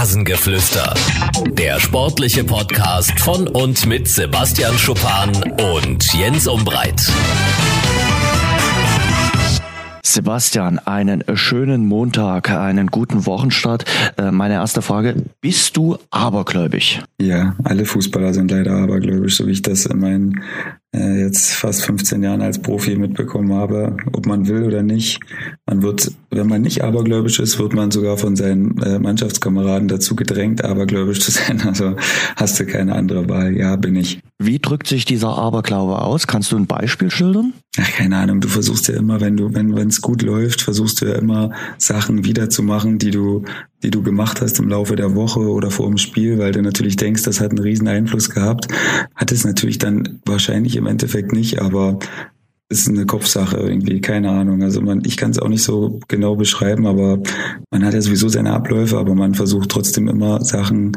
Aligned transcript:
Rasengeflüster. 0.00 0.94
Der 1.50 1.80
sportliche 1.80 2.44
Podcast 2.44 3.18
von 3.18 3.48
und 3.48 3.84
mit 3.84 4.06
Sebastian 4.06 4.78
Schuppan 4.78 5.30
und 5.74 6.14
Jens 6.14 6.46
Umbreit. 6.46 7.02
Sebastian, 10.04 10.78
einen 10.78 11.24
schönen 11.34 11.84
Montag, 11.86 12.48
einen 12.52 12.86
guten 12.86 13.26
Wochenstart. 13.26 13.86
Äh, 14.16 14.30
meine 14.30 14.54
erste 14.54 14.82
Frage, 14.82 15.16
bist 15.40 15.76
du 15.76 15.98
abergläubig? 16.10 17.02
Ja, 17.20 17.56
alle 17.64 17.84
Fußballer 17.84 18.32
sind 18.32 18.52
leider 18.52 18.76
abergläubisch, 18.76 19.36
so 19.36 19.48
wie 19.48 19.52
ich 19.52 19.62
das 19.62 19.84
in 19.84 19.98
meinen 19.98 20.44
äh, 20.94 21.20
jetzt 21.20 21.52
fast 21.52 21.84
15 21.84 22.22
Jahren 22.22 22.40
als 22.40 22.60
Profi 22.60 22.96
mitbekommen 22.96 23.52
habe, 23.52 23.96
ob 24.12 24.26
man 24.26 24.48
will 24.48 24.62
oder 24.62 24.82
nicht. 24.82 25.20
Man 25.66 25.82
wird, 25.82 26.12
wenn 26.30 26.46
man 26.46 26.62
nicht 26.62 26.82
abergläubisch 26.82 27.40
ist, 27.40 27.58
wird 27.58 27.74
man 27.74 27.90
sogar 27.90 28.16
von 28.16 28.36
seinen 28.36 28.78
äh, 28.78 28.98
Mannschaftskameraden 28.98 29.88
dazu 29.88 30.16
gedrängt, 30.16 30.64
abergläubisch 30.64 31.20
zu 31.20 31.30
sein. 31.30 31.60
Also 31.62 31.96
hast 32.36 32.58
du 32.58 32.66
keine 32.66 32.94
andere 32.94 33.28
Wahl. 33.28 33.56
Ja, 33.56 33.76
bin 33.76 33.96
ich. 33.96 34.20
Wie 34.38 34.58
drückt 34.60 34.86
sich 34.86 35.04
dieser 35.04 35.36
Aberglaube 35.36 36.00
aus? 36.00 36.26
Kannst 36.26 36.52
du 36.52 36.56
ein 36.56 36.66
Beispiel 36.66 37.10
schildern? 37.10 37.52
Ach, 37.80 37.90
keine 37.90 38.16
Ahnung. 38.16 38.40
Du 38.40 38.48
versuchst 38.48 38.88
ja 38.88 38.94
immer, 38.94 39.20
wenn 39.20 39.36
du, 39.36 39.52
wenn 39.52 39.76
es 39.88 40.00
gut 40.00 40.22
läuft, 40.22 40.62
versuchst 40.62 41.00
du 41.00 41.06
ja 41.06 41.14
immer 41.14 41.50
Sachen 41.76 42.24
wiederzumachen, 42.24 42.98
die 42.98 43.10
du, 43.10 43.44
die 43.82 43.90
du 43.90 44.02
gemacht 44.02 44.40
hast 44.40 44.58
im 44.58 44.68
Laufe 44.68 44.96
der 44.96 45.14
Woche 45.14 45.40
oder 45.40 45.70
vor 45.70 45.86
dem 45.86 45.98
Spiel, 45.98 46.38
weil 46.38 46.52
du 46.52 46.62
natürlich 46.62 46.96
denkst, 46.96 47.22
das 47.24 47.40
hat 47.40 47.50
einen 47.50 47.60
riesen 47.60 47.86
Einfluss 47.86 48.30
gehabt. 48.30 48.68
Hat 49.14 49.30
es 49.32 49.44
natürlich 49.44 49.78
dann 49.78 50.20
wahrscheinlich 50.24 50.76
im 50.78 50.86
Endeffekt 50.86 51.32
nicht, 51.32 51.60
aber 51.60 51.98
ist 52.70 52.88
eine 52.88 53.06
Kopfsache 53.06 53.56
irgendwie, 53.56 54.00
keine 54.00 54.30
Ahnung. 54.30 54.62
Also 54.62 54.80
man, 54.80 55.02
ich 55.04 55.16
kann 55.16 55.30
es 55.30 55.38
auch 55.38 55.48
nicht 55.48 55.62
so 55.62 56.00
genau 56.08 56.36
beschreiben, 56.36 56.86
aber 56.86 57.20
man 57.70 57.84
hat 57.84 57.94
ja 57.94 58.00
sowieso 58.00 58.28
seine 58.28 58.52
Abläufe, 58.52 58.98
aber 58.98 59.14
man 59.14 59.34
versucht 59.34 59.70
trotzdem 59.70 60.08
immer 60.08 60.44
Sachen, 60.44 60.92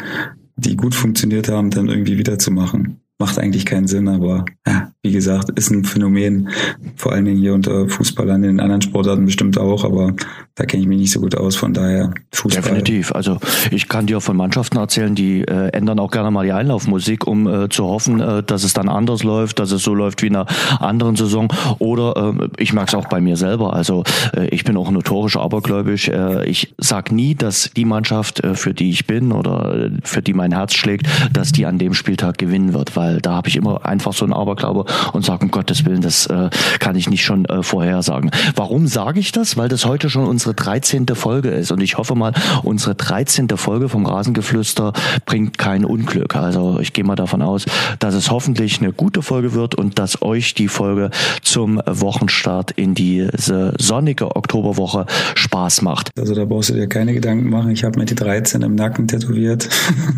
die 0.57 0.75
gut 0.75 0.93
funktioniert 0.93 1.49
haben, 1.49 1.69
dann 1.69 1.87
irgendwie 1.87 2.17
wiederzumachen 2.17 3.00
macht 3.21 3.37
eigentlich 3.37 3.65
keinen 3.65 3.87
Sinn, 3.87 4.07
aber 4.07 4.45
ja, 4.67 4.91
wie 5.03 5.11
gesagt, 5.11 5.51
ist 5.51 5.69
ein 5.69 5.85
Phänomen, 5.85 6.49
vor 6.95 7.13
allen 7.13 7.25
Dingen 7.25 7.37
hier 7.37 7.53
unter 7.53 7.87
Fußballern, 7.87 8.43
in 8.43 8.59
anderen 8.59 8.81
Sportarten 8.81 9.25
bestimmt 9.25 9.57
auch, 9.57 9.85
aber 9.85 10.13
da 10.55 10.65
kenne 10.65 10.81
ich 10.81 10.89
mich 10.89 10.97
nicht 10.97 11.11
so 11.11 11.21
gut 11.21 11.37
aus, 11.37 11.55
von 11.55 11.73
daher 11.73 12.13
Fußball. 12.33 12.63
Definitiv, 12.63 13.11
also 13.13 13.37
ich 13.69 13.87
kann 13.87 14.07
dir 14.07 14.21
von 14.21 14.35
Mannschaften 14.35 14.77
erzählen, 14.77 15.13
die 15.13 15.41
äh, 15.41 15.69
ändern 15.69 15.99
auch 15.99 16.09
gerne 16.09 16.31
mal 16.31 16.45
die 16.45 16.51
Einlaufmusik, 16.51 17.27
um 17.27 17.47
äh, 17.47 17.69
zu 17.69 17.85
hoffen, 17.85 18.19
äh, 18.19 18.41
dass 18.43 18.63
es 18.63 18.73
dann 18.73 18.89
anders 18.89 19.23
läuft, 19.23 19.59
dass 19.59 19.71
es 19.71 19.83
so 19.83 19.93
läuft 19.93 20.23
wie 20.23 20.27
in 20.27 20.35
einer 20.35 20.47
anderen 20.79 21.15
Saison. 21.15 21.47
Oder 21.77 22.35
äh, 22.39 22.47
ich 22.57 22.73
merke 22.73 22.89
es 22.89 22.95
auch 22.95 23.07
bei 23.07 23.21
mir 23.21 23.37
selber, 23.37 23.73
also 23.73 24.03
äh, 24.35 24.47
ich 24.47 24.63
bin 24.63 24.77
auch 24.77 24.89
notorisch 24.89 25.37
abergläubisch, 25.37 26.09
äh, 26.09 26.43
ich 26.45 26.73
sag 26.79 27.11
nie, 27.11 27.35
dass 27.35 27.69
die 27.75 27.85
Mannschaft, 27.85 28.43
äh, 28.43 28.55
für 28.55 28.73
die 28.73 28.89
ich 28.89 29.05
bin 29.05 29.31
oder 29.31 29.91
für 30.03 30.23
die 30.23 30.33
mein 30.33 30.51
Herz 30.51 30.73
schlägt, 30.73 31.07
dass 31.31 31.51
die 31.51 31.65
an 31.65 31.77
dem 31.77 31.93
Spieltag 31.93 32.37
gewinnen 32.37 32.73
wird, 32.73 32.95
weil 32.95 33.10
weil 33.11 33.21
da 33.21 33.33
habe 33.33 33.49
ich 33.49 33.57
immer 33.57 33.85
einfach 33.85 34.13
so 34.13 34.25
einen 34.25 34.33
Aberglaube 34.33 34.85
und 35.13 35.25
sage, 35.25 35.43
um 35.43 35.51
Gottes 35.51 35.85
Willen, 35.85 36.01
das 36.01 36.27
äh, 36.27 36.49
kann 36.79 36.95
ich 36.95 37.09
nicht 37.09 37.23
schon 37.23 37.45
äh, 37.45 37.61
vorhersagen. 37.63 38.31
Warum 38.55 38.87
sage 38.87 39.19
ich 39.19 39.31
das? 39.31 39.57
Weil 39.57 39.67
das 39.67 39.85
heute 39.85 40.09
schon 40.09 40.25
unsere 40.25 40.53
13. 40.53 41.07
Folge 41.13 41.49
ist 41.49 41.71
und 41.71 41.81
ich 41.81 41.97
hoffe 41.97 42.15
mal, 42.15 42.33
unsere 42.63 42.95
13. 42.95 43.49
Folge 43.55 43.89
vom 43.89 44.05
Rasengeflüster 44.05 44.93
bringt 45.25 45.57
kein 45.57 45.83
Unglück. 45.83 46.35
Also 46.35 46.79
ich 46.79 46.93
gehe 46.93 47.03
mal 47.03 47.15
davon 47.15 47.41
aus, 47.41 47.65
dass 47.99 48.13
es 48.13 48.31
hoffentlich 48.31 48.79
eine 48.79 48.93
gute 48.93 49.21
Folge 49.21 49.53
wird 49.53 49.75
und 49.75 49.99
dass 49.99 50.21
euch 50.21 50.53
die 50.53 50.67
Folge 50.67 51.09
zum 51.41 51.81
Wochenstart 51.85 52.71
in 52.71 52.95
diese 52.95 53.73
sonnige 53.77 54.35
Oktoberwoche 54.35 55.05
Spaß 55.35 55.81
macht. 55.81 56.11
Also 56.17 56.33
da 56.33 56.45
brauchst 56.45 56.69
du 56.69 56.73
dir 56.75 56.87
keine 56.87 57.13
Gedanken 57.13 57.49
machen. 57.49 57.71
Ich 57.71 57.83
habe 57.83 57.99
mir 57.99 58.05
die 58.05 58.15
13 58.15 58.61
im 58.61 58.75
Nacken 58.75 59.07
tätowiert. 59.07 59.67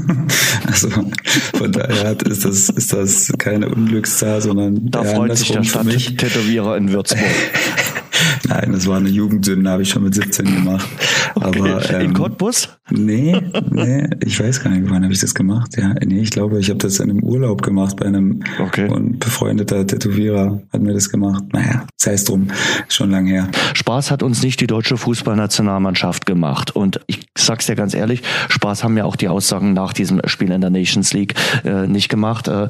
also 0.67 0.89
von 1.53 1.71
daher 1.71 2.15
ist 2.21 2.45
das 2.45 2.67
ist 2.83 2.93
das 2.93 3.33
keine 3.37 3.69
Unglückszahl, 3.69 4.41
sondern 4.41 4.89
da 4.91 5.03
freut 5.03 5.37
sich 5.37 5.51
der 5.51 5.63
Stadttätowierer 5.63 6.75
in 6.77 6.91
Würzburg. 6.91 7.23
Nein, 8.47 8.71
das 8.71 8.87
war 8.87 8.97
eine 8.97 9.09
Jugendsünde, 9.09 9.69
habe 9.69 9.83
ich 9.83 9.89
schon 9.89 10.03
mit 10.03 10.15
17 10.15 10.45
gemacht. 10.45 10.87
Okay. 11.35 11.59
Aber, 11.59 11.89
ähm, 11.91 12.01
in 12.01 12.13
Cottbus? 12.13 12.69
Nee, 12.91 13.39
nee, 13.71 14.07
ich 14.25 14.39
weiß 14.39 14.61
gar 14.61 14.71
nicht, 14.71 14.89
wann 14.89 15.03
habe 15.03 15.13
ich 15.13 15.19
das 15.19 15.33
gemacht. 15.33 15.75
Ja, 15.77 15.93
nee, 16.05 16.21
ich 16.21 16.31
glaube, 16.31 16.59
ich 16.59 16.69
habe 16.69 16.79
das 16.79 16.99
in 16.99 17.09
einem 17.09 17.23
Urlaub 17.23 17.61
gemacht 17.61 17.97
bei 17.97 18.05
einem 18.05 18.43
okay. 18.59 18.89
und 18.89 19.19
befreundeter 19.19 19.87
Tätowierer 19.87 20.61
hat 20.71 20.81
mir 20.81 20.93
das 20.93 21.09
gemacht. 21.09 21.43
Naja, 21.53 21.85
sei 21.97 22.13
es 22.13 22.25
drum, 22.25 22.49
schon 22.89 23.09
lang 23.09 23.25
her. 23.25 23.49
Spaß 23.73 24.11
hat 24.11 24.21
uns 24.21 24.43
nicht 24.43 24.59
die 24.61 24.67
deutsche 24.67 24.97
Fußballnationalmannschaft 24.97 26.25
gemacht. 26.25 26.75
Und 26.75 26.99
ich 27.07 27.27
sag's 27.37 27.65
dir 27.65 27.75
ganz 27.75 27.93
ehrlich, 27.93 28.21
Spaß 28.49 28.83
haben 28.83 28.97
ja 28.97 29.05
auch 29.05 29.15
die 29.15 29.29
Aussagen 29.29 29.73
nach 29.73 29.93
diesem 29.93 30.21
Spiel 30.25 30.51
in 30.51 30.61
der 30.61 30.69
Nations 30.69 31.13
League 31.13 31.35
äh, 31.63 31.87
nicht 31.87 32.09
gemacht. 32.09 32.47
Äh, 32.47 32.67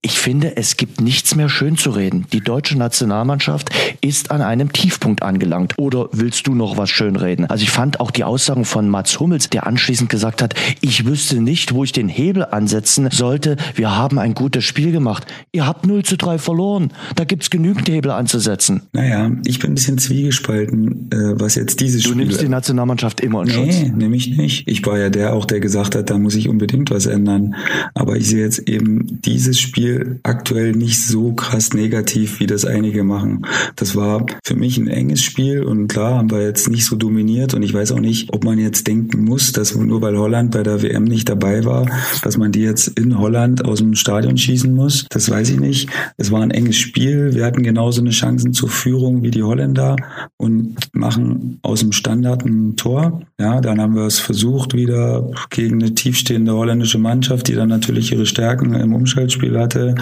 ich 0.00 0.18
finde, 0.18 0.56
es 0.56 0.76
gibt 0.76 1.00
nichts 1.00 1.34
mehr 1.34 1.48
schön 1.48 1.76
zu 1.76 1.90
reden. 1.90 2.26
Die 2.32 2.40
deutsche 2.40 2.78
Nationalmannschaft 2.78 3.70
ist 4.00 4.30
an 4.30 4.42
einem 4.42 4.72
Tiefpunkt 4.98 5.22
angelangt. 5.22 5.74
Oder 5.78 6.08
willst 6.12 6.46
du 6.46 6.54
noch 6.54 6.76
was 6.76 6.90
schönreden? 6.90 7.46
Also 7.46 7.62
ich 7.62 7.70
fand 7.70 8.00
auch 8.00 8.10
die 8.10 8.24
Aussagen 8.24 8.64
von 8.64 8.88
Mats 8.88 9.20
Hummels, 9.20 9.48
der 9.48 9.66
anschließend 9.66 10.10
gesagt 10.10 10.42
hat, 10.42 10.54
ich 10.80 11.06
wüsste 11.06 11.40
nicht, 11.40 11.72
wo 11.72 11.84
ich 11.84 11.92
den 11.92 12.08
Hebel 12.08 12.44
ansetzen 12.44 13.08
sollte. 13.12 13.56
Wir 13.76 13.96
haben 13.96 14.18
ein 14.18 14.34
gutes 14.34 14.64
Spiel 14.64 14.90
gemacht. 14.90 15.26
Ihr 15.52 15.66
habt 15.66 15.86
0 15.86 16.02
zu 16.02 16.16
3 16.16 16.38
verloren. 16.38 16.92
Da 17.14 17.24
gibt's 17.24 17.50
genügend 17.50 17.88
Hebel 17.88 18.10
anzusetzen. 18.10 18.82
Naja, 18.92 19.30
ich 19.46 19.60
bin 19.60 19.70
ein 19.70 19.74
bisschen 19.74 19.98
zwiegespalten, 19.98 21.10
äh, 21.12 21.40
was 21.40 21.54
jetzt 21.54 21.80
dieses 21.80 22.02
Spiel... 22.02 22.14
Du 22.14 22.18
nimmst 22.18 22.40
die 22.40 22.48
Nationalmannschaft 22.48 23.20
immer 23.20 23.42
in 23.42 23.50
Schutz. 23.50 23.80
Nee, 23.80 23.92
nehme 23.94 24.16
ich 24.16 24.36
nicht. 24.36 24.66
Ich 24.66 24.84
war 24.84 24.98
ja 24.98 25.10
der 25.10 25.32
auch, 25.32 25.44
der 25.44 25.60
gesagt 25.60 25.94
hat, 25.94 26.10
da 26.10 26.18
muss 26.18 26.34
ich 26.34 26.48
unbedingt 26.48 26.90
was 26.90 27.06
ändern. 27.06 27.54
Aber 27.94 28.16
ich 28.16 28.26
sehe 28.26 28.42
jetzt 28.42 28.68
eben 28.68 29.20
dieses 29.24 29.60
Spiel 29.60 30.18
aktuell 30.24 30.72
nicht 30.72 31.00
so 31.00 31.32
krass 31.34 31.72
negativ, 31.72 32.40
wie 32.40 32.46
das 32.46 32.64
einige 32.64 33.04
machen. 33.04 33.46
Das 33.76 33.94
war 33.94 34.26
für 34.44 34.56
mich 34.56 34.78
ein 34.78 34.87
enges 34.90 35.22
Spiel 35.22 35.62
und 35.62 35.88
klar 35.88 36.16
haben 36.16 36.30
wir 36.30 36.42
jetzt 36.42 36.68
nicht 36.68 36.84
so 36.84 36.96
dominiert 36.96 37.54
und 37.54 37.62
ich 37.62 37.74
weiß 37.74 37.92
auch 37.92 38.00
nicht, 38.00 38.32
ob 38.32 38.44
man 38.44 38.58
jetzt 38.58 38.86
denken 38.86 39.24
muss, 39.24 39.52
dass 39.52 39.74
nur 39.74 40.02
weil 40.02 40.16
Holland 40.16 40.52
bei 40.52 40.62
der 40.62 40.82
WM 40.82 41.04
nicht 41.04 41.28
dabei 41.28 41.64
war, 41.64 41.86
dass 42.22 42.36
man 42.36 42.52
die 42.52 42.62
jetzt 42.62 42.88
in 42.98 43.18
Holland 43.18 43.64
aus 43.64 43.78
dem 43.78 43.94
Stadion 43.94 44.36
schießen 44.36 44.74
muss. 44.74 45.06
Das 45.10 45.30
weiß 45.30 45.50
ich 45.50 45.60
nicht. 45.60 45.88
Es 46.16 46.30
war 46.30 46.42
ein 46.42 46.50
enges 46.50 46.76
Spiel. 46.76 47.34
Wir 47.34 47.44
hatten 47.44 47.62
genauso 47.62 48.00
eine 48.00 48.10
Chancen 48.10 48.52
zur 48.52 48.68
Führung 48.68 49.22
wie 49.22 49.30
die 49.30 49.42
Holländer 49.42 49.96
und 50.36 50.76
machen 50.92 51.58
aus 51.62 51.80
dem 51.80 51.92
Standard 51.92 52.44
ein 52.44 52.76
Tor. 52.76 53.22
Ja, 53.38 53.60
dann 53.60 53.80
haben 53.80 53.94
wir 53.94 54.06
es 54.06 54.18
versucht 54.18 54.74
wieder 54.74 55.30
gegen 55.50 55.82
eine 55.82 55.94
tiefstehende 55.94 56.52
holländische 56.52 56.98
Mannschaft, 56.98 57.48
die 57.48 57.54
dann 57.54 57.68
natürlich 57.68 58.12
ihre 58.12 58.26
Stärken 58.26 58.74
im 58.74 58.94
Umschaltspiel 58.94 59.58
hatte 59.58 59.94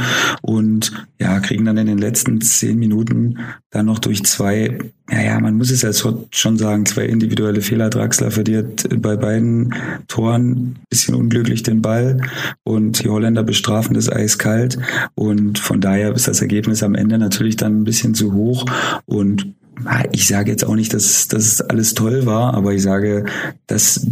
und 0.42 0.92
ja, 1.20 1.40
kriegen 1.40 1.64
dann 1.64 1.78
in 1.78 1.86
den 1.86 1.98
letzten 1.98 2.40
zehn 2.40 2.78
Minuten 2.78 3.38
dann 3.70 3.86
noch 3.86 3.98
durch 3.98 4.24
zwei, 4.24 4.75
naja, 5.08 5.38
man 5.38 5.56
muss 5.56 5.70
es 5.70 5.82
ja 5.82 5.90
schon 5.92 6.56
sagen, 6.56 6.84
zwei 6.84 7.06
individuelle 7.06 7.60
Fehler. 7.60 7.90
Draxler 7.90 8.30
verliert 8.30 8.88
bei 9.00 9.16
beiden 9.16 9.74
Toren 10.08 10.76
bisschen 10.90 11.14
unglücklich 11.14 11.62
den 11.62 11.80
Ball 11.80 12.20
und 12.64 13.04
die 13.04 13.08
Holländer 13.08 13.44
bestrafen 13.44 13.94
das 13.94 14.10
eiskalt 14.10 14.78
und 15.14 15.58
von 15.58 15.80
daher 15.80 16.12
ist 16.14 16.26
das 16.26 16.40
Ergebnis 16.40 16.82
am 16.82 16.94
Ende 16.94 17.18
natürlich 17.18 17.56
dann 17.56 17.80
ein 17.80 17.84
bisschen 17.84 18.14
zu 18.14 18.32
hoch 18.32 18.66
und 19.04 19.52
ich 20.12 20.26
sage 20.26 20.50
jetzt 20.50 20.64
auch 20.64 20.74
nicht, 20.74 20.94
dass 20.94 21.28
das 21.28 21.60
alles 21.60 21.94
toll 21.94 22.26
war, 22.26 22.54
aber 22.54 22.72
ich 22.72 22.82
sage, 22.82 23.26
dass 23.66 24.06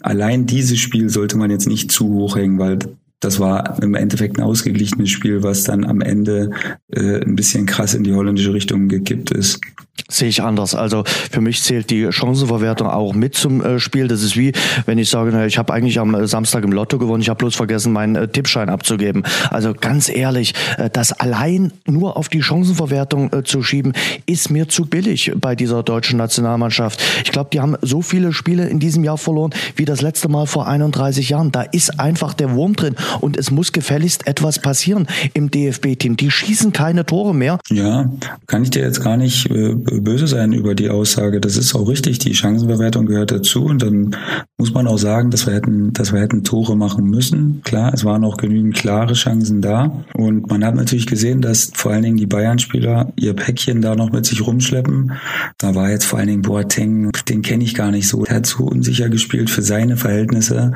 allein 0.00 0.46
dieses 0.46 0.78
Spiel 0.78 1.08
sollte 1.08 1.36
man 1.36 1.50
jetzt 1.50 1.68
nicht 1.68 1.92
zu 1.92 2.08
hoch 2.08 2.36
hängen, 2.36 2.58
weil 2.58 2.78
das 3.20 3.40
war 3.40 3.82
im 3.82 3.94
Endeffekt 3.94 4.38
ein 4.38 4.42
ausgeglichenes 4.42 5.10
Spiel, 5.10 5.42
was 5.42 5.64
dann 5.64 5.84
am 5.84 6.00
Ende 6.00 6.50
äh, 6.92 7.22
ein 7.22 7.36
bisschen 7.36 7.66
krass 7.66 7.94
in 7.94 8.04
die 8.04 8.12
holländische 8.12 8.52
Richtung 8.52 8.88
gekippt 8.88 9.30
ist. 9.30 9.60
Sehe 10.08 10.28
ich 10.28 10.42
anders. 10.42 10.74
Also 10.74 11.04
für 11.04 11.40
mich 11.40 11.62
zählt 11.62 11.90
die 11.90 12.12
Chancenverwertung 12.12 12.86
auch 12.86 13.14
mit 13.14 13.34
zum 13.34 13.64
äh, 13.64 13.80
Spiel. 13.80 14.06
Das 14.06 14.22
ist 14.22 14.36
wie, 14.36 14.52
wenn 14.84 14.98
ich 14.98 15.10
sage, 15.10 15.30
na, 15.32 15.46
ich 15.46 15.58
habe 15.58 15.72
eigentlich 15.72 15.98
am 15.98 16.14
äh, 16.14 16.28
Samstag 16.28 16.62
im 16.62 16.70
Lotto 16.70 16.98
gewonnen, 16.98 17.22
ich 17.22 17.28
habe 17.28 17.38
bloß 17.38 17.56
vergessen, 17.56 17.92
meinen 17.92 18.14
äh, 18.14 18.28
Tippschein 18.28 18.68
abzugeben. 18.68 19.24
Also 19.50 19.72
ganz 19.72 20.08
ehrlich, 20.08 20.54
äh, 20.76 20.90
das 20.90 21.12
allein 21.12 21.72
nur 21.86 22.16
auf 22.16 22.28
die 22.28 22.42
Chancenverwertung 22.42 23.32
äh, 23.32 23.42
zu 23.42 23.62
schieben, 23.62 23.94
ist 24.26 24.50
mir 24.50 24.68
zu 24.68 24.84
billig 24.84 25.32
bei 25.40 25.56
dieser 25.56 25.82
deutschen 25.82 26.18
Nationalmannschaft. 26.18 27.02
Ich 27.24 27.32
glaube, 27.32 27.50
die 27.52 27.60
haben 27.60 27.76
so 27.82 28.02
viele 28.02 28.32
Spiele 28.32 28.68
in 28.68 28.78
diesem 28.78 29.02
Jahr 29.02 29.18
verloren 29.18 29.54
wie 29.74 29.86
das 29.86 30.02
letzte 30.02 30.28
Mal 30.28 30.46
vor 30.46 30.68
31 30.68 31.30
Jahren. 31.30 31.50
Da 31.50 31.62
ist 31.62 31.98
einfach 31.98 32.34
der 32.34 32.52
Wurm 32.52 32.76
drin. 32.76 32.94
Und 33.20 33.36
es 33.36 33.50
muss 33.50 33.72
gefälligst 33.72 34.26
etwas 34.26 34.58
passieren 34.58 35.06
im 35.34 35.50
DFB-Team. 35.50 36.16
Die 36.16 36.30
schießen 36.30 36.72
keine 36.72 37.06
Tore 37.06 37.34
mehr. 37.34 37.58
Ja, 37.70 38.10
kann 38.46 38.62
ich 38.62 38.70
dir 38.70 38.82
jetzt 38.82 39.02
gar 39.02 39.16
nicht 39.16 39.50
äh, 39.50 39.74
böse 39.74 40.26
sein 40.26 40.52
über 40.52 40.74
die 40.74 40.90
Aussage. 40.90 41.40
Das 41.40 41.56
ist 41.56 41.74
auch 41.74 41.88
richtig. 41.88 42.18
Die 42.18 42.34
Chancenbewertung 42.34 43.06
gehört 43.06 43.30
dazu 43.30 43.64
und 43.64 43.82
dann 43.82 44.16
muss 44.58 44.72
man 44.72 44.86
auch 44.86 44.98
sagen, 44.98 45.30
dass 45.30 45.46
wir 45.46 45.54
hätten, 45.54 45.92
dass 45.92 46.12
wir 46.12 46.20
hätten 46.20 46.44
Tore 46.44 46.76
machen 46.76 47.04
müssen. 47.04 47.60
Klar, 47.64 47.92
es 47.92 48.04
waren 48.04 48.24
auch 48.24 48.36
genügend 48.36 48.74
klare 48.74 49.14
Chancen 49.14 49.60
da 49.60 50.04
und 50.14 50.48
man 50.48 50.64
hat 50.64 50.74
natürlich 50.74 51.06
gesehen, 51.06 51.42
dass 51.42 51.70
vor 51.74 51.92
allen 51.92 52.02
Dingen 52.02 52.16
die 52.16 52.26
Bayern-Spieler 52.26 53.12
ihr 53.16 53.34
Päckchen 53.34 53.82
da 53.82 53.94
noch 53.94 54.12
mit 54.12 54.26
sich 54.26 54.46
rumschleppen. 54.46 55.12
Da 55.58 55.74
war 55.74 55.90
jetzt 55.90 56.04
vor 56.04 56.18
allen 56.18 56.28
Dingen 56.28 56.42
Boateng, 56.42 57.10
den 57.28 57.42
kenne 57.42 57.64
ich 57.64 57.74
gar 57.74 57.90
nicht 57.90 58.08
so. 58.08 58.24
Er 58.24 58.36
hat 58.36 58.46
so 58.46 58.64
unsicher 58.64 59.08
gespielt 59.08 59.50
für 59.50 59.62
seine 59.62 59.96
Verhältnisse. 59.96 60.72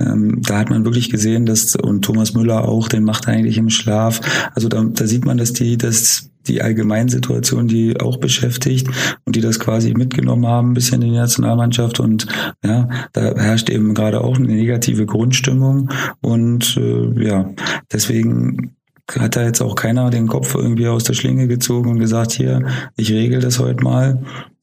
Ähm, 0.00 0.40
da 0.42 0.58
hat 0.58 0.70
man 0.70 0.84
wirklich 0.84 1.10
gesehen, 1.10 1.46
dass 1.46 1.71
und 1.76 2.02
Thomas 2.02 2.34
Müller 2.34 2.68
auch, 2.68 2.88
den 2.88 3.04
macht 3.04 3.26
er 3.26 3.34
eigentlich 3.34 3.58
im 3.58 3.70
Schlaf. 3.70 4.20
Also 4.54 4.68
da, 4.68 4.82
da 4.84 5.06
sieht 5.06 5.24
man, 5.24 5.36
dass 5.36 5.52
die, 5.52 5.76
dass 5.76 6.30
die 6.46 6.62
Allgemeinsituation, 6.62 7.68
die 7.68 8.00
auch 8.00 8.16
beschäftigt 8.16 8.88
und 9.24 9.36
die 9.36 9.40
das 9.40 9.60
quasi 9.60 9.94
mitgenommen 9.94 10.46
haben, 10.46 10.70
ein 10.70 10.74
bisschen 10.74 11.02
in 11.02 11.12
die 11.12 11.18
Nationalmannschaft. 11.18 12.00
Und 12.00 12.26
ja, 12.64 12.88
da 13.12 13.34
herrscht 13.36 13.70
eben 13.70 13.94
gerade 13.94 14.22
auch 14.22 14.36
eine 14.36 14.48
negative 14.48 15.06
Grundstimmung. 15.06 15.90
Und 16.20 16.76
äh, 16.76 17.24
ja, 17.24 17.50
deswegen 17.92 18.74
hat 19.18 19.36
da 19.36 19.44
jetzt 19.44 19.60
auch 19.60 19.74
keiner 19.74 20.10
den 20.10 20.26
Kopf 20.26 20.54
irgendwie 20.54 20.88
aus 20.88 21.04
der 21.04 21.14
Schlinge 21.14 21.46
gezogen 21.48 21.90
und 21.90 21.98
gesagt, 21.98 22.32
hier, 22.32 22.66
ich 22.96 23.12
regel 23.12 23.40
das 23.40 23.58
heute 23.58 23.84
mal. 23.84 24.22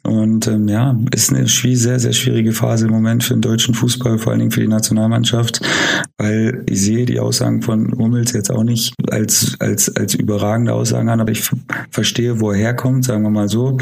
Und 0.10 0.48
ähm, 0.48 0.68
ja, 0.68 0.98
ist 1.14 1.32
eine 1.32 1.48
sehr, 1.48 2.00
sehr 2.00 2.14
schwierige 2.14 2.52
Phase 2.52 2.88
im 2.88 2.92
Moment 2.92 3.24
für 3.24 3.36
den 3.36 3.42
deutschen 3.42 3.76
Fußball, 3.76 4.18
vor 4.18 4.32
allen 4.32 4.40
Dingen 4.40 4.52
für 4.52 4.62
die 4.62 4.68
Nationalmannschaft, 4.68 5.62
weil 6.18 6.64
ich 6.68 6.82
sehe 6.82 7.06
die 7.06 7.20
Aussagen 7.20 7.62
von 7.62 7.96
Hummels 7.96 8.34
jetzt 8.34 8.52
auch 8.52 8.64
nicht 8.64 8.96
als, 9.12 9.56
als, 9.60 9.96
als 9.96 10.16
überragende 10.16 10.74
Aussagen 10.74 11.10
an, 11.10 11.22
aber 11.22 11.30
ich 11.30 11.48
verstehe, 11.92 12.40
wo 12.40 12.50
er 12.50 12.58
herkommt, 12.58 13.06
sagen 13.06 13.22
wir 13.22 13.30
mal 13.30 13.50
so. 13.50 13.78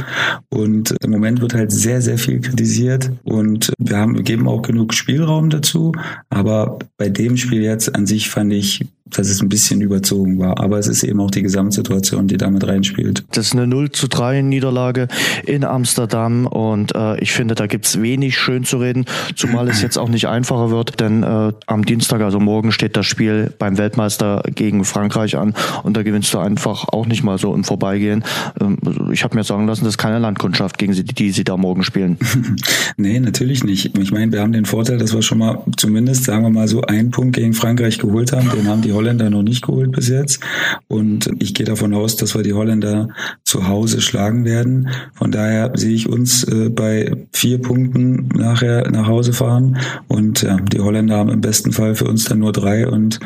Und 0.50 0.94
im 1.02 1.12
Moment 1.12 1.40
wird 1.40 1.54
halt 1.54 1.72
sehr, 1.72 2.02
sehr 2.02 2.18
viel 2.18 2.42
kritisiert 2.42 3.10
und 3.24 3.72
wir 3.80 3.96
haben, 3.96 4.22
geben 4.26 4.50
auch 4.50 4.64
genug 4.64 4.94
Spielraum 4.94 5.50
dazu, 5.50 5.94
aber 6.30 6.78
bei 6.98 7.08
dem 7.08 7.38
Spiel 7.38 7.62
jetzt 7.62 7.96
an 7.96 8.06
sich 8.06 8.30
fand 8.30 8.52
ich 8.52 8.86
dass 9.12 9.30
es 9.30 9.42
ein 9.42 9.50
bisschen 9.50 9.82
überzogen 9.82 10.40
war. 10.40 10.60
Aber 10.60 10.78
es 10.80 10.88
ist 10.88 11.04
eben 11.04 11.20
auch 11.20 11.32
die 11.32 11.42
Gesamtsituation, 11.42 12.28
die 12.28 12.38
damit 12.38 12.68
reinspielt. 12.68 13.24
Das 13.32 13.48
ist 13.48 13.54
eine 13.54 13.68
0 13.68 13.92
zu 13.92 14.08
3 14.08 14.42
Niederlage 14.42 15.08
in 15.46 15.64
Amsterdam 15.64 16.48
und 16.48 16.96
äh, 16.96 17.20
ich 17.20 17.32
finde, 17.32 17.56
da 17.56 17.68
gibt's 17.68 18.02
wenig 18.02 18.38
schön 18.38 18.64
zu 18.64 18.78
reden, 18.78 19.06
zumal 19.36 19.68
es 19.68 19.82
jetzt 19.82 19.98
auch 19.98 20.10
nicht 20.10 20.28
einfacher 20.28 20.72
wird, 20.72 21.00
denn 21.00 21.24
äh, 21.24 21.54
am 21.66 21.86
Dienstag, 21.86 22.22
also 22.22 22.40
morgen, 22.40 22.72
steht 22.72 22.98
das 22.98 23.06
Spiel 23.06 23.54
beim 23.58 23.78
Weltmeister 23.78 24.44
gegen 24.54 24.86
Frankreich 24.86 25.38
an 25.38 25.54
und 25.84 25.98
da 25.98 26.04
gewinnst 26.04 26.34
du 26.34 26.40
einfach 26.40 26.88
auch 26.90 27.06
nicht 27.06 27.24
mal 27.24 27.38
so 27.38 27.54
im 27.54 27.64
Vorbeigehen. 27.64 28.24
Ähm, 28.60 28.78
ich 29.12 29.24
habe 29.24 29.36
mir 29.36 29.44
sagen 29.44 29.68
lassen, 29.68 29.84
das 29.84 29.94
ist 29.94 29.98
keine 29.98 30.20
Landkundschaft, 30.20 30.78
gegen 30.78 30.94
sie, 30.94 31.04
die 31.04 31.32
sie 31.32 31.44
da 31.44 31.58
morgen 31.58 31.84
spielen. 31.84 32.18
nee, 32.98 33.20
natürlich 33.20 33.64
nicht. 33.64 33.98
Ich 33.98 34.12
meine, 34.12 34.32
wir 34.32 34.42
haben 34.42 34.52
den 34.52 34.66
Vorteil, 34.66 34.98
dass 34.98 35.14
wir 35.14 35.22
schon 35.22 35.40
mal 35.40 35.64
zumindest, 35.76 36.26
sagen 36.26 36.44
wir 36.44 36.50
mal 36.50 36.68
so, 36.68 36.82
einen 36.82 37.12
Punkt 37.12 37.36
gegen 37.36 37.54
Frankreich 37.54 38.00
geholt 38.00 38.32
haben. 38.32 38.50
Den 38.50 38.68
haben 38.68 38.82
die 38.82 38.92
Holländer 38.98 39.30
noch 39.30 39.44
nicht 39.44 39.64
geholt 39.66 39.92
bis 39.92 40.10
jetzt. 40.10 40.40
Und 40.88 41.30
ich 41.40 41.54
gehe 41.54 41.66
davon 41.66 41.94
aus, 41.94 42.16
dass 42.16 42.36
wir 42.36 42.44
die 42.44 42.54
Holländer 42.54 43.10
zu 43.48 43.66
Hause 43.66 44.02
schlagen 44.02 44.44
werden. 44.44 44.90
Von 45.14 45.32
daher 45.32 45.72
sehe 45.74 45.96
ich 45.96 46.10
uns 46.10 46.44
äh, 46.44 46.70
bei 46.70 47.16
vier 47.32 47.62
Punkten 47.62 48.28
nachher 48.36 48.92
nach 48.92 49.08
Hause 49.08 49.32
fahren. 49.32 49.78
Und 50.10 50.42
ja, 50.42 50.58
die 50.58 50.82
Holländer 50.82 51.16
haben 51.16 51.30
im 51.30 51.40
besten 51.40 51.72
Fall 51.72 51.96
für 51.96 52.06
uns 52.06 52.26
dann 52.26 52.40
nur 52.40 52.52
drei 52.52 52.88
und 52.88 53.22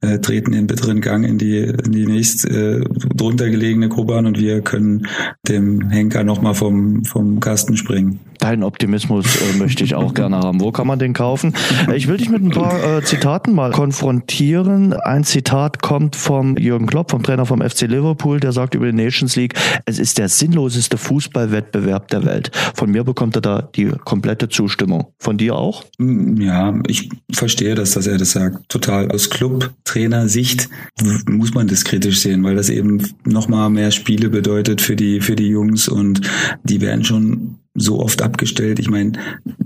äh, 0.00 0.20
treten 0.20 0.52
den 0.52 0.68
bitteren 0.68 1.00
Gang 1.00 1.26
in 1.26 1.38
die, 1.38 1.58
in 1.58 1.90
die 1.90 2.06
nächst 2.06 2.48
äh, 2.48 2.84
drunter 3.14 3.50
gelegene 3.50 3.88
Gruppe 3.88 4.14
an 4.14 4.26
und 4.26 4.38
wir 4.38 4.60
können 4.60 5.08
dem 5.48 5.90
Henker 5.90 6.22
nochmal 6.22 6.54
vom, 6.54 7.04
vom 7.04 7.40
Kasten 7.40 7.76
springen. 7.76 8.20
Deinen 8.44 8.62
Optimismus 8.62 9.40
äh, 9.40 9.56
möchte 9.56 9.84
ich 9.84 9.94
auch 9.94 10.12
gerne 10.12 10.36
haben. 10.36 10.60
Wo 10.60 10.70
kann 10.70 10.86
man 10.86 10.98
den 10.98 11.14
kaufen? 11.14 11.54
Äh, 11.88 11.96
ich 11.96 12.08
will 12.08 12.18
dich 12.18 12.28
mit 12.28 12.42
ein 12.42 12.50
paar 12.50 12.98
äh, 12.98 13.02
Zitaten 13.02 13.54
mal 13.54 13.70
konfrontieren. 13.70 14.92
Ein 14.92 15.24
Zitat 15.24 15.80
kommt 15.80 16.14
vom 16.14 16.56
Jürgen 16.56 16.86
Klopp, 16.86 17.10
vom 17.10 17.22
Trainer 17.22 17.46
vom 17.46 17.62
FC 17.62 17.82
Liverpool, 17.82 18.40
der 18.40 18.52
sagt 18.52 18.74
über 18.74 18.86
die 18.86 18.92
Nations 18.92 19.34
League, 19.36 19.54
es 19.86 19.98
ist 19.98 20.18
der 20.18 20.28
sinnloseste 20.28 20.98
Fußballwettbewerb 20.98 22.08
der 22.08 22.24
Welt. 22.24 22.50
Von 22.74 22.90
mir 22.90 23.04
bekommt 23.04 23.36
er 23.36 23.42
da 23.42 23.62
die 23.62 23.92
komplette 24.04 24.48
Zustimmung. 24.48 25.12
Von 25.18 25.38
dir 25.38 25.56
auch? 25.56 25.84
Mm, 25.98 26.40
ja, 26.40 26.74
ich 26.86 27.10
verstehe 27.32 27.74
das, 27.74 27.92
dass 27.92 28.06
er 28.06 28.18
das 28.18 28.32
sagt. 28.32 28.68
Total. 28.68 29.10
Aus 29.10 29.30
Club-Trainer-Sicht 29.30 30.68
muss 31.28 31.54
man 31.54 31.68
das 31.68 31.84
kritisch 31.84 32.20
sehen, 32.20 32.42
weil 32.44 32.56
das 32.56 32.70
eben 32.70 33.02
nochmal 33.24 33.70
mehr 33.70 33.90
Spiele 33.90 34.30
bedeutet 34.30 34.80
für 34.80 34.96
die, 34.96 35.20
für 35.20 35.36
die 35.36 35.48
Jungs 35.48 35.88
und 35.88 36.20
die 36.64 36.80
werden 36.80 37.04
schon 37.04 37.58
so 37.74 38.00
oft 38.00 38.22
abgestellt. 38.22 38.78
Ich 38.78 38.88
meine, 38.88 39.12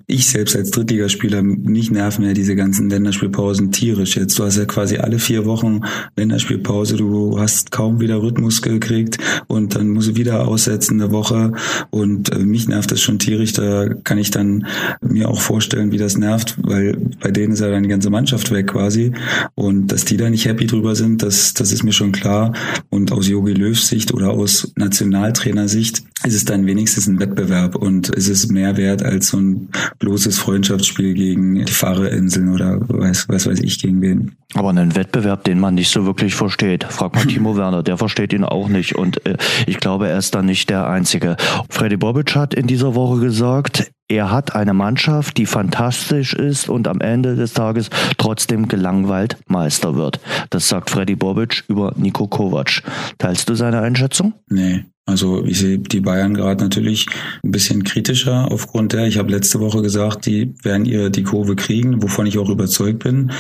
ich 0.07 0.27
selbst 0.29 0.57
als 0.57 0.71
Drittligaspieler, 0.71 1.43
mich 1.43 1.91
nerven 1.91 2.25
ja 2.25 2.33
diese 2.33 2.57
ganzen 2.57 2.89
Länderspielpausen 2.89 3.71
tierisch 3.71 4.17
jetzt. 4.17 4.39
Du 4.39 4.45
hast 4.45 4.57
ja 4.57 4.65
quasi 4.65 4.97
alle 4.97 5.19
vier 5.19 5.45
Wochen 5.45 5.83
Länderspielpause, 6.17 6.97
du 6.97 7.39
hast 7.39 7.71
kaum 7.71 8.01
wieder 8.01 8.23
Rhythmus 8.23 8.63
gekriegt 8.63 9.19
und 9.47 9.75
dann 9.75 9.91
musst 9.91 10.09
du 10.09 10.17
wieder 10.17 10.49
aussetzen 10.49 11.01
eine 11.01 11.13
Woche 11.13 11.53
und 11.91 12.33
äh, 12.33 12.39
mich 12.39 12.67
nervt 12.67 12.91
das 12.91 13.03
schon 13.03 13.19
tierisch. 13.19 13.53
Da 13.53 13.89
kann 13.89 14.17
ich 14.17 14.31
dann 14.31 14.67
mir 15.03 15.29
auch 15.29 15.43
vorstellen, 15.43 15.93
wie 15.93 15.99
das 15.99 16.17
nervt, 16.17 16.57
weil 16.63 16.97
bei 17.21 17.31
denen 17.31 17.53
ist 17.53 17.61
ja 17.61 17.69
dann 17.69 17.83
die 17.83 17.91
ganze 17.91 18.09
Mannschaft 18.09 18.51
weg 18.51 18.69
quasi 18.69 19.13
und 19.55 19.89
dass 19.89 20.07
die 20.07 20.17
da 20.17 20.31
nicht 20.31 20.47
happy 20.47 20.67
drüber 20.67 20.95
sind, 20.95 21.23
das, 21.23 21.53
das 21.53 21.73
ist 21.73 21.83
mir 21.83 21.93
schon 21.93 22.13
klar 22.13 22.55
und 22.89 23.13
aus 23.13 23.29
Jogi 23.29 23.53
Löws 23.53 23.89
Sicht 23.89 24.15
oder 24.15 24.31
aus 24.31 24.73
Nationaltrainersicht 24.77 26.03
ist 26.25 26.35
es 26.35 26.45
dann 26.45 26.67
wenigstens 26.67 27.07
ein 27.07 27.21
Wettbewerb 27.21 27.77
und 27.77 27.98
ist 28.07 28.29
es 28.29 28.49
mehr 28.49 28.77
wert 28.77 29.03
als 29.03 29.29
so 29.29 29.39
ein 29.39 29.69
bloßes 29.99 30.39
Freundschaftsspiel 30.39 31.15
gegen 31.15 31.65
die 31.65 31.73
Fahrerinseln 31.73 32.55
oder 32.55 32.79
was, 32.89 33.29
was 33.29 33.47
weiß 33.47 33.61
ich 33.61 33.81
gegen 33.81 34.01
wen. 34.01 34.37
Aber 34.55 34.71
einen 34.71 34.95
Wettbewerb, 34.95 35.45
den 35.45 35.59
man 35.59 35.75
nicht 35.75 35.91
so 35.91 36.07
wirklich 36.07 36.35
versteht. 36.35 36.85
Frag 36.85 37.15
mal 37.15 37.25
Timo 37.27 37.57
Werner, 37.57 37.83
der 37.83 37.99
versteht 37.99 38.33
ihn 38.33 38.45
auch 38.45 38.69
nicht 38.69 38.95
und 38.95 39.27
äh, 39.27 39.37
ich 39.67 39.79
glaube, 39.79 40.09
er 40.09 40.19
ist 40.19 40.35
dann 40.35 40.47
nicht 40.47 40.71
der 40.71 40.87
Einzige. 40.87 41.37
Freddy 41.69 41.97
Bobic 41.97 42.37
hat 42.37 42.55
in 42.55 42.67
dieser 42.67 42.95
Woche 42.95 43.21
gesagt, 43.21 43.91
er 44.11 44.31
hat 44.31 44.55
eine 44.55 44.73
Mannschaft, 44.73 45.37
die 45.37 45.45
fantastisch 45.45 46.33
ist 46.33 46.71
und 46.71 46.89
am 46.89 47.03
Ende 47.03 47.37
des 47.37 47.53
Tages 47.53 47.91
trotzdem 48.17 48.67
gelangweilt 48.67 49.37
Meister 49.49 49.97
wird. 49.97 50.19
Das 50.49 50.69
sagt 50.69 50.89
Freddy 50.89 51.15
Bobic 51.15 51.65
über 51.69 51.93
Nico 51.97 52.27
Kovac. 52.27 52.83
Teilst 53.19 53.51
du 53.51 53.55
seine 53.55 53.81
Einschätzung? 53.81 54.33
Nee. 54.49 54.85
Also 55.09 55.43
ich 55.47 55.59
sehe 55.59 55.79
die 55.79 56.01
Bayern 56.01 56.35
gerade 56.35 56.63
natürlich 56.63 57.07
ein 57.43 57.51
bisschen 57.51 57.83
kritischer 57.83 58.53
aufgrund 58.53 58.93
der, 58.93 59.07
ich 59.07 59.17
habe 59.17 59.31
letzte 59.31 59.59
Woche 59.59 59.81
gesagt, 59.81 60.27
die 60.27 60.53
werden 60.63 60.85
ihr 60.85 61.09
die 61.09 61.23
Kurve 61.23 61.57
kriegen, 61.57 62.03
wovon 62.03 62.27
ich 62.27 62.37
auch 62.37 62.51
überzeugt 62.51 63.05
bin. 63.05 63.33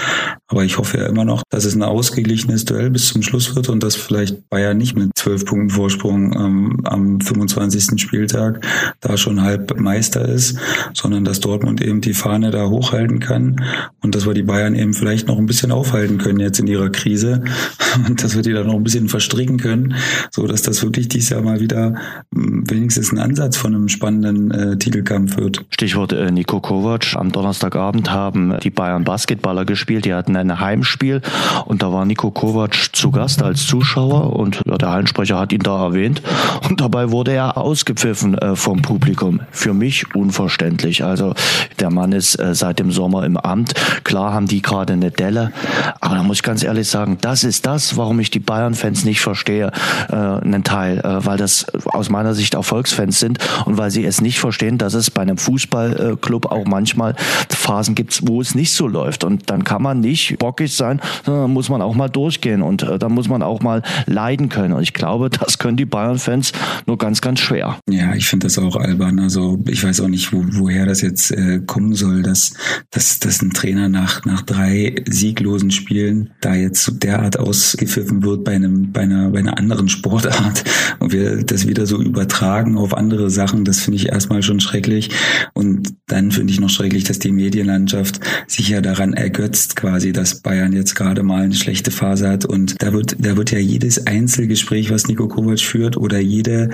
Aber 0.46 0.64
ich 0.64 0.78
hoffe 0.78 0.96
ja 0.96 1.06
immer 1.06 1.26
noch, 1.26 1.42
dass 1.50 1.66
es 1.66 1.74
ein 1.74 1.82
ausgeglichenes 1.82 2.64
Duell 2.64 2.88
bis 2.88 3.08
zum 3.08 3.20
Schluss 3.22 3.54
wird 3.54 3.68
und 3.68 3.82
dass 3.82 3.96
vielleicht 3.96 4.48
Bayern 4.48 4.78
nicht 4.78 4.96
mit 4.96 5.10
zwölf 5.14 5.44
Punkten 5.44 5.68
Vorsprung 5.68 6.32
ähm, 6.32 6.80
am 6.84 7.20
25. 7.20 8.00
Spieltag 8.00 8.66
da 9.00 9.18
schon 9.18 9.42
halb 9.42 9.78
Meister 9.78 10.26
ist, 10.26 10.58
sondern 10.94 11.26
dass 11.26 11.40
Dortmund 11.40 11.82
eben 11.82 12.00
die 12.00 12.14
Fahne 12.14 12.50
da 12.50 12.66
hochhalten 12.70 13.18
kann 13.18 13.62
und 14.00 14.14
dass 14.14 14.26
wir 14.26 14.32
die 14.32 14.42
Bayern 14.42 14.74
eben 14.74 14.94
vielleicht 14.94 15.28
noch 15.28 15.36
ein 15.36 15.44
bisschen 15.44 15.70
aufhalten 15.70 16.16
können 16.16 16.40
jetzt 16.40 16.60
in 16.60 16.66
ihrer 16.66 16.88
Krise 16.88 17.44
und 18.08 18.24
dass 18.24 18.34
wir 18.34 18.42
die 18.42 18.54
da 18.54 18.64
noch 18.64 18.74
ein 18.74 18.84
bisschen 18.84 19.10
verstricken 19.10 19.58
können, 19.58 19.96
so 20.30 20.46
dass 20.46 20.62
das 20.62 20.82
wirklich 20.82 21.08
dieses 21.08 21.28
Jahr 21.28 21.42
mal 21.42 21.57
wieder 21.60 21.94
hm, 22.34 22.64
wenigstens 22.70 23.12
ein 23.12 23.18
Ansatz 23.18 23.56
von 23.56 23.74
einem 23.74 23.88
spannenden 23.88 24.50
äh, 24.50 24.76
Titelkampf 24.76 25.36
wird. 25.36 25.64
Stichwort 25.70 26.12
äh, 26.12 26.30
Nico 26.30 26.60
Kovac. 26.60 27.14
Am 27.14 27.32
Donnerstagabend 27.32 28.10
haben 28.10 28.54
die 28.62 28.70
Bayern 28.70 29.04
Basketballer 29.04 29.64
gespielt. 29.64 30.04
Die 30.04 30.14
hatten 30.14 30.36
ein 30.36 30.60
Heimspiel 30.60 31.22
und 31.66 31.82
da 31.82 31.92
war 31.92 32.04
Nico 32.04 32.30
Kovac 32.30 32.74
zu 32.92 33.10
Gast 33.10 33.42
als 33.42 33.66
Zuschauer 33.66 34.36
und 34.36 34.62
ja, 34.66 34.78
der 34.78 34.90
Hallensprecher 34.90 35.38
hat 35.38 35.52
ihn 35.52 35.60
da 35.60 35.84
erwähnt 35.84 36.22
und 36.68 36.80
dabei 36.80 37.10
wurde 37.10 37.32
er 37.32 37.56
ausgepfiffen 37.56 38.36
äh, 38.38 38.56
vom 38.56 38.82
Publikum. 38.82 39.40
Für 39.50 39.74
mich 39.74 40.14
unverständlich. 40.14 41.04
Also 41.04 41.34
der 41.80 41.90
Mann 41.90 42.12
ist 42.12 42.38
äh, 42.38 42.54
seit 42.54 42.78
dem 42.78 42.90
Sommer 42.90 43.24
im 43.24 43.36
Amt. 43.36 43.74
Klar 44.04 44.32
haben 44.32 44.46
die 44.46 44.62
gerade 44.62 44.92
eine 44.92 45.10
Delle, 45.10 45.52
aber 46.00 46.16
da 46.16 46.22
muss 46.22 46.38
ich 46.38 46.42
ganz 46.42 46.62
ehrlich 46.62 46.88
sagen, 46.88 47.18
das 47.20 47.44
ist 47.44 47.66
das, 47.66 47.96
warum 47.96 48.20
ich 48.20 48.30
die 48.30 48.40
Bayern-Fans 48.40 49.04
nicht 49.04 49.20
verstehe, 49.20 49.72
äh, 50.10 50.14
einen 50.14 50.64
Teil, 50.64 50.98
äh, 50.98 51.24
weil 51.24 51.36
das 51.36 51.47
das 51.48 51.66
aus 51.86 52.10
meiner 52.10 52.34
Sicht 52.34 52.54
Erfolgsfans 52.54 53.18
sind 53.18 53.38
und 53.64 53.78
weil 53.78 53.90
sie 53.90 54.04
es 54.04 54.20
nicht 54.20 54.38
verstehen, 54.38 54.78
dass 54.78 54.94
es 54.94 55.10
bei 55.10 55.22
einem 55.22 55.38
Fußballclub 55.38 56.46
auch 56.46 56.66
manchmal 56.66 57.14
Phasen 57.50 57.94
gibt, 57.94 58.26
wo 58.26 58.40
es 58.40 58.54
nicht 58.54 58.72
so 58.72 58.86
läuft. 58.86 59.24
Und 59.24 59.50
dann 59.50 59.64
kann 59.64 59.82
man 59.82 60.00
nicht 60.00 60.38
bockig 60.38 60.74
sein, 60.74 61.00
sondern 61.24 61.52
muss 61.52 61.68
man 61.68 61.82
auch 61.82 61.94
mal 61.94 62.08
durchgehen 62.08 62.62
und 62.62 62.82
äh, 62.82 62.98
da 62.98 63.08
muss 63.08 63.28
man 63.28 63.42
auch 63.42 63.60
mal 63.60 63.82
leiden 64.06 64.48
können. 64.48 64.72
Und 64.72 64.82
ich 64.82 64.92
glaube, 64.94 65.30
das 65.30 65.58
können 65.58 65.76
die 65.76 65.84
Bayern-Fans 65.84 66.52
nur 66.86 66.98
ganz, 66.98 67.20
ganz 67.20 67.40
schwer. 67.40 67.78
Ja, 67.88 68.14
ich 68.14 68.26
finde 68.26 68.46
das 68.46 68.58
auch 68.58 68.76
albern. 68.76 69.18
Also 69.18 69.58
ich 69.68 69.84
weiß 69.84 70.00
auch 70.00 70.08
nicht, 70.08 70.32
wo, 70.32 70.44
woher 70.52 70.86
das 70.86 71.00
jetzt 71.00 71.30
äh, 71.30 71.60
kommen 71.64 71.94
soll, 71.94 72.22
dass, 72.22 72.54
dass, 72.90 73.18
dass 73.20 73.42
ein 73.42 73.50
Trainer 73.50 73.88
nach, 73.88 74.24
nach 74.24 74.42
drei 74.42 75.02
sieglosen 75.08 75.70
Spielen 75.70 76.30
da 76.40 76.54
jetzt 76.54 76.84
so 76.84 76.92
derart 76.92 77.38
ausgepfiffen 77.38 78.22
wird 78.22 78.44
bei 78.44 78.54
einem, 78.54 78.92
bei 78.92 79.02
einer, 79.02 79.30
bei 79.30 79.40
einer 79.40 79.58
anderen 79.58 79.88
Sportart 79.88 80.64
und 80.98 81.12
wir 81.12 81.27
das 81.36 81.66
wieder 81.66 81.86
so 81.86 82.02
übertragen 82.02 82.76
auf 82.76 82.94
andere 82.94 83.30
Sachen. 83.30 83.64
Das 83.64 83.80
finde 83.80 83.96
ich 83.96 84.08
erstmal 84.08 84.42
schon 84.42 84.60
schrecklich. 84.60 85.10
Und 85.54 85.94
dann 86.06 86.30
finde 86.30 86.52
ich 86.52 86.60
noch 86.60 86.70
schrecklich, 86.70 87.04
dass 87.04 87.18
die 87.18 87.32
Medienlandschaft 87.32 88.20
sich 88.46 88.68
ja 88.68 88.80
daran 88.80 89.12
ergötzt 89.12 89.76
quasi, 89.76 90.12
dass 90.12 90.40
Bayern 90.40 90.72
jetzt 90.72 90.94
gerade 90.94 91.22
mal 91.22 91.44
eine 91.44 91.54
schlechte 91.54 91.90
Phase 91.90 92.28
hat. 92.28 92.44
Und 92.44 92.82
da 92.82 92.92
wird, 92.92 93.16
da 93.18 93.36
wird 93.36 93.50
ja 93.50 93.58
jedes 93.58 94.06
Einzelgespräch, 94.06 94.90
was 94.90 95.06
Nico 95.06 95.28
Kovac 95.28 95.60
führt 95.60 95.96
oder 95.96 96.18
jede, 96.18 96.70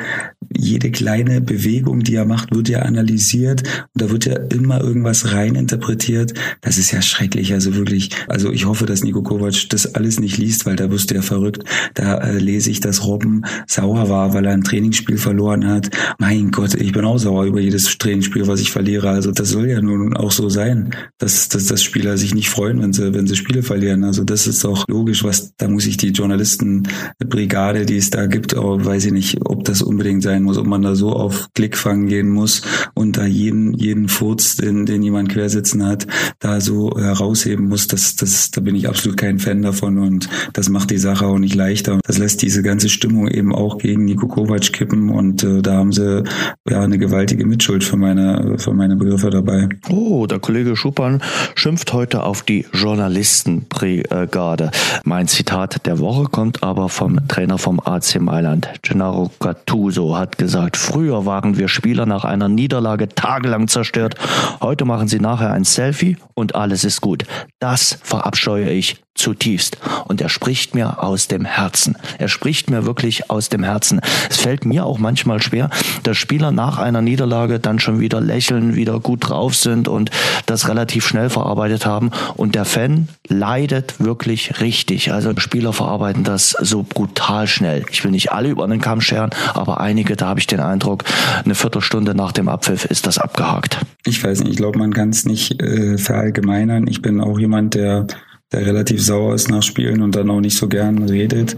jede 0.57 0.91
kleine 0.91 1.41
Bewegung, 1.41 2.01
die 2.01 2.15
er 2.15 2.25
macht, 2.25 2.55
wird 2.55 2.69
ja 2.69 2.81
analysiert. 2.81 3.63
Und 3.95 4.03
da 4.03 4.11
wird 4.11 4.27
ja 4.27 4.37
immer 4.51 4.81
irgendwas 4.81 5.33
reininterpretiert. 5.33 6.35
Das 6.61 6.79
ist 6.79 6.93
ja 6.93 7.03
schrecklich. 7.03 7.53
Also 7.53 7.75
wirklich, 7.75 8.11
also 8.29 8.51
ich 8.51 8.67
hoffe, 8.67 8.87
dass 8.87 9.03
Nico 9.03 9.23
Kovac 9.23 9.69
das 9.71 9.95
alles 9.95 10.21
nicht 10.21 10.39
liest, 10.39 10.67
weil 10.67 10.77
da 10.77 10.91
wirst 10.91 11.11
du 11.11 11.15
ja 11.17 11.23
verrückt. 11.23 11.65
Da 11.95 12.19
äh, 12.19 12.39
lese 12.39 12.71
ich, 12.71 12.81
dass 12.81 13.05
Robben 13.05 13.45
sauer 13.67 14.09
war, 14.09 14.35
weil 14.35 14.44
er 14.47 14.53
ein 14.53 14.65
Trainingsspiel 14.65 15.19
verloren 15.19 15.67
hat. 15.67 15.91
Mein 16.19 16.51
Gott, 16.51 16.75
ich 16.75 16.93
bin 16.93 17.05
auch 17.05 17.19
sauer 17.19 17.45
über 17.45 17.61
jedes 17.61 17.99
Trainingsspiel, 17.99 18.47
was 18.47 18.61
ich 18.61 18.71
verliere. 18.71 19.11
Also 19.11 19.33
das 19.33 19.51
soll 19.51 19.69
ja 19.69 19.81
nun 19.81 20.17
auch 20.17 20.33
so 20.33 20.49
sein, 20.49 20.95
dass, 21.19 21.49
dass, 21.49 21.67
dass 21.67 21.83
Spieler 21.83 22.17
sich 22.17 22.35
nicht 22.35 22.49
freuen, 22.49 22.81
wenn 22.81 22.93
sie, 22.93 23.15
wenn 23.15 23.27
sie 23.27 23.37
Spiele 23.37 23.63
verlieren. 23.63 24.05
Also 24.05 24.25
das 24.25 24.47
ist 24.47 24.65
auch 24.65 24.85
logisch, 24.89 25.25
was, 25.25 25.55
da 25.57 25.69
muss 25.69 25.87
ich 25.87 25.97
die 25.97 26.11
Journalistenbrigade, 26.11 27.87
die 27.87 27.97
es 27.97 28.11
da 28.11 28.27
gibt, 28.27 28.57
auch, 28.57 28.85
weiß 28.85 29.07
ich 29.07 29.13
nicht, 29.13 29.39
ob 29.45 29.65
das 29.65 29.83
unbedingt 29.83 30.23
sein 30.23 30.43
muss, 30.43 30.59
ob 30.59 30.67
man 30.67 30.83
da 30.83 30.95
so 30.95 31.13
auf 31.13 31.49
Klickfang 31.55 32.07
gehen 32.07 32.31
muss 32.31 32.63
und 32.95 33.17
da 33.17 33.27
jeden, 33.27 33.75
jeden 33.75 34.09
Furz, 34.09 34.57
den, 34.57 34.87
den 34.87 35.03
jemand 35.03 35.29
quersitzen 35.29 35.85
hat, 35.85 36.07
da 36.39 36.61
so 36.61 36.99
herausheben 36.99 37.69
muss, 37.69 37.87
das, 37.87 38.17
das, 38.17 38.51
da 38.51 38.61
bin 38.61 38.75
ich 38.75 38.89
absolut 38.89 39.17
kein 39.17 39.39
Fan 39.39 39.63
davon 39.63 39.99
und 39.99 40.29
das 40.53 40.69
macht 40.69 40.91
die 40.91 40.99
Sache 40.99 41.27
auch 41.27 41.39
nicht 41.39 41.55
leichter. 41.55 42.01
Das 42.05 42.19
lässt 42.19 42.43
diese 42.43 42.63
ganze 42.63 42.89
Stimmung 42.89 43.29
eben 43.29 43.55
auch 43.55 43.79
gegen 43.79 44.05
Niko 44.05 44.27
Kovac 44.35 44.73
kippen 44.73 45.11
und 45.11 45.45
äh, 45.45 45.63
da 45.63 45.75
haben 45.75 45.93
sie 45.93 46.25
ja 46.69 46.81
eine 46.81 46.99
gewaltige 46.99 47.47
Mitschuld 47.47 47.85
für 47.85 47.97
meine, 47.97 48.59
für 48.59 48.75
meine 48.75 48.97
Begriffe 48.97 49.31
dabei. 49.31 49.69
Oh, 49.89 50.27
der 50.27 50.41
Kollege 50.41 50.75
Schuppan 50.75 51.23
schimpft 51.55 51.93
heute 51.93 52.25
auf 52.25 52.43
die 52.43 52.67
Journalistenbrigade. 52.73 54.73
Mein 55.05 55.29
Zitat 55.29 55.87
der 55.87 56.01
Woche 56.01 56.25
kommt 56.25 56.65
aber 56.65 56.89
vom 56.89 57.29
Trainer 57.29 57.59
vom 57.59 57.79
AC 57.79 58.21
Mailand. 58.21 58.69
Gennaro 58.83 59.31
Gattuso 59.39 60.19
hat 60.19 60.37
gesagt, 60.37 60.77
früher 60.77 61.27
waren 61.27 61.57
wir 61.57 61.69
Spieler 61.69 62.05
nach 62.05 62.25
einer 62.25 62.49
Niederlage 62.49 63.09
tagelang 63.09 63.69
zerstört. 63.69 64.17
Heute 64.61 64.85
machen 64.85 65.07
sie 65.07 65.21
nachher 65.21 65.53
ein 65.53 65.63
Selfie 65.63 66.17
und 66.35 66.57
alles 66.57 66.83
ist 66.83 67.01
gut. 67.01 67.25
Das 67.61 68.01
verabscheue 68.03 68.71
ich 68.71 69.04
zutiefst. 69.15 69.79
Und 70.07 70.21
er 70.21 70.29
spricht 70.29 70.75
mir 70.75 71.03
aus 71.03 71.29
dem 71.29 71.45
Herzen. 71.45 71.97
Er 72.19 72.29
spricht 72.29 72.71
mir 72.71 72.85
wirklich 72.85 73.31
aus 73.31 73.49
dem 73.49 73.63
Herzen. 73.63 74.01
Es 74.29 74.39
fällt 74.39 74.65
mir 74.65 74.85
auch 74.85 74.99
manchmal 74.99 75.41
schwer, 75.41 75.71
dass 76.03 76.17
Spieler 76.17 76.51
nach 76.51 76.79
einer 76.79 77.01
Niederlage 77.01 77.61
dann 77.61 77.79
schon 77.79 78.01
wieder 78.01 78.21
lächeln, 78.21 78.75
wieder 78.75 79.01
gut 79.01 79.29
drauf 79.29 79.55
sind 79.55 79.89
und 79.89 80.11
das 80.47 80.69
relativ 80.69 81.07
schnell 81.07 81.31
verarbeitet 81.31 81.87
haben. 81.87 82.11
Und 82.37 82.55
der 82.55 82.65
Fan 82.65 83.09
leidet 83.29 84.01
wirklich 84.01 84.61
richtig. 84.61 85.13
Also 85.13 85.33
Spieler 85.37 85.73
verarbeiten 85.73 86.25
das 86.25 86.51
so 86.61 86.83
brutal 86.83 87.47
schnell. 87.47 87.85
Ich 87.91 88.03
will 88.05 88.11
nicht 88.11 88.33
alle 88.33 88.49
über 88.49 88.67
den 88.67 88.81
Kamm 88.81 89.01
scheren, 89.01 89.31
aber 89.55 89.81
einige, 89.81 90.17
da 90.17 90.27
habe 90.27 90.41
ich 90.41 90.47
den 90.47 90.61
Eindruck, 90.61 91.05
eine 91.45 91.55
Viertelstunde 91.55 92.15
nach 92.15 92.33
dem 92.33 92.49
Abpfiff 92.49 92.85
ist 92.85 93.07
das 93.07 93.19
abgehakt. 93.19 93.79
Ich 94.07 94.23
weiß 94.23 94.41
nicht, 94.41 94.51
ich 94.51 94.57
glaube, 94.57 94.79
man 94.79 94.93
kann 94.93 95.11
es 95.11 95.25
nicht 95.25 95.63
äh, 95.63 95.99
verallgemeinern. 95.99 96.87
Ich 96.87 97.01
bin 97.01 97.21
auch 97.21 97.39
jemand, 97.39 97.75
der 97.75 98.07
der 98.55 98.67
relativ 98.67 99.03
sauer 99.03 99.35
ist 99.35 99.51
nach 99.51 99.63
Spielen 99.63 100.01
und 100.01 100.15
dann 100.15 100.31
auch 100.31 100.41
nicht 100.41 100.57
so 100.57 100.69
gern 100.69 101.03
redet. 101.03 101.57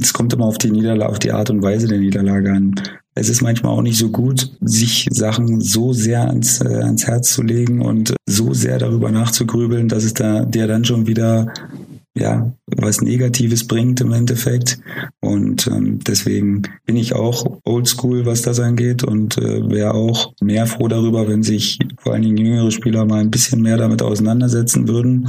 Es 0.00 0.12
kommt 0.12 0.32
immer 0.32 0.44
auf 0.44 0.58
die 0.58 0.70
Niederlage, 0.70 1.10
auf 1.10 1.18
die 1.18 1.32
Art 1.32 1.50
und 1.50 1.62
Weise 1.62 1.88
der 1.88 1.98
Niederlage 1.98 2.52
an. 2.52 2.74
Es 3.14 3.28
ist 3.28 3.42
manchmal 3.42 3.72
auch 3.72 3.82
nicht 3.82 3.98
so 3.98 4.10
gut, 4.10 4.52
sich 4.60 5.08
Sachen 5.10 5.60
so 5.60 5.92
sehr 5.92 6.28
ans, 6.28 6.60
äh, 6.60 6.82
ans 6.82 7.06
Herz 7.06 7.32
zu 7.32 7.42
legen 7.42 7.80
und 7.80 8.14
so 8.26 8.52
sehr 8.52 8.78
darüber 8.78 9.10
nachzugrübeln, 9.10 9.88
dass 9.88 10.04
es 10.04 10.14
da 10.14 10.44
dir 10.44 10.66
dann 10.66 10.84
schon 10.84 11.06
wieder 11.06 11.52
ja, 12.14 12.52
was 12.66 13.00
Negatives 13.00 13.66
bringt 13.66 14.00
im 14.00 14.12
Endeffekt. 14.12 14.78
Und 15.20 15.66
ähm, 15.68 16.00
deswegen 16.06 16.62
bin 16.84 16.96
ich 16.96 17.14
auch 17.14 17.60
oldschool, 17.64 18.26
was 18.26 18.42
das 18.42 18.60
angeht 18.60 19.04
und 19.04 19.38
äh, 19.38 19.68
wäre 19.70 19.94
auch 19.94 20.32
mehr 20.40 20.66
froh 20.66 20.88
darüber, 20.88 21.28
wenn 21.28 21.42
sich 21.42 21.78
vor 21.98 22.12
allen 22.12 22.22
Dingen 22.22 22.36
jüngere 22.36 22.70
Spieler 22.70 23.04
mal 23.04 23.20
ein 23.20 23.30
bisschen 23.30 23.62
mehr 23.62 23.76
damit 23.76 24.02
auseinandersetzen 24.02 24.88
würden. 24.88 25.28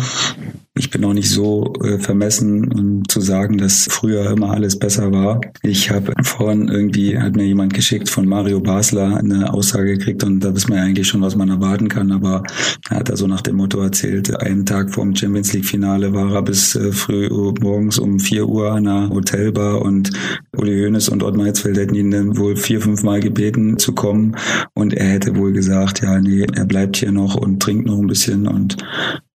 Ich 0.76 0.92
bin 0.92 1.04
auch 1.06 1.14
nicht 1.14 1.30
so 1.30 1.74
äh, 1.84 1.98
vermessen, 1.98 2.72
um 2.72 3.08
zu 3.08 3.20
sagen, 3.20 3.58
dass 3.58 3.88
früher 3.90 4.30
immer 4.30 4.52
alles 4.52 4.78
besser 4.78 5.12
war. 5.12 5.42
Ich 5.64 5.90
habe 5.90 6.14
vorhin 6.22 6.68
irgendwie, 6.68 7.18
hat 7.18 7.36
mir 7.36 7.46
jemand 7.46 7.74
geschickt 7.74 8.10
von 8.10 8.28
Mario 8.28 8.60
Basler 8.60 9.18
eine 9.18 9.54
Aussage 9.54 9.98
gekriegt 9.98 10.24
und 10.24 10.42
da 10.42 10.54
wissen 10.54 10.74
wir 10.74 10.82
eigentlich 10.82 11.08
schon, 11.08 11.22
was 11.22 11.36
man 11.36 11.50
erwarten 11.50 11.90
kann, 11.90 12.12
aber 12.12 12.44
er 12.90 12.98
hat 12.98 13.10
also 13.10 13.26
nach 13.26 13.42
dem 13.42 13.56
Motto 13.56 13.82
erzählt, 13.82 14.40
einen 14.40 14.66
Tag 14.66 14.92
vor 14.92 15.04
dem 15.04 15.16
Champions 15.16 15.54
League 15.54 15.66
Finale 15.66 16.14
war 16.14 16.32
er 16.34 16.44
bis 16.44 16.76
äh, 16.76 16.92
früh 16.92 17.27
morgens 17.30 18.00
um 18.00 18.20
vier 18.20 18.48
Uhr 18.48 18.72
an 18.72 18.88
einer 18.88 19.10
Hotelbar 19.10 19.82
und 19.82 20.12
Uli 20.56 20.84
Hoeneß 20.84 21.10
und 21.10 21.24
Ottmar 21.24 21.48
Hitzfeld 21.48 21.78
hätten 21.78 21.96
ihn 21.96 22.12
dann 22.12 22.38
wohl 22.38 22.56
vier, 22.56 22.82
fünf 22.82 23.04
Mal 23.04 23.20
gebeten 23.20 23.78
zu 23.78 23.94
kommen. 23.94 24.36
Und 24.74 24.94
er 24.94 25.08
hätte 25.08 25.36
wohl 25.36 25.52
gesagt, 25.52 26.02
ja, 26.02 26.20
nee, 26.20 26.46
er 26.54 26.66
bleibt 26.66 26.98
hier 26.98 27.12
noch 27.12 27.36
und 27.36 27.62
trinkt 27.62 27.88
noch 27.88 27.98
ein 27.98 28.08
bisschen 28.08 28.48
und 28.48 28.78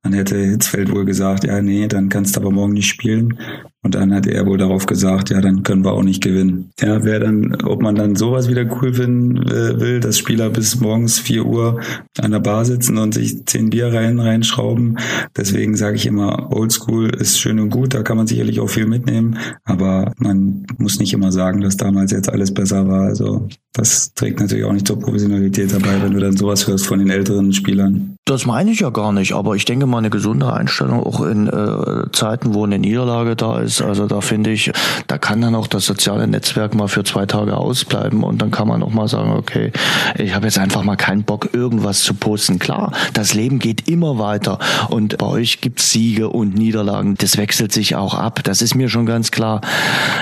dann 0.02 0.14
hätte 0.14 0.36
Hitzfeld 0.36 0.90
wohl 0.90 1.04
gesagt, 1.04 1.44
ja, 1.44 1.62
nee, 1.62 1.86
dann 1.86 2.08
kannst 2.08 2.36
du 2.36 2.40
aber 2.40 2.50
morgen 2.50 2.72
nicht 2.72 2.88
spielen. 2.88 3.38
Und 3.84 3.96
dann 3.96 4.14
hat 4.14 4.28
er 4.28 4.46
wohl 4.46 4.58
darauf 4.58 4.86
gesagt, 4.86 5.30
ja, 5.30 5.40
dann 5.40 5.64
können 5.64 5.84
wir 5.84 5.92
auch 5.92 6.04
nicht 6.04 6.22
gewinnen. 6.22 6.70
Ja, 6.80 7.02
wer 7.04 7.18
dann, 7.18 7.56
ob 7.64 7.82
man 7.82 7.96
dann 7.96 8.14
sowas 8.14 8.48
wieder 8.48 8.64
cool 8.80 8.94
finden 8.94 9.38
äh, 9.42 9.80
will, 9.80 9.98
dass 9.98 10.18
Spieler 10.18 10.50
bis 10.50 10.80
morgens 10.80 11.18
vier 11.18 11.44
Uhr 11.44 11.80
an 12.20 12.30
der 12.30 12.38
Bar 12.38 12.64
sitzen 12.64 12.96
und 12.98 13.14
sich 13.14 13.44
zehn 13.46 13.70
Bier 13.70 13.92
rein 13.92 14.20
reinschrauben. 14.20 14.98
Deswegen 15.36 15.76
sage 15.76 15.96
ich 15.96 16.06
immer, 16.06 16.52
Oldschool 16.52 17.10
ist 17.10 17.40
schön 17.40 17.58
und 17.58 17.70
gut, 17.70 17.94
da 17.94 18.02
kann 18.02 18.16
man 18.16 18.28
sicherlich 18.28 18.60
auch 18.60 18.70
viel 18.70 18.86
mitnehmen, 18.86 19.38
aber 19.64 20.12
man 20.16 20.64
muss 20.78 21.00
nicht 21.00 21.12
immer 21.12 21.32
sagen, 21.32 21.60
dass 21.60 21.76
damals 21.76 22.12
jetzt 22.12 22.30
alles 22.30 22.54
besser 22.54 22.86
war. 22.86 23.06
Also 23.06 23.48
das 23.72 24.14
trägt 24.14 24.38
natürlich 24.38 24.64
auch 24.64 24.72
nicht 24.72 24.86
zur 24.86 25.00
Professionalität 25.00 25.72
dabei, 25.72 26.00
wenn 26.02 26.12
du 26.12 26.20
dann 26.20 26.36
sowas 26.36 26.68
hörst 26.68 26.86
von 26.86 27.00
den 27.00 27.10
älteren 27.10 27.52
Spielern. 27.52 28.16
Das 28.24 28.46
meine 28.46 28.70
ich 28.70 28.78
ja 28.78 28.90
gar 28.90 29.10
nicht, 29.10 29.32
aber 29.32 29.56
ich 29.56 29.64
denke 29.64 29.86
mal 29.86 29.98
eine 29.98 30.08
gesunde 30.08 30.52
Einstellung 30.52 31.02
auch 31.02 31.22
in 31.22 31.48
äh, 31.48 32.08
Zeiten, 32.12 32.54
wo 32.54 32.62
eine 32.62 32.78
Niederlage 32.78 33.34
da 33.34 33.58
ist. 33.58 33.82
Also 33.82 34.06
da 34.06 34.20
finde 34.20 34.52
ich, 34.52 34.70
da 35.08 35.18
kann 35.18 35.40
dann 35.40 35.56
auch 35.56 35.66
das 35.66 35.86
soziale 35.86 36.28
Netzwerk 36.28 36.76
mal 36.76 36.86
für 36.86 37.02
zwei 37.02 37.26
Tage 37.26 37.56
ausbleiben 37.56 38.22
und 38.22 38.40
dann 38.40 38.52
kann 38.52 38.68
man 38.68 38.84
auch 38.84 38.92
mal 38.92 39.08
sagen, 39.08 39.32
okay, 39.32 39.72
ich 40.16 40.36
habe 40.36 40.44
jetzt 40.46 40.60
einfach 40.60 40.84
mal 40.84 40.94
keinen 40.94 41.24
Bock, 41.24 41.48
irgendwas 41.52 42.04
zu 42.04 42.14
posten. 42.14 42.60
Klar, 42.60 42.92
das 43.12 43.34
Leben 43.34 43.58
geht 43.58 43.88
immer 43.88 44.20
weiter 44.20 44.60
und 44.88 45.18
bei 45.18 45.26
euch 45.26 45.60
gibt's 45.60 45.90
Siege 45.90 46.28
und 46.28 46.54
Niederlagen. 46.54 47.16
Das 47.18 47.36
wechselt 47.38 47.72
sich 47.72 47.96
auch 47.96 48.14
ab. 48.14 48.44
Das 48.44 48.62
ist 48.62 48.76
mir 48.76 48.88
schon 48.88 49.04
ganz 49.04 49.32
klar. 49.32 49.62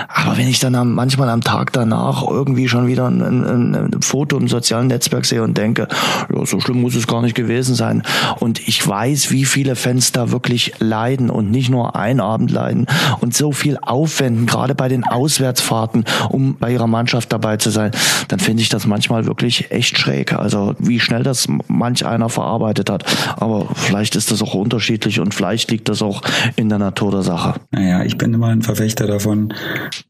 Aber 0.09 0.39
wenn 0.39 0.49
ich 0.49 0.59
dann 0.59 0.75
am, 0.75 0.95
manchmal 0.95 1.29
am 1.29 1.43
Tag 1.43 1.75
danach 1.75 2.27
irgendwie 2.27 2.67
schon 2.67 2.87
wieder 2.87 3.09
ein, 3.09 3.21
ein, 3.21 3.75
ein 3.75 4.01
Foto 4.01 4.39
im 4.39 4.49
sozialen 4.49 4.87
Netzwerk 4.87 5.27
sehe 5.27 5.43
und 5.43 5.59
denke, 5.59 5.87
ja, 6.35 6.47
so 6.47 6.61
schlimm 6.61 6.81
muss 6.81 6.95
es 6.95 7.07
gar 7.07 7.21
nicht 7.21 7.35
gewesen 7.35 7.75
sein. 7.75 7.90
Und 8.39 8.67
ich 8.67 8.87
weiß, 8.87 9.31
wie 9.31 9.45
viele 9.45 9.77
Fans 9.77 10.13
da 10.13 10.31
wirklich 10.31 10.75
leiden 10.79 11.31
und 11.31 11.51
nicht 11.51 11.71
nur 11.71 11.97
ein 11.97 12.21
Abend 12.21 12.51
leiden 12.51 12.87
und 13.21 13.35
so 13.35 13.53
viel 13.53 13.79
aufwenden, 13.81 14.47
gerade 14.47 14.75
bei 14.75 14.89
den 14.89 15.05
Auswärtsfahrten, 15.05 16.05
um 16.29 16.57
bei 16.57 16.73
ihrer 16.73 16.87
Mannschaft 16.87 17.33
dabei 17.33 17.57
zu 17.57 17.71
sein, 17.71 17.91
dann 18.29 18.39
finde 18.39 18.63
ich 18.63 18.69
das 18.69 18.87
manchmal 18.87 19.27
wirklich 19.27 19.71
echt 19.71 19.99
schräg. 19.99 20.33
Also 20.33 20.75
wie 20.79 21.01
schnell 21.01 21.23
das 21.23 21.49
manch 21.69 22.07
einer 22.07 22.29
verarbeitet 22.29 22.91
hat. 22.91 23.05
Aber 23.37 23.69
vielleicht 23.75 24.17
ist 24.17 24.31
das 24.31 24.43
auch 24.43 24.55
unterschiedlich 24.55 25.21
und 25.21 25.35
vielleicht 25.35 25.71
liegt 25.71 25.89
das 25.89 26.03
auch 26.03 26.23
in 26.57 26.69
der 26.69 26.79
Natur 26.79 27.11
der 27.11 27.23
Sache. 27.23 27.61
Naja, 27.73 28.05
ich 28.05 28.17
bin 28.17 28.33
immer 28.35 28.49
ein 28.49 28.63
Verfechter 28.63 29.07
davon. 29.07 29.53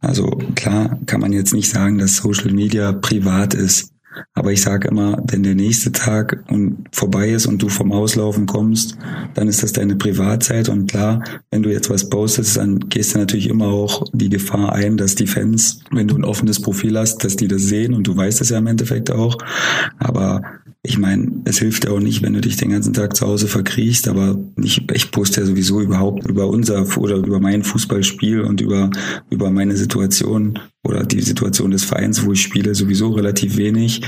Also 0.01 0.27
klar 0.55 0.99
kann 1.07 1.21
man 1.21 1.33
jetzt 1.33 1.55
nicht 1.55 1.71
sagen, 1.71 1.99
dass 1.99 2.17
Social 2.17 2.53
Media 2.53 2.93
privat 2.93 3.55
ist. 3.55 3.93
Aber 4.35 4.52
ich 4.52 4.62
sage 4.62 4.88
immer, 4.88 5.23
wenn 5.29 5.43
der 5.43 5.55
nächste 5.55 5.93
Tag 5.93 6.45
vorbei 6.93 7.31
ist 7.31 7.47
und 7.47 7.62
du 7.62 7.69
vom 7.69 7.93
Auslaufen 7.93 8.47
kommst, 8.47 8.97
dann 9.35 9.49
ist 9.49 9.62
das 9.62 9.73
deine 9.73 9.97
Privatzeit. 9.97 10.69
Und 10.69 10.90
klar, 10.90 11.23
wenn 11.50 11.62
du 11.62 11.71
jetzt 11.71 11.90
was 11.90 12.09
postest, 12.09 12.57
dann 12.57 12.88
gehst 12.88 13.14
du 13.14 13.19
natürlich 13.19 13.49
immer 13.49 13.69
auch 13.69 14.05
die 14.12 14.29
Gefahr 14.29 14.73
ein, 14.73 14.97
dass 14.97 15.14
die 15.14 15.26
Fans, 15.26 15.81
wenn 15.90 16.09
du 16.09 16.17
ein 16.17 16.25
offenes 16.25 16.61
Profil 16.61 16.99
hast, 16.99 17.25
dass 17.25 17.37
die 17.37 17.49
das 17.49 17.62
sehen 17.62 17.95
und 17.95 18.07
du 18.07 18.17
weißt 18.17 18.40
es 18.40 18.50
ja 18.50 18.59
im 18.59 18.67
Endeffekt 18.67 19.11
auch. 19.11 19.37
Aber 19.99 20.43
ich 20.83 20.97
meine, 20.97 21.43
es 21.45 21.59
hilft 21.59 21.85
ja 21.85 21.90
auch 21.90 22.00
nicht, 22.00 22.23
wenn 22.23 22.33
du 22.33 22.40
dich 22.40 22.57
den 22.57 22.71
ganzen 22.71 22.95
Tag 22.95 23.14
zu 23.14 23.26
Hause 23.26 23.49
verkriechst, 23.49 24.09
aber 24.09 24.38
nicht, 24.57 24.90
ich 24.93 25.11
poste 25.11 25.43
ja 25.43 25.47
sowieso 25.47 25.81
überhaupt 25.81 26.26
über 26.26 26.49
unser 26.49 26.87
oder 26.97 27.17
über 27.17 27.38
mein 27.38 27.64
Fußballspiel 27.64 28.40
und 28.40 28.62
über, 28.62 28.90
über 29.29 29.50
meine 29.50 29.76
Situation 29.76 30.59
oder 30.83 31.05
die 31.05 31.21
Situation 31.21 31.71
des 31.71 31.85
Vereins, 31.85 32.25
wo 32.25 32.33
ich 32.33 32.41
spiele, 32.41 32.75
sowieso 32.75 33.11
relativ 33.11 33.59
wenig. 33.59 34.01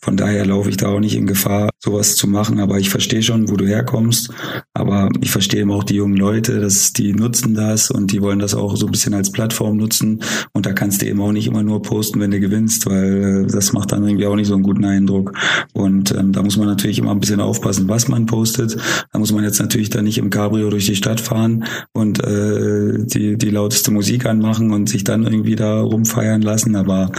Von 0.00 0.16
daher 0.16 0.44
laufe 0.44 0.68
ich 0.68 0.76
da 0.76 0.88
auch 0.88 0.98
nicht 0.98 1.14
in 1.14 1.26
Gefahr, 1.26 1.70
sowas 1.78 2.16
zu 2.16 2.26
machen. 2.26 2.58
Aber 2.58 2.78
ich 2.80 2.90
verstehe 2.90 3.22
schon, 3.22 3.48
wo 3.48 3.56
du 3.56 3.66
herkommst. 3.66 4.30
Aber 4.74 5.08
ich 5.20 5.30
verstehe 5.30 5.60
eben 5.60 5.70
auch 5.70 5.84
die 5.84 5.94
jungen 5.94 6.16
Leute, 6.16 6.58
dass 6.60 6.92
die 6.92 7.12
nutzen 7.12 7.54
das 7.54 7.92
und 7.92 8.10
die 8.10 8.22
wollen 8.22 8.40
das 8.40 8.54
auch 8.54 8.76
so 8.76 8.86
ein 8.86 8.92
bisschen 8.92 9.14
als 9.14 9.30
Plattform 9.30 9.76
nutzen. 9.76 10.20
Und 10.52 10.66
da 10.66 10.72
kannst 10.72 11.00
du 11.00 11.06
eben 11.06 11.20
auch 11.20 11.30
nicht 11.30 11.46
immer 11.46 11.62
nur 11.62 11.80
posten, 11.82 12.18
wenn 12.18 12.32
du 12.32 12.40
gewinnst, 12.40 12.86
weil 12.86 13.44
äh, 13.44 13.46
das 13.46 13.72
macht 13.72 13.92
dann 13.92 14.04
irgendwie 14.04 14.26
auch 14.26 14.36
nicht 14.36 14.48
so 14.48 14.54
einen 14.54 14.64
guten 14.64 14.84
Eindruck. 14.84 15.32
Und 15.74 16.10
ähm, 16.10 16.32
da 16.32 16.42
muss 16.42 16.56
man 16.56 16.66
natürlich 16.66 16.98
immer 16.98 17.12
ein 17.12 17.20
bisschen 17.20 17.40
aufpassen, 17.40 17.88
was 17.88 18.08
man 18.08 18.26
postet. 18.26 18.76
Da 19.12 19.18
muss 19.20 19.32
man 19.32 19.44
jetzt 19.44 19.60
natürlich 19.60 19.90
dann 19.90 20.04
nicht 20.04 20.18
im 20.18 20.30
Cabrio 20.30 20.70
durch 20.70 20.86
die 20.86 20.96
Stadt 20.96 21.20
fahren 21.20 21.64
und 21.92 22.18
äh, 22.24 23.04
die, 23.04 23.38
die 23.38 23.50
lauteste 23.50 23.92
Musik 23.92 24.26
anmachen 24.26 24.72
und 24.72 24.88
sich 24.88 25.04
dann 25.04 25.22
irgendwie 25.22 25.54
da 25.54 25.80
rumfahren 25.80 26.15
feiern 26.16 26.40
lassen, 26.40 26.76
aber 26.76 27.12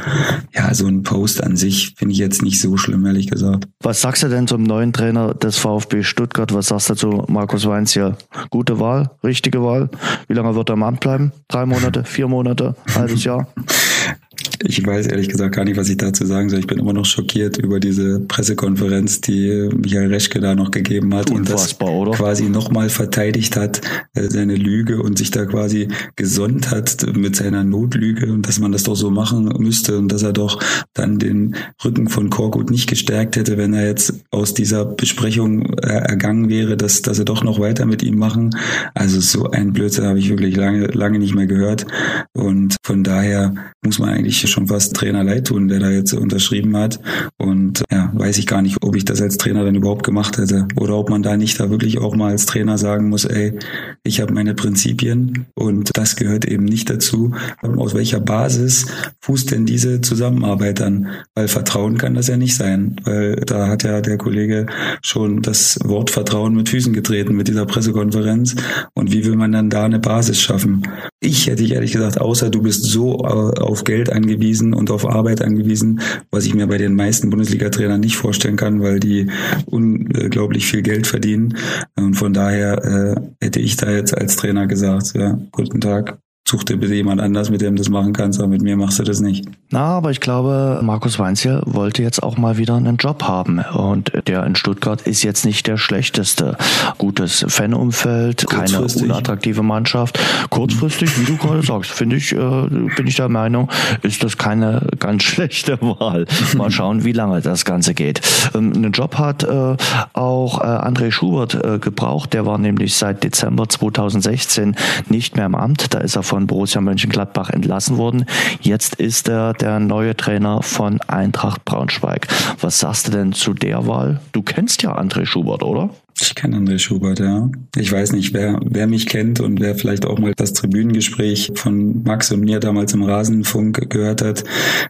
ja, 0.54 0.74
so 0.74 0.88
ein 0.88 1.04
Post 1.04 1.44
an 1.44 1.56
sich 1.56 1.94
finde 1.98 2.14
ich 2.14 2.18
jetzt 2.18 2.42
nicht 2.42 2.60
so 2.60 2.78
schlimm, 2.78 3.06
ehrlich 3.06 3.30
gesagt. 3.30 3.68
Was 3.82 4.02
sagst 4.02 4.24
du 4.24 4.28
denn 4.28 4.48
zum 4.48 4.64
neuen 4.64 4.92
Trainer 4.92 5.36
des 5.36 5.58
VfB 5.58 6.02
Stuttgart? 6.02 6.52
Was 6.54 6.70
sagst 6.70 6.90
du 6.90 6.96
zu 6.96 7.24
Markus 7.28 7.68
Weinz 7.68 7.94
hier? 7.94 8.18
Gute 8.50 8.80
Wahl, 8.80 9.12
richtige 9.24 9.64
Wahl? 9.64 9.90
Wie 10.28 10.34
lange 10.34 10.56
wird 10.56 10.70
er 10.70 10.74
im 10.74 10.84
Amt 10.84 11.02
bleiben? 11.02 11.32
Drei 11.48 11.68
Monate, 11.68 12.04
vier 12.06 12.28
Monate, 12.28 12.76
halbes 12.96 13.24
Jahr? 13.24 13.48
Ich 14.64 14.86
weiß 14.86 15.08
ehrlich 15.08 15.30
gesagt 15.30 15.56
gar 15.56 15.66
nicht, 15.66 15.78
was 15.78 15.90
ich 15.90 15.98
dazu 15.98 16.26
sagen 16.26 16.50
soll. 16.50 16.60
Ich 16.60 16.68
bin 16.68 16.80
immer 16.80 16.94
noch 16.94 17.06
schockiert 17.06 17.58
über 17.58 17.80
diese 17.80 18.20
Pressekonferenz, 18.22 19.22
die 19.22 19.70
Michael 19.76 20.08
Reschke 20.08 20.40
da 20.40 20.56
noch 20.56 20.72
gegeben 20.72 21.14
hat 21.14 21.30
Unfassbar, 21.30 21.90
und 21.92 22.08
das 22.08 22.08
oder? 22.08 22.18
quasi 22.18 22.50
nochmal 22.50 22.90
verteidigt 22.90 23.56
hat, 23.56 23.82
äh, 24.16 24.24
seine 24.30 24.56
Lüge 24.56 25.02
und 25.02 25.18
sich 25.18 25.30
da 25.32 25.46
quasi 25.46 25.90
gesonnt 26.16 26.72
hat 26.72 27.06
mit 27.16 27.36
seiner 27.36 27.64
Notlüge 27.64 28.32
und 28.32 28.48
dass 28.48 28.60
man 28.60 28.72
das 28.72 28.84
doch 28.84 28.96
so 28.96 29.12
machen 29.12 29.54
müsste 29.60 29.98
und 29.98 30.12
dass 30.12 30.24
er 30.24 30.34
doch 30.34 30.60
dann 30.94 31.20
den 31.20 31.56
Rücken 31.84 32.10
von 32.10 32.30
Korkut 32.30 32.72
nicht 32.72 32.90
gestärkt 32.90 33.36
hätte, 33.36 33.58
wenn 33.58 33.74
er 33.74 33.86
jetzt 33.86 34.26
aus 34.32 34.54
dieser 34.54 34.86
Besprechung 34.86 35.78
äh, 35.78 35.88
ergangen 35.88 36.50
wäre, 36.50 36.78
dass, 36.78 37.02
dass 37.04 37.20
er 37.20 37.26
doch 37.26 37.44
noch 37.44 37.60
weiter 37.60 37.86
mit 37.86 38.02
ihm 38.02 38.18
machen. 38.18 38.56
Also 38.96 39.20
so 39.20 39.52
ein 39.52 39.74
Blödsinn 39.74 40.06
habe 40.06 40.20
ich 40.20 40.30
wirklich 40.30 40.56
lange, 40.56 40.88
lange 40.88 41.20
nicht 41.20 41.36
mehr 41.36 41.48
gehört 41.48 41.86
und 42.34 42.76
von 42.84 43.04
daher 43.04 43.54
muss 43.84 44.00
man 44.00 44.10
eigentlich 44.10 44.27
schon 44.36 44.68
fast 44.68 44.96
Trainer 44.96 45.24
leid 45.24 45.48
tun, 45.48 45.68
der 45.68 45.80
da 45.80 45.90
jetzt 45.90 46.14
unterschrieben 46.14 46.76
hat. 46.76 47.00
Und 47.38 47.84
ja, 47.92 48.12
weiß 48.14 48.38
ich 48.38 48.48
gar 48.48 48.62
nicht, 48.62 48.78
ob 48.82 48.96
ich 48.96 49.06
das 49.06 49.22
als 49.22 49.38
Trainer 49.38 49.64
dann 49.64 49.76
überhaupt 49.76 50.04
gemacht 50.04 50.38
hätte. 50.38 50.68
Oder 50.76 50.96
ob 50.98 51.10
man 51.10 51.24
da 51.24 51.38
nicht 51.38 51.60
da 51.60 51.70
wirklich 51.70 52.00
auch 52.00 52.16
mal 52.16 52.32
als 52.32 52.46
Trainer 52.46 52.78
sagen 52.78 53.10
muss, 53.10 53.26
ey, 53.26 53.58
ich 54.04 54.20
habe 54.22 54.34
meine 54.34 54.54
Prinzipien 54.54 55.46
und 55.56 55.92
das 55.96 56.16
gehört 56.16 56.46
eben 56.46 56.66
nicht 56.66 56.90
dazu. 56.90 57.34
Aus 57.62 57.94
welcher 57.94 58.20
Basis 58.20 58.88
fußt 59.22 59.52
denn 59.52 59.66
diese 59.66 60.02
Zusammenarbeit 60.02 60.80
dann? 60.80 61.08
Weil 61.36 61.48
Vertrauen 61.48 61.98
kann 61.98 62.14
das 62.14 62.28
ja 62.28 62.38
nicht 62.38 62.56
sein. 62.56 62.98
Weil 63.04 63.38
da 63.38 63.68
hat 63.68 63.84
ja 63.84 64.02
der 64.02 64.18
Kollege 64.18 64.66
schon 65.02 65.42
das 65.42 65.80
Wort 65.84 66.12
Vertrauen 66.12 66.56
mit 66.56 66.70
Füßen 66.70 66.94
getreten 66.94 67.36
mit 67.36 67.48
dieser 67.48 67.66
Pressekonferenz. 67.66 68.56
Und 68.94 69.12
wie 69.12 69.26
will 69.26 69.36
man 69.36 69.52
dann 69.52 69.70
da 69.70 69.86
eine 69.86 70.00
Basis 70.00 70.42
schaffen? 70.42 70.84
Ich 71.20 71.48
hätte 71.48 71.64
ich 71.64 71.74
ehrlich 71.74 71.92
gesagt, 71.94 72.20
außer 72.20 72.50
du 72.50 72.62
bist 72.62 72.84
so 72.84 73.20
äh, 73.20 73.60
auf 73.60 73.84
Geld 73.84 74.07
angewiesen 74.12 74.74
und 74.74 74.92
auf 74.92 75.08
Arbeit 75.08 75.42
angewiesen, 75.42 76.02
was 76.32 76.46
ich 76.46 76.54
mir 76.54 76.68
bei 76.68 76.78
den 76.78 76.96
meisten 76.96 77.30
Bundesliga-Trainern 77.30 78.00
nicht 78.00 78.18
vorstellen 78.18 78.56
kann, 78.56 78.82
weil 78.82 79.00
die 79.00 79.28
unglaublich 79.66 80.66
viel 80.66 80.82
Geld 80.82 81.08
verdienen. 81.08 81.58
Und 81.96 82.16
von 82.16 82.34
daher 82.34 82.84
äh, 82.84 83.46
hätte 83.46 83.60
ich 83.60 83.78
da 83.78 83.92
jetzt 83.92 84.18
als 84.18 84.36
Trainer 84.36 84.68
gesagt, 84.68 85.14
ja, 85.16 85.40
guten 85.52 85.82
Tag, 85.82 86.20
such 86.50 86.64
dir 86.64 86.78
bitte 86.78 86.94
jemand 86.94 87.20
anders, 87.20 87.50
mit 87.50 87.62
dem 87.62 87.76
du 87.76 87.82
das 87.82 87.90
machen 87.90 88.14
kannst, 88.14 88.40
aber 88.40 88.48
mit 88.48 88.62
mir 88.62 88.78
machst 88.78 89.00
du 89.00 89.04
das 89.04 89.20
nicht. 89.20 89.46
Na, 89.70 89.98
aber 89.98 90.12
ich 90.12 90.22
glaube, 90.22 90.80
Markus 90.82 91.20
Weinziel 91.20 91.62
wollte 91.66 92.04
jetzt 92.04 92.24
auch 92.24 92.38
mal 92.38 92.58
wieder 92.58 92.76
einen 92.76 92.96
Job 92.96 93.24
haben. 93.24 93.60
Und 93.60 94.14
der 94.28 94.46
in 94.46 94.56
Stuttgart 94.56 95.02
ist 95.02 95.24
jetzt 95.24 95.46
nicht 95.46 95.68
der 95.68 95.76
schlechteste. 95.76 96.56
Gutes 96.98 97.46
Fanumfeld, 97.50 98.48
keine 98.48 98.82
unattraktive 98.82 99.62
Mannschaft. 99.62 100.20
Kurzfristig, 100.50 101.20
wie 101.20 101.26
du 101.26 101.36
gerade 101.36 101.64
sagst, 101.64 101.92
finde 101.92 102.16
ich, 102.16 102.32
äh, 102.32 102.38
bin 102.38 103.08
ich 103.08 103.16
der 103.18 103.28
Meinung, 103.28 103.70
ist 104.04 104.24
das 104.24 104.38
keine 104.38 104.88
ganz 105.00 105.24
schlechte 105.28 105.82
Wahl. 105.82 106.28
Mal 106.56 106.72
schauen, 106.72 107.04
wie 107.04 107.12
lange 107.12 107.42
das 107.42 107.66
Ganze 107.66 107.94
geht. 107.94 108.22
Ähm, 108.56 108.72
einen 108.74 108.94
Job 108.94 109.18
hat 109.18 109.44
äh, 109.44 109.76
auch 110.14 110.62
äh, 110.62 110.64
André 110.64 111.12
Schubert 111.12 111.56
äh, 111.56 111.80
gebraucht. 111.80 112.34
Der 112.34 112.46
war 112.46 112.58
nämlich 112.58 112.96
seit 112.96 113.26
Dezember 113.26 113.68
2016 113.68 114.78
nicht 115.10 115.36
mehr 115.36 115.48
im 115.48 115.56
Amt. 115.56 115.94
Da 115.94 116.00
ist 116.00 116.16
er 116.16 116.24
von 116.24 116.37
von 116.38 116.46
Borussia 116.46 116.82
Mönchengladbach 116.82 117.50
entlassen 117.50 117.98
worden. 117.98 118.26
Jetzt 118.62 118.94
ist 118.98 119.28
er 119.28 119.54
der 119.54 119.80
neue 119.80 120.16
Trainer 120.16 120.62
von 120.62 121.02
Eintracht 121.02 121.66
Braunschweig. 121.66 122.28
Was 122.62 122.80
sagst 122.80 123.08
du 123.08 123.12
denn 123.12 123.34
zu 123.34 123.56
der 123.56 123.88
Wahl? 123.88 124.20
Du 124.34 124.44
kennst 124.44 124.84
ja 124.84 124.96
André 124.96 125.26
Schubert, 125.26 125.64
oder? 125.64 125.90
Ich 126.22 126.36
kenne 126.36 126.58
André 126.58 126.78
Schubert, 126.78 127.20
ja. 127.20 127.50
Ich 127.76 127.92
weiß 127.92 128.12
nicht, 128.12 128.36
wer, 128.36 128.60
wer 128.64 128.86
mich 128.86 129.08
kennt 129.08 129.40
und 129.40 129.60
wer 129.60 129.74
vielleicht 129.74 130.06
auch 130.06 130.20
mal 130.20 130.34
das 130.36 130.54
Tribünengespräch 130.54 131.52
von 131.56 132.04
Max 132.04 132.32
und 132.32 132.42
mir 132.42 132.60
damals 132.60 132.94
im 132.94 133.02
Rasenfunk 133.02 133.90
gehört 133.90 134.22
hat, 134.22 134.44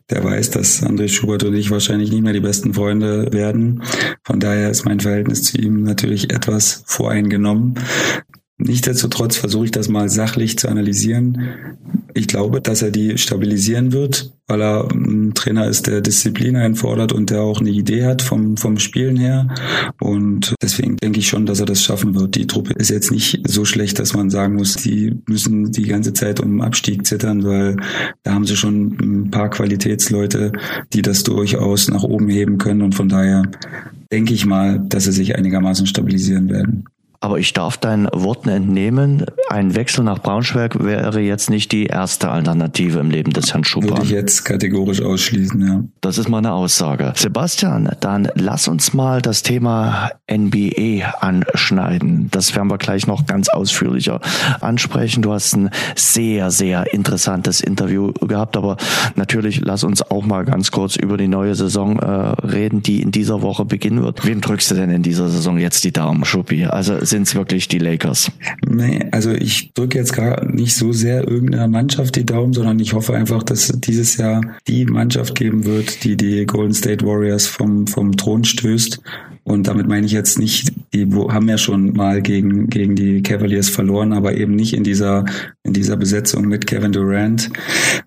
der 0.10 0.26
weiß, 0.26 0.50
dass 0.52 0.84
André 0.84 1.08
Schubert 1.08 1.45
und 1.45 1.54
ich 1.54 1.72
wahrscheinlich 1.72 2.12
nicht 2.12 2.24
mehr 2.24 2.34
die 2.34 2.41
besten 2.41 2.74
Freunde 2.74 3.32
werden. 3.32 3.84
Von 4.24 4.41
daher 4.41 4.69
ist 4.69 4.84
mein 4.84 5.00
Verhältnis 5.00 5.43
zu 5.43 5.58
ihm 5.58 5.84
natürlich 5.84 6.30
etwas 6.30 6.84
voreingenommen. 6.86 7.76
Nichtsdestotrotz 8.60 9.36
versuche 9.36 9.65
ich 9.65 9.72
das 9.72 9.88
mal 9.88 10.10
sachlich 10.10 10.58
zu 10.58 10.67
analysieren. 10.67 11.50
Ich 12.15 12.28
glaube, 12.28 12.60
dass 12.60 12.82
er 12.82 12.89
die 12.89 13.20
stabilisieren 13.20 13.91
wird, 13.91 14.34
weil 14.48 14.62
er 14.63 14.88
ein 14.91 15.36
Trainer 15.36 15.67
ist, 15.67 15.86
der 15.86 16.02
Disziplin 16.02 16.56
einfordert 16.56 17.12
und 17.12 17.30
der 17.30 17.41
auch 17.41 17.60
eine 17.60 17.70
Idee 17.70 18.06
hat 18.06 18.24
vom, 18.24 18.58
vom 18.58 18.80
Spielen 18.80 19.15
her. 19.15 19.54
Und 20.00 20.56
deswegen 20.60 20.98
denke 20.98 21.20
ich 21.20 21.28
schon, 21.28 21.46
dass 21.46 21.60
er 21.60 21.67
das 21.67 21.84
schaffen 21.84 22.15
wird. 22.15 22.34
Die 22.34 22.48
Truppe 22.48 22.74
ist 22.74 22.89
jetzt 22.89 23.12
nicht 23.12 23.48
so 23.48 23.63
schlecht, 23.63 24.00
dass 24.00 24.15
man 24.15 24.32
sagen 24.32 24.56
muss, 24.56 24.74
die 24.74 25.15
müssen 25.28 25.72
die 25.72 25.86
ganze 25.86 26.13
Zeit 26.13 26.39
um 26.39 26.60
Abstieg 26.62 27.06
zittern, 27.06 27.43
weil 27.43 27.78
da 28.24 28.34
haben 28.34 28.48
sie 28.48 28.56
schon 28.56 28.98
ein 29.00 29.30
paar 29.30 29.52
Qualitätsleute, 29.52 30.52
die 30.93 31.04
das 31.04 31.22
durchaus 31.22 31.89
nach 31.89 32.04
oben 32.04 32.30
heben 32.30 32.58
können. 32.58 32.82
Und 32.82 32.96
von 32.96 33.08
daher 33.08 33.43
denke 34.12 34.34
ich 34.34 34.48
mal, 34.48 34.80
dass 34.80 35.04
sie 35.04 35.12
sich 35.12 35.36
einigermaßen 35.36 35.86
stabilisieren 35.86 36.50
werden. 36.50 36.86
Aber 37.28 37.40
ich 37.40 37.52
darf 37.52 37.76
deinen 37.76 38.08
Worten 38.13 38.48
entnehmen, 38.48 39.26
ein 39.50 39.76
Wechsel 39.76 40.06
nach 40.06 40.20
Braunschweig 40.20 40.82
wäre 40.82 41.20
jetzt 41.20 41.50
nicht 41.50 41.74
die 41.74 41.88
erste 41.88 42.30
Alternative 42.30 43.00
im 43.00 43.12
Leben 43.12 43.34
des 43.34 43.52
Herrn 43.52 43.66
Schubert. 43.66 43.92
Würde 43.92 44.04
ich 44.04 44.12
jetzt 44.12 44.46
kategorisch 44.46 45.02
ausschließen, 45.02 45.68
ja. 45.68 45.84
Das 46.00 46.18
ist 46.18 46.30
meine 46.30 46.54
Aussage. 46.54 47.12
Sebastian, 47.18 47.90
dann 48.00 48.30
lass 48.36 48.70
uns 48.70 48.94
mal 48.94 49.22
das 49.22 49.44
Thema 49.44 50.12
NBA 50.32 51.16
anschneiden. 51.20 52.30
Das 52.32 52.56
werden 52.56 52.70
wir 52.70 52.78
gleich 52.78 53.08
noch 53.08 53.26
ganz 53.26 53.50
ausführlicher 53.50 54.22
ansprechen. 54.62 55.22
Du 55.22 55.34
hast 55.34 55.54
ein 55.54 55.70
sehr, 55.98 56.50
sehr 56.50 56.94
interessantes 56.94 57.60
Interview 57.60 58.13
gehabt, 58.13 58.56
aber 58.56 58.78
natürlich 59.16 59.60
lass 59.60 59.84
uns 59.84 60.02
auch 60.02 60.26
mal 60.26 60.46
ganz 60.46 60.72
kurz 60.72 60.96
über 60.96 61.18
die 61.18 61.28
neue 61.28 61.56
Saison 61.56 62.00
äh, 62.00 62.06
reden, 62.46 62.84
die 62.84 63.02
in 63.02 63.12
dieser 63.12 63.42
Woche 63.42 63.66
beginnen 63.66 64.02
wird. 64.02 64.26
Wem 64.26 64.40
drückst 64.40 64.72
du 64.72 64.76
denn 64.76 64.92
in 64.92 65.04
dieser 65.04 65.28
Saison 65.28 65.58
jetzt 65.58 65.84
die 65.84 65.92
Daumen, 65.92 66.24
Schuppi? 66.24 66.66
Also 66.66 67.04
sind 67.17 67.27
es 67.27 67.36
wirklich 67.36 67.67
die 67.67 67.80
Lakers? 67.80 68.32
Nee, 68.69 69.08
also 69.12 69.32
ich 69.32 69.73
drücke 69.73 69.97
jetzt 69.97 70.13
gar 70.13 70.45
nicht 70.45 70.75
so 70.75 70.91
sehr 70.91 71.27
irgendeiner 71.27 71.67
Mannschaft 71.67 72.15
die 72.15 72.25
Daumen, 72.27 72.53
sondern 72.53 72.80
ich 72.80 72.93
hoffe 72.93 73.15
einfach, 73.15 73.41
dass 73.41 73.69
dieses 73.69 74.17
Jahr 74.17 74.41
die 74.67 74.86
Mannschaft 74.86 75.34
geben 75.34 75.65
wird, 75.65 76.03
die 76.03 76.15
die 76.15 76.45
Golden 76.45 76.75
State 76.75 77.03
Warriors 77.03 77.47
vom, 77.47 77.88
vom 77.88 78.15
Thron 78.15 78.43
stößt. 78.43 79.01
Und 79.43 79.67
damit 79.67 79.88
meine 79.88 80.06
ich 80.06 80.12
jetzt 80.12 80.38
nicht, 80.38 80.73
die 80.93 81.08
haben 81.12 81.49
ja 81.49 81.58
schon 81.58 81.93
mal 81.93 82.21
gegen, 82.21 82.69
gegen 82.69 82.95
die 82.95 83.23
Cavaliers 83.23 83.69
verloren, 83.69 84.13
aber 84.13 84.36
eben 84.36 84.56
nicht 84.56 84.75
in 84.75 84.84
dieser, 84.84 85.25
in 85.63 85.73
dieser 85.73 85.97
Besetzung 85.97 86.47
mit 86.47 86.67
Kevin 86.67 86.91
Durant. 86.91 87.49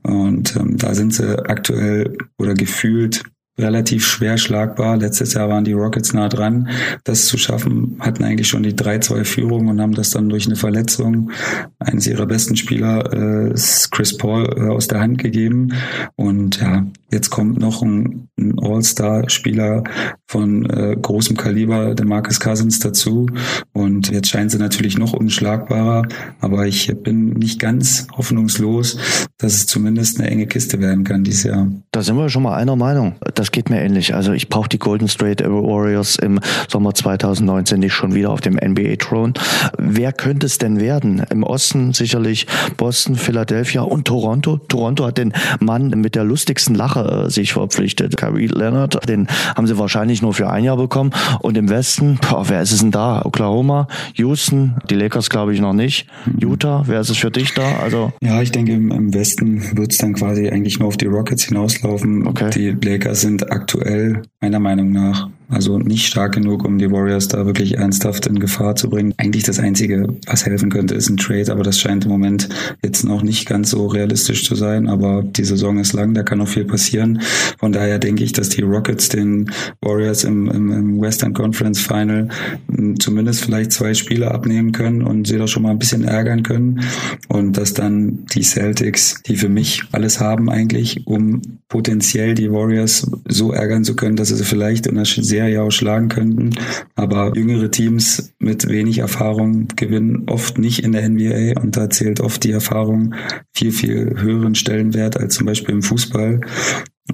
Und 0.03 0.55
ähm, 0.55 0.77
da 0.77 0.95
sind 0.95 1.15
sie 1.15 1.37
aktuell 1.49 2.17
oder 2.39 2.55
gefühlt 2.55 3.25
relativ 3.59 4.07
schwer 4.07 4.39
schlagbar. 4.39 4.97
Letztes 4.97 5.35
Jahr 5.35 5.49
waren 5.49 5.65
die 5.65 5.73
Rockets 5.73 6.13
nah 6.13 6.29
dran, 6.29 6.69
das 7.05 7.27
zu 7.27 7.37
schaffen, 7.39 7.97
hatten 8.01 8.25
eigentlich 8.25 8.49
schon 8.49 8.63
die 8.63 8.75
3-2-Führung 8.75 9.69
und 9.69 9.81
haben 9.81 9.95
das 9.95 10.11
dann 10.11 10.29
durch 10.29 10.47
eine 10.47 10.57
Verletzung 10.57 11.31
eines 11.79 12.07
ihrer 12.07 12.27
besten 12.27 12.57
Spieler, 12.57 13.13
äh, 13.13 13.55
Chris 13.91 14.17
Paul, 14.17 14.45
äh, 14.57 14.69
aus 14.71 14.89
der 14.89 15.01
Hand 15.01 15.19
gegeben. 15.19 15.75
Und 16.17 16.61
ja, 16.61 16.87
jetzt 17.11 17.31
kommt 17.31 17.59
noch 17.59 17.83
ein, 17.83 18.29
ein 18.39 18.59
All-Star-Spieler 18.59 19.85
von 20.31 20.65
äh, 20.71 20.95
großem 20.95 21.37
Kaliber, 21.37 21.97
der 21.97 22.07
Marcus 22.07 22.39
Cousins, 22.39 22.79
dazu. 22.79 23.27
Und 23.73 24.13
jetzt 24.13 24.29
scheint 24.29 24.53
sie 24.53 24.59
natürlich 24.59 24.97
noch 24.97 25.13
unschlagbarer. 25.13 26.07
Aber 26.39 26.69
ich 26.69 26.95
bin 27.03 27.31
nicht 27.31 27.59
ganz 27.59 28.07
hoffnungslos, 28.17 28.97
dass 29.39 29.55
es 29.55 29.67
zumindest 29.67 30.21
eine 30.21 30.31
enge 30.31 30.47
Kiste 30.47 30.79
werden 30.79 31.03
kann 31.03 31.25
dieses 31.25 31.43
Jahr. 31.43 31.67
Da 31.91 32.03
sind 32.03 32.17
wir 32.17 32.29
schon 32.29 32.45
mal 32.45 32.55
einer 32.55 32.77
Meinung. 32.77 33.17
Das 33.35 33.51
geht 33.51 33.71
mir 33.71 33.81
ähnlich. 33.81 34.15
Also 34.15 34.33
ich 34.33 34.49
brauche 34.49 34.69
die 34.69 34.79
Golden 34.79 35.09
State 35.09 35.45
Warriors 35.45 36.15
im 36.15 36.39
Sommer 36.69 36.95
2019 36.95 37.81
nicht 37.81 37.95
schon 37.95 38.15
wieder 38.15 38.31
auf 38.31 38.41
dem 38.41 38.55
NBA 38.55 38.97
Throne. 39.01 39.33
Wer 39.79 40.13
könnte 40.13 40.47
es 40.47 40.59
denn 40.59 40.79
werden? 40.79 41.25
Im 41.31 41.43
Osten 41.43 41.93
sicherlich 41.93 42.47
Boston, 42.77 43.17
Philadelphia 43.17 43.83
und 43.83 44.05
Toronto. 44.05 44.59
Toronto 44.59 45.07
hat 45.07 45.19
den 45.19 45.33
Mann 45.59 45.89
mit 45.89 46.15
der 46.15 46.23
lustigsten 46.23 46.77
Lache 46.77 47.25
äh, 47.27 47.31
sich 47.31 47.53
verpflichtet. 47.55 48.17
Kyrie 48.17 48.47
Leonard, 48.47 49.09
den 49.09 49.27
haben 49.57 49.67
sie 49.67 49.77
wahrscheinlich 49.77 50.20
nur 50.23 50.35
für 50.35 50.51
ein 50.51 50.65
Jahr 50.65 50.77
bekommen. 50.77 51.11
Und 51.41 51.57
im 51.57 51.69
Westen, 51.69 52.19
boah, 52.21 52.49
wer 52.49 52.63
ist 52.63 52.73
es 52.73 52.81
denn 52.81 52.91
da? 52.91 53.23
Oklahoma, 53.25 53.89
Houston, 54.15 54.77
die 54.89 54.95
Lakers 54.95 55.31
glaube 55.31 55.55
ich 55.55 55.61
noch 55.61 55.73
nicht. 55.73 56.07
Utah, 56.39 56.85
wer 56.87 57.01
ist 57.01 57.11
es 57.11 57.19
für 57.19 57.31
dich 57.31 57.55
da? 57.55 57.79
Also 57.83 58.13
ja, 58.21 58.41
ich 58.43 58.53
denke 58.53 58.73
im, 58.73 58.91
im 58.91 59.15
Westen 59.15 59.77
wird 59.77 59.93
es 59.93 59.99
dann 59.99 60.15
quasi 60.15 60.49
eigentlich 60.49 60.79
nur 60.79 60.89
auf 60.89 60.97
die 60.97 61.07
Rockets 61.07 61.45
hinauslaufen. 61.45 62.27
Okay. 62.27 62.51
Die 62.55 62.89
Lakers 62.89 63.21
sind 63.21 63.51
aktuell 63.51 64.23
meiner 64.41 64.61
Meinung 64.61 64.93
nach 64.93 65.29
also 65.51 65.79
nicht 65.79 66.07
stark 66.07 66.35
genug, 66.35 66.65
um 66.65 66.79
die 66.79 66.91
Warriors 66.91 67.29
da 67.29 67.45
wirklich 67.45 67.77
ernsthaft 67.79 68.27
in 68.27 68.39
Gefahr 68.39 68.77
zu 68.77 68.89
bringen. 68.89 69.15
Eigentlich 69.17 69.43
das 69.43 69.59
Einzige, 69.59 70.07
was 70.27 70.47
helfen 70.47 70.71
könnte, 70.71 70.95
ist 70.95 71.09
ein 71.09 71.17
Trade, 71.17 71.51
aber 71.51 71.63
das 71.63 71.81
scheint 71.81 72.05
im 72.05 72.11
Moment 72.11 72.49
jetzt 72.85 73.05
noch 73.05 73.23
nicht 73.23 73.47
ganz 73.47 73.71
so 73.71 73.87
realistisch 73.87 74.45
zu 74.45 74.55
sein. 74.55 74.89
Aber 74.89 75.23
die 75.23 75.45
Saison 75.45 75.79
ist 75.79 75.93
lang, 75.93 76.15
da 76.15 76.23
kann 76.23 76.39
noch 76.39 76.49
viel 76.49 76.65
passieren. 76.65 77.21
Von 77.59 77.73
daher 77.73 77.99
denke 77.99 78.25
ich, 78.25 78.33
dass 78.33 78.49
die 78.49 78.63
Rockets 78.63 79.09
den 79.09 79.51
Warriors 79.81 80.25
im, 80.25 80.49
im, 80.51 80.71
im 80.71 81.01
Western 81.01 81.35
Conference 81.35 81.81
Final 81.81 82.29
hm, 82.71 83.01
zumindest 83.01 83.45
vielleicht 83.45 83.73
zwei 83.73 83.95
Spiele 83.95 84.31
abnehmen 84.31 84.73
können 84.73 85.03
und 85.03 85.27
sie 85.27 85.39
da 85.39 85.47
schon 85.47 85.65
mal 85.65 85.71
ein 85.71 85.79
bisschen 85.79 86.05
ärgern 86.05 86.43
können. 86.43 86.81
Und 87.29 87.57
dass 87.57 87.75
dann 87.75 88.25
die 88.27 88.43
Celtics, 88.43 89.23
die 89.27 89.37
für 89.37 89.49
mich 89.49 89.83
alles 89.93 90.21
haben 90.21 90.49
eigentlich, 90.49 91.07
um 91.07 91.43
potenziell 91.69 92.35
die 92.35 92.51
Warriors 92.51 93.11
so 93.29 93.53
ärgern 93.53 93.85
zu 93.85 93.97
können, 93.97 94.17
dass 94.17 94.29
sie 94.29 94.45
vielleicht 94.45 94.87
in 94.87 94.97
einer 94.97 95.07
sehr 95.07 95.40
Serie 95.41 95.63
ausschlagen 95.63 96.09
könnten. 96.09 96.51
Aber 96.95 97.33
jüngere 97.35 97.71
Teams 97.71 98.35
mit 98.39 98.69
wenig 98.69 98.99
Erfahrung 98.99 99.69
gewinnen 99.75 100.25
oft 100.29 100.59
nicht 100.59 100.85
in 100.85 100.93
der 100.93 101.09
NBA 101.09 101.61
und 101.61 101.77
da 101.77 101.89
zählt 101.89 102.21
oft 102.21 102.45
die 102.45 102.53
Erfahrung 102.53 103.15
viel, 103.55 103.73
viel 103.73 104.17
höheren 104.21 104.55
Stellenwert 104.55 105.17
als 105.17 105.35
zum 105.35 105.47
Beispiel 105.47 105.75
im 105.75 105.83
Fußball. 105.83 106.41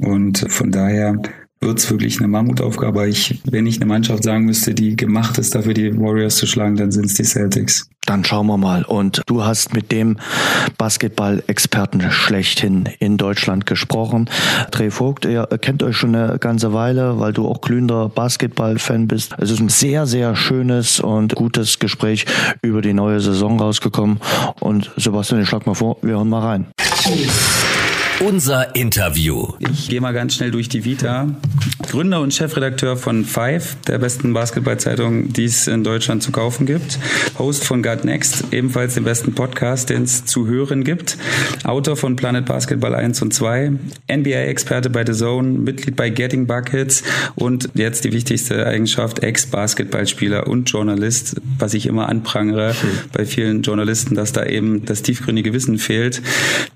Und 0.00 0.44
von 0.48 0.70
daher 0.70 1.22
wird 1.60 1.78
es 1.78 1.90
wirklich 1.90 2.18
eine 2.18 2.28
Mammutaufgabe. 2.28 3.08
Ich, 3.08 3.40
wenn 3.50 3.66
ich 3.66 3.76
eine 3.76 3.86
Mannschaft 3.86 4.22
sagen 4.22 4.44
müsste, 4.44 4.74
die 4.74 4.96
gemacht 4.96 5.38
ist, 5.38 5.54
dafür 5.54 5.74
die 5.74 5.98
Warriors 5.98 6.36
zu 6.36 6.46
schlagen, 6.46 6.76
dann 6.76 6.92
sind 6.92 7.06
es 7.06 7.14
die 7.14 7.24
Celtics. 7.24 7.88
Dann 8.04 8.24
schauen 8.24 8.46
wir 8.46 8.56
mal. 8.56 8.84
Und 8.84 9.22
du 9.26 9.44
hast 9.44 9.74
mit 9.74 9.90
dem 9.90 10.18
Basketball-Experten 10.78 12.08
schlechthin 12.12 12.88
in 13.00 13.16
Deutschland 13.16 13.66
gesprochen. 13.66 14.30
Dreh 14.70 14.90
Vogt, 14.90 15.24
ihr 15.24 15.46
kennt 15.60 15.82
euch 15.82 15.96
schon 15.96 16.14
eine 16.14 16.38
ganze 16.38 16.72
Weile, 16.72 17.18
weil 17.18 17.32
du 17.32 17.48
auch 17.48 17.60
glühender 17.60 18.08
Basketball-Fan 18.08 19.08
bist. 19.08 19.34
Es 19.38 19.50
ist 19.50 19.60
ein 19.60 19.70
sehr, 19.70 20.06
sehr 20.06 20.36
schönes 20.36 21.00
und 21.00 21.34
gutes 21.34 21.80
Gespräch 21.80 22.26
über 22.62 22.80
die 22.80 22.92
neue 22.92 23.20
Saison 23.20 23.58
rausgekommen. 23.58 24.20
Und 24.60 24.92
Sebastian, 24.96 25.42
ich 25.42 25.48
schlag 25.48 25.66
mal 25.66 25.74
vor, 25.74 25.96
wir 26.02 26.14
hören 26.14 26.28
mal 26.28 26.42
rein. 26.42 26.66
Unser 28.24 28.74
Interview. 28.74 29.52
Ich 29.58 29.90
gehe 29.90 30.00
mal 30.00 30.14
ganz 30.14 30.34
schnell 30.34 30.50
durch 30.50 30.70
die 30.70 30.86
Vita. 30.86 31.28
Gründer 31.90 32.22
und 32.22 32.32
Chefredakteur 32.32 32.96
von 32.96 33.26
Five, 33.26 33.76
der 33.86 33.98
besten 33.98 34.32
Basketballzeitung, 34.32 35.34
die 35.34 35.44
es 35.44 35.66
in 35.66 35.84
Deutschland 35.84 36.22
zu 36.22 36.32
kaufen 36.32 36.64
gibt. 36.64 36.98
Host 37.38 37.64
von 37.64 37.82
God 37.82 38.04
Next, 38.04 38.44
ebenfalls 38.52 38.94
den 38.94 39.04
besten 39.04 39.34
Podcast, 39.34 39.90
den 39.90 40.04
es 40.04 40.24
zu 40.24 40.46
hören 40.46 40.82
gibt. 40.82 41.18
Autor 41.64 41.96
von 41.96 42.16
Planet 42.16 42.46
Basketball 42.46 42.94
1 42.94 43.20
und 43.20 43.34
2. 43.34 43.72
NBA-Experte 44.10 44.88
bei 44.88 45.04
The 45.04 45.12
Zone, 45.12 45.58
Mitglied 45.58 45.96
bei 45.96 46.08
Getting 46.08 46.46
Buckets 46.46 47.02
und 47.34 47.68
jetzt 47.74 48.04
die 48.04 48.12
wichtigste 48.12 48.66
Eigenschaft, 48.66 49.18
Ex-Basketballspieler 49.18 50.46
und 50.46 50.70
Journalist, 50.70 51.36
was 51.58 51.74
ich 51.74 51.86
immer 51.86 52.08
anprangere 52.08 52.74
bei 53.12 53.26
vielen 53.26 53.60
Journalisten, 53.60 54.14
dass 54.14 54.32
da 54.32 54.44
eben 54.46 54.86
das 54.86 55.02
tiefgründige 55.02 55.52
Wissen 55.52 55.78
fehlt. 55.78 56.22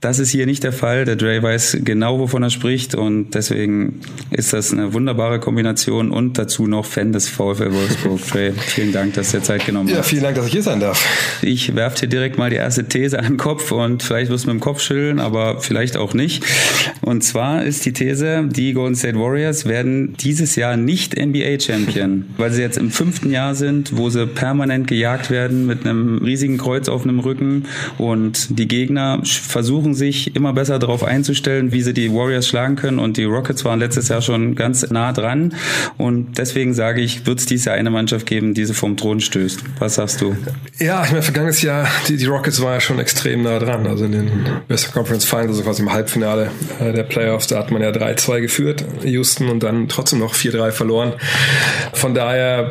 Das 0.00 0.18
ist 0.18 0.30
hier 0.30 0.44
nicht 0.44 0.62
der 0.64 0.72
Fall. 0.72 1.06
Der 1.06 1.16
Dre 1.30 1.42
weiß 1.42 1.78
genau, 1.84 2.18
wovon 2.18 2.42
er 2.42 2.50
spricht 2.50 2.96
und 2.96 3.30
deswegen 3.34 4.00
ist 4.30 4.52
das 4.52 4.72
eine 4.72 4.92
wunderbare 4.94 5.38
Kombination 5.38 6.10
und 6.10 6.38
dazu 6.38 6.66
noch 6.66 6.84
Fan 6.84 7.12
des 7.12 7.28
VfL 7.28 7.72
Wolfsburg. 7.72 8.20
Dre, 8.26 8.52
vielen 8.52 8.92
Dank, 8.92 9.14
dass 9.14 9.30
du 9.30 9.38
dir 9.38 9.44
Zeit 9.44 9.64
genommen 9.64 9.88
hast. 9.88 9.96
Ja, 9.96 10.02
vielen 10.02 10.22
Dank, 10.22 10.34
dass 10.34 10.46
ich 10.46 10.52
hier 10.52 10.62
sein 10.62 10.80
darf. 10.80 11.04
Ich 11.42 11.76
werfe 11.76 12.00
dir 12.00 12.08
direkt 12.08 12.36
mal 12.36 12.50
die 12.50 12.56
erste 12.56 12.88
These 12.88 13.16
an 13.16 13.24
den 13.26 13.36
Kopf 13.36 13.70
und 13.70 14.02
vielleicht 14.02 14.28
wirst 14.30 14.44
du 14.44 14.48
mit 14.48 14.60
dem 14.60 14.60
Kopf 14.60 14.80
schütteln, 14.80 15.20
aber 15.20 15.60
vielleicht 15.60 15.96
auch 15.96 16.14
nicht. 16.14 16.44
Und 17.00 17.22
zwar 17.22 17.62
ist 17.62 17.86
die 17.86 17.92
These, 17.92 18.48
die 18.50 18.72
Golden 18.72 18.96
State 18.96 19.18
Warriors 19.18 19.66
werden 19.66 20.14
dieses 20.18 20.56
Jahr 20.56 20.76
nicht 20.76 21.16
NBA-Champion, 21.16 22.26
weil 22.38 22.50
sie 22.50 22.62
jetzt 22.62 22.76
im 22.76 22.90
fünften 22.90 23.30
Jahr 23.30 23.54
sind, 23.54 23.96
wo 23.96 24.10
sie 24.10 24.26
permanent 24.26 24.88
gejagt 24.88 25.30
werden 25.30 25.66
mit 25.66 25.86
einem 25.86 26.18
riesigen 26.18 26.58
Kreuz 26.58 26.88
auf 26.88 27.04
einem 27.04 27.20
Rücken 27.20 27.66
und 27.98 28.58
die 28.58 28.66
Gegner 28.66 29.20
versuchen 29.24 29.94
sich 29.94 30.34
immer 30.34 30.52
besser 30.52 30.80
darauf 30.80 31.04
einzustellen 31.04 31.19
einzustellen, 31.20 31.70
wie 31.72 31.82
sie 31.82 31.92
die 31.92 32.12
Warriors 32.12 32.48
schlagen 32.48 32.76
können. 32.76 32.98
Und 32.98 33.16
die 33.16 33.24
Rockets 33.24 33.64
waren 33.64 33.78
letztes 33.78 34.08
Jahr 34.08 34.22
schon 34.22 34.54
ganz 34.54 34.88
nah 34.90 35.12
dran. 35.12 35.54
Und 35.98 36.38
deswegen 36.38 36.72
sage 36.72 37.02
ich, 37.02 37.26
wird 37.26 37.38
es 37.38 37.46
dieses 37.46 37.66
Jahr 37.66 37.76
eine 37.76 37.90
Mannschaft 37.90 38.26
geben, 38.26 38.54
die 38.54 38.64
sie 38.64 38.74
vom 38.74 38.96
Thron 38.96 39.20
stößt. 39.20 39.62
Was 39.78 39.96
sagst 39.96 40.20
du? 40.20 40.36
Ja, 40.78 41.04
ich 41.04 41.10
meine, 41.10 41.22
vergangenes 41.22 41.60
Jahr, 41.62 41.86
die, 42.08 42.16
die 42.16 42.24
Rockets 42.24 42.60
waren 42.62 42.74
ja 42.74 42.80
schon 42.80 42.98
extrem 42.98 43.42
nah 43.42 43.58
dran. 43.58 43.86
Also 43.86 44.06
in 44.06 44.12
den 44.12 44.30
Western 44.68 44.92
Conference 44.92 45.24
Finals, 45.24 45.50
also 45.50 45.62
quasi 45.62 45.82
im 45.82 45.92
Halbfinale 45.92 46.50
äh, 46.80 46.92
der 46.92 47.02
Playoffs, 47.02 47.48
da 47.48 47.58
hat 47.58 47.70
man 47.70 47.82
ja 47.82 47.90
3-2 47.90 48.40
geführt, 48.40 48.84
Houston, 49.04 49.48
und 49.48 49.62
dann 49.62 49.88
trotzdem 49.88 50.20
noch 50.20 50.34
4-3 50.34 50.70
verloren. 50.70 51.12
Von 51.92 52.14
daher, 52.14 52.70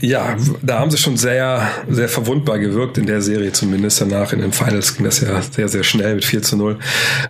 ja, 0.00 0.36
da 0.62 0.80
haben 0.80 0.90
sie 0.90 0.98
schon 0.98 1.16
sehr, 1.16 1.68
sehr 1.88 2.08
verwundbar 2.08 2.58
gewirkt 2.58 2.98
in 2.98 3.06
der 3.06 3.22
Serie 3.22 3.52
zumindest. 3.52 4.00
Danach 4.00 4.32
in 4.32 4.40
den 4.40 4.52
Finals 4.52 4.96
ging 4.96 5.04
das 5.04 5.20
ja 5.20 5.40
sehr, 5.40 5.68
sehr 5.68 5.82
schnell 5.82 6.16
mit 6.16 6.24
4 6.24 6.42
zu 6.42 6.56
0. 6.56 6.78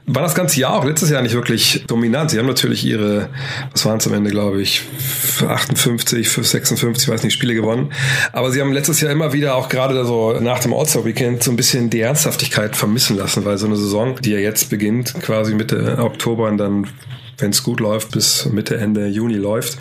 War 0.07 0.23
das 0.23 0.35
ganze 0.41 0.59
Jahr 0.59 0.75
auch 0.75 0.85
letztes 0.85 1.11
Jahr 1.11 1.21
nicht 1.21 1.35
wirklich 1.35 1.85
dominant. 1.87 2.31
Sie 2.31 2.39
haben 2.39 2.47
natürlich 2.47 2.83
ihre, 2.85 3.29
was 3.73 3.85
waren 3.85 3.99
es 3.99 4.07
am 4.07 4.15
Ende, 4.15 4.31
glaube 4.31 4.63
ich, 4.63 4.83
58, 5.47 6.29
56, 6.31 7.09
weiß 7.09 7.23
nicht, 7.25 7.35
Spiele 7.35 7.55
gewonnen. 7.55 7.93
Aber 8.33 8.51
sie 8.51 8.63
haben 8.63 8.73
letztes 8.73 9.03
Jahr 9.03 9.13
immer 9.13 9.35
wieder 9.35 9.55
auch 9.55 9.69
gerade 9.69 10.03
so 10.07 10.39
nach 10.41 10.61
dem 10.61 10.73
All-Star-Weekend 10.73 11.43
so 11.43 11.51
ein 11.51 11.57
bisschen 11.57 11.91
die 11.91 12.01
Ernsthaftigkeit 12.01 12.75
vermissen 12.75 13.19
lassen, 13.19 13.45
weil 13.45 13.59
so 13.59 13.67
eine 13.67 13.77
Saison, 13.77 14.17
die 14.23 14.31
ja 14.31 14.39
jetzt 14.39 14.71
beginnt, 14.71 15.15
quasi 15.21 15.55
Mitte 15.55 15.99
Oktober 15.99 16.49
und 16.49 16.57
dann 16.57 16.87
wenn 17.43 17.51
es 17.51 17.63
gut 17.63 17.81
läuft, 17.81 18.13
bis 18.13 18.47
Mitte, 18.47 18.77
Ende 18.77 19.07
Juni 19.07 19.35
läuft, 19.35 19.79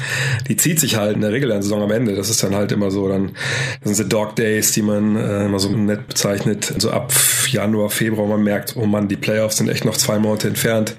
die 0.48 0.58
zieht 0.58 0.80
sich 0.80 0.96
halt 0.96 1.16
in 1.16 1.22
der 1.22 1.32
Regel 1.32 1.52
eine 1.52 1.64
Saison 1.64 1.82
am 1.82 1.92
Ende. 1.92 2.16
Das 2.16 2.30
ist 2.30 2.44
dann 2.44 2.56
halt 2.56 2.72
immer 2.72 2.92
so, 2.92 3.08
dann 3.08 3.32
das 3.82 3.96
sind 3.96 4.06
die 4.06 4.10
Dog 4.10 4.36
Days, 4.36 4.72
die 4.72 4.82
man 4.82 5.16
äh, 5.16 5.46
immer 5.46 5.60
so 5.60 5.70
nett 5.70 6.08
bezeichnet. 6.08 6.74
So 6.78 6.92
ab 6.92 7.14
Januar, 7.48 7.90
Februar, 7.90 8.28
man 8.28 8.44
merkt, 8.44 8.76
oh 8.76 8.86
man, 8.86 9.08
die 9.08 9.16
Playoffs 9.16 9.58
sind 9.58 9.70
echt 9.70 9.86
noch 9.86 9.98
zwei 9.98 10.20
Monate 10.20 10.48
entfernt. 10.48 10.96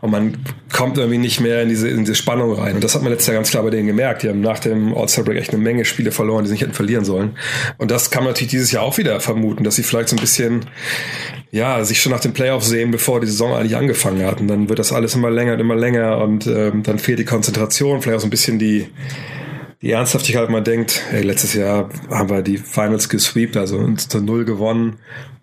Und 0.00 0.10
man 0.10 0.36
kommt 0.72 0.98
irgendwie 0.98 1.18
nicht 1.18 1.40
mehr 1.40 1.62
in 1.62 1.68
diese, 1.68 1.88
in 1.88 2.00
diese 2.00 2.14
Spannung 2.14 2.52
rein. 2.52 2.74
Und 2.74 2.84
das 2.84 2.94
hat 2.94 3.02
man 3.02 3.12
letztes 3.12 3.28
Jahr 3.28 3.36
ganz 3.36 3.50
klar 3.50 3.62
bei 3.62 3.70
denen 3.70 3.86
gemerkt. 3.86 4.22
Die 4.22 4.28
haben 4.28 4.40
nach 4.40 4.58
dem 4.58 4.94
All-Star 4.94 5.24
Break 5.24 5.38
echt 5.38 5.50
eine 5.50 5.62
Menge 5.62 5.84
Spiele 5.84 6.10
verloren, 6.10 6.44
die 6.44 6.48
sie 6.48 6.54
nicht 6.54 6.62
hätten 6.62 6.74
verlieren 6.74 7.04
sollen. 7.04 7.36
Und 7.78 7.90
das 7.90 8.10
kann 8.10 8.24
man 8.24 8.32
natürlich 8.32 8.50
dieses 8.50 8.72
Jahr 8.72 8.82
auch 8.82 8.98
wieder 8.98 9.20
vermuten, 9.20 9.64
dass 9.64 9.76
sie 9.76 9.82
vielleicht 9.82 10.08
so 10.08 10.16
ein 10.16 10.20
bisschen 10.20 10.66
ja, 11.50 11.84
sich 11.84 12.00
schon 12.00 12.12
nach 12.12 12.20
den 12.20 12.32
Playoffs 12.32 12.68
sehen, 12.68 12.90
bevor 12.90 13.20
die 13.20 13.26
Saison 13.26 13.54
eigentlich 13.54 13.76
angefangen 13.76 14.24
hat. 14.26 14.40
Und 14.40 14.48
dann 14.48 14.68
wird 14.68 14.78
das 14.78 14.92
alles 14.92 15.14
immer 15.14 15.30
länger 15.30 15.54
und 15.54 15.60
immer 15.60 15.76
länger 15.76 16.18
und 16.18 16.46
ähm, 16.46 16.82
dann 16.82 16.98
fehlt 16.98 17.18
die 17.18 17.24
Konzentration, 17.24 18.02
vielleicht 18.02 18.16
auch 18.16 18.20
so 18.22 18.26
ein 18.26 18.30
bisschen 18.30 18.58
die, 18.58 18.88
die 19.82 19.90
Ernsthaftigkeit, 19.90 20.50
man 20.50 20.64
denkt, 20.64 21.02
ey, 21.12 21.22
letztes 21.22 21.54
Jahr 21.54 21.90
haben 22.10 22.30
wir 22.30 22.42
die 22.42 22.58
Finals 22.58 23.08
gesweept, 23.08 23.56
also 23.56 23.78
uns 23.78 24.08
zu 24.08 24.20
Null 24.20 24.44
gewonnen. 24.44 24.96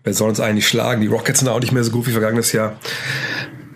Wer 0.04 0.14
soll 0.14 0.30
uns 0.30 0.40
eigentlich 0.40 0.68
schlagen? 0.68 1.02
Die 1.02 1.08
Rockets 1.08 1.40
sind 1.40 1.48
auch 1.48 1.60
nicht 1.60 1.72
mehr 1.72 1.84
so 1.84 1.92
gut 1.92 2.08
wie 2.08 2.12
vergangenes 2.12 2.52
Jahr. 2.52 2.80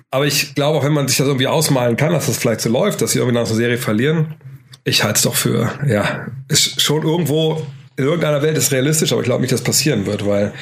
Aber 0.09 0.25
ich 0.25 0.55
glaube, 0.55 0.79
auch 0.79 0.83
wenn 0.83 0.93
man 0.93 1.07
sich 1.07 1.17
das 1.17 1.27
irgendwie 1.27 1.47
ausmalen 1.47 1.97
kann, 1.97 2.13
dass 2.13 2.27
das 2.27 2.37
vielleicht 2.37 2.61
so 2.61 2.69
läuft, 2.69 3.01
dass 3.01 3.11
sie 3.11 3.19
irgendwie 3.19 3.35
nach 3.35 3.45
einer 3.45 3.55
Serie 3.55 3.77
verlieren, 3.77 4.35
ich 4.83 5.03
halte 5.03 5.17
es 5.17 5.21
doch 5.23 5.35
für, 5.35 5.71
ja, 5.87 6.27
ist 6.47 6.81
schon 6.81 7.03
irgendwo 7.03 7.65
in 7.97 8.03
irgendeiner 8.03 8.41
Welt 8.41 8.57
ist 8.57 8.71
realistisch, 8.71 9.11
aber 9.13 9.21
ich 9.21 9.25
glaube 9.25 9.41
nicht, 9.41 9.53
dass 9.53 9.61
passieren 9.61 10.05
wird, 10.05 10.25
weil 10.25 10.53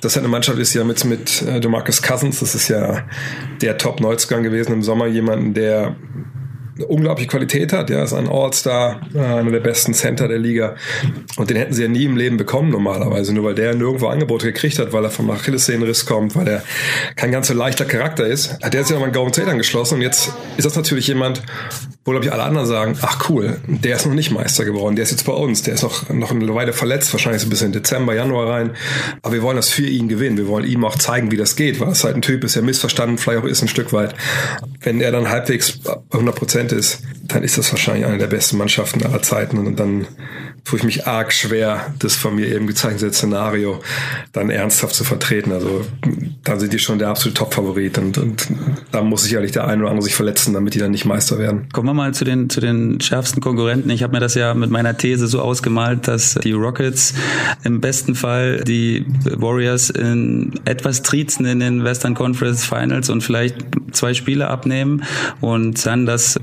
das 0.00 0.16
eine 0.16 0.28
Mannschaft 0.28 0.58
ist 0.58 0.72
ja 0.72 0.84
mit, 0.84 1.04
mit 1.04 1.42
äh, 1.42 1.60
DeMarcus 1.60 2.00
Cousins, 2.00 2.40
das 2.40 2.54
ist 2.54 2.68
ja 2.68 3.04
der 3.60 3.76
Top-Neuzugang 3.76 4.42
gewesen 4.42 4.72
im 4.72 4.82
Sommer, 4.82 5.06
jemanden, 5.06 5.52
der 5.52 5.96
unglaubliche 6.88 7.28
Qualität 7.28 7.72
hat. 7.72 7.90
Ja, 7.90 8.02
ist 8.02 8.12
ein 8.12 8.28
All-Star, 8.28 9.00
äh, 9.14 9.18
einer 9.18 9.50
der 9.50 9.60
besten 9.60 9.94
Center 9.94 10.28
der 10.28 10.38
Liga. 10.38 10.76
Und 11.36 11.50
den 11.50 11.56
hätten 11.56 11.72
sie 11.72 11.82
ja 11.82 11.88
nie 11.88 12.04
im 12.04 12.16
Leben 12.16 12.36
bekommen 12.36 12.70
normalerweise, 12.70 13.34
nur 13.34 13.44
weil 13.44 13.54
der 13.54 13.74
nirgendwo 13.74 14.06
Angebote 14.06 14.46
gekriegt 14.46 14.78
hat, 14.78 14.92
weil 14.92 15.04
er 15.04 15.10
vom 15.10 15.30
Achillessehnenriss 15.30 16.06
kommt, 16.06 16.34
weil 16.34 16.48
er 16.48 16.62
kein 17.16 17.30
ganz 17.30 17.48
so 17.48 17.54
leichter 17.54 17.84
Charakter 17.84 18.26
ist. 18.26 18.58
Hat 18.62 18.74
er 18.74 18.84
sich 18.84 18.96
aber 18.96 19.04
an 19.04 19.12
Golden 19.12 19.32
State 19.32 19.50
angeschlossen 19.50 19.96
und 19.96 20.02
jetzt 20.02 20.32
ist 20.56 20.64
das 20.64 20.76
natürlich 20.76 21.06
jemand, 21.06 21.42
wo, 22.04 22.10
glaube 22.10 22.26
ich, 22.26 22.32
alle 22.32 22.42
anderen 22.42 22.66
sagen, 22.66 22.98
ach 23.00 23.28
cool, 23.28 23.58
der 23.66 23.94
ist 23.96 24.06
noch 24.06 24.14
nicht 24.14 24.32
Meister 24.32 24.64
geworden, 24.64 24.96
der 24.96 25.04
ist 25.04 25.12
jetzt 25.12 25.24
bei 25.24 25.32
uns, 25.32 25.62
der 25.62 25.74
ist 25.74 25.82
noch, 25.82 26.08
noch 26.08 26.32
eine 26.32 26.52
Weile 26.52 26.72
verletzt, 26.72 27.12
wahrscheinlich 27.12 27.42
so 27.42 27.46
ein 27.46 27.50
bisschen 27.50 27.70
Dezember, 27.70 28.14
Januar 28.14 28.48
rein. 28.48 28.72
Aber 29.22 29.34
wir 29.34 29.42
wollen 29.42 29.56
das 29.56 29.70
für 29.70 29.86
ihn 29.86 30.08
gewinnen. 30.08 30.36
Wir 30.36 30.48
wollen 30.48 30.64
ihm 30.64 30.84
auch 30.84 30.96
zeigen, 30.96 31.30
wie 31.30 31.36
das 31.36 31.54
geht, 31.54 31.78
weil 31.78 31.90
es 31.90 32.02
halt 32.02 32.16
ein 32.16 32.22
Typ 32.22 32.42
ist, 32.42 32.56
der 32.56 32.62
missverstanden 32.62 33.18
vielleicht 33.18 33.44
auch 33.44 33.46
ist 33.46 33.62
ein 33.62 33.68
Stück 33.68 33.92
weit. 33.92 34.14
Wenn 34.80 35.00
er 35.00 35.12
dann 35.12 35.28
halbwegs 35.28 35.80
100 36.10 36.34
Prozent 36.34 36.72
ist, 36.72 37.02
dann 37.22 37.44
ist 37.44 37.56
das 37.56 37.70
wahrscheinlich 37.72 38.04
eine 38.04 38.18
der 38.18 38.26
besten 38.26 38.58
Mannschaften 38.58 39.04
aller 39.04 39.22
Zeiten 39.22 39.58
und 39.58 39.78
dann 39.78 40.06
tue 40.64 40.78
ich 40.78 40.84
mich 40.84 41.06
arg 41.06 41.32
schwer, 41.32 41.92
das 41.98 42.14
von 42.14 42.34
mir 42.34 42.46
eben 42.46 42.66
gezeichnete 42.66 43.12
Szenario 43.12 43.80
dann 44.32 44.48
ernsthaft 44.48 44.94
zu 44.94 45.04
vertreten. 45.04 45.52
Also 45.52 45.84
dann 46.44 46.60
sind 46.60 46.72
die 46.72 46.78
schon 46.78 46.98
der 46.98 47.08
absolute 47.08 47.38
Top-Favorit 47.38 47.98
und, 47.98 48.18
und 48.18 48.48
da 48.92 49.02
muss 49.02 49.24
sicherlich 49.24 49.52
der 49.52 49.66
eine 49.66 49.82
oder 49.82 49.90
andere 49.90 50.04
sich 50.04 50.14
verletzen, 50.14 50.54
damit 50.54 50.74
die 50.74 50.78
dann 50.78 50.92
nicht 50.92 51.04
Meister 51.04 51.38
werden. 51.38 51.68
Kommen 51.72 51.88
wir 51.88 51.94
mal 51.94 52.14
zu 52.14 52.24
den, 52.24 52.48
zu 52.48 52.60
den 52.60 53.00
schärfsten 53.00 53.42
Konkurrenten. 53.42 53.90
Ich 53.90 54.02
habe 54.02 54.12
mir 54.12 54.20
das 54.20 54.34
ja 54.34 54.54
mit 54.54 54.70
meiner 54.70 54.96
These 54.96 55.26
so 55.26 55.40
ausgemalt, 55.40 56.06
dass 56.06 56.34
die 56.34 56.52
Rockets 56.52 57.14
im 57.64 57.80
besten 57.80 58.14
Fall 58.14 58.60
die 58.60 59.04
Warriors 59.24 59.90
in 59.90 60.52
etwas 60.64 61.02
triezen 61.02 61.44
in 61.44 61.58
den 61.58 61.82
Western 61.82 62.14
Conference 62.14 62.64
Finals 62.64 63.10
und 63.10 63.22
vielleicht 63.22 63.56
zwei 63.90 64.14
Spiele 64.14 64.48
abnehmen 64.48 65.02
und 65.40 65.84
dann 65.84 66.06
das 66.06 66.38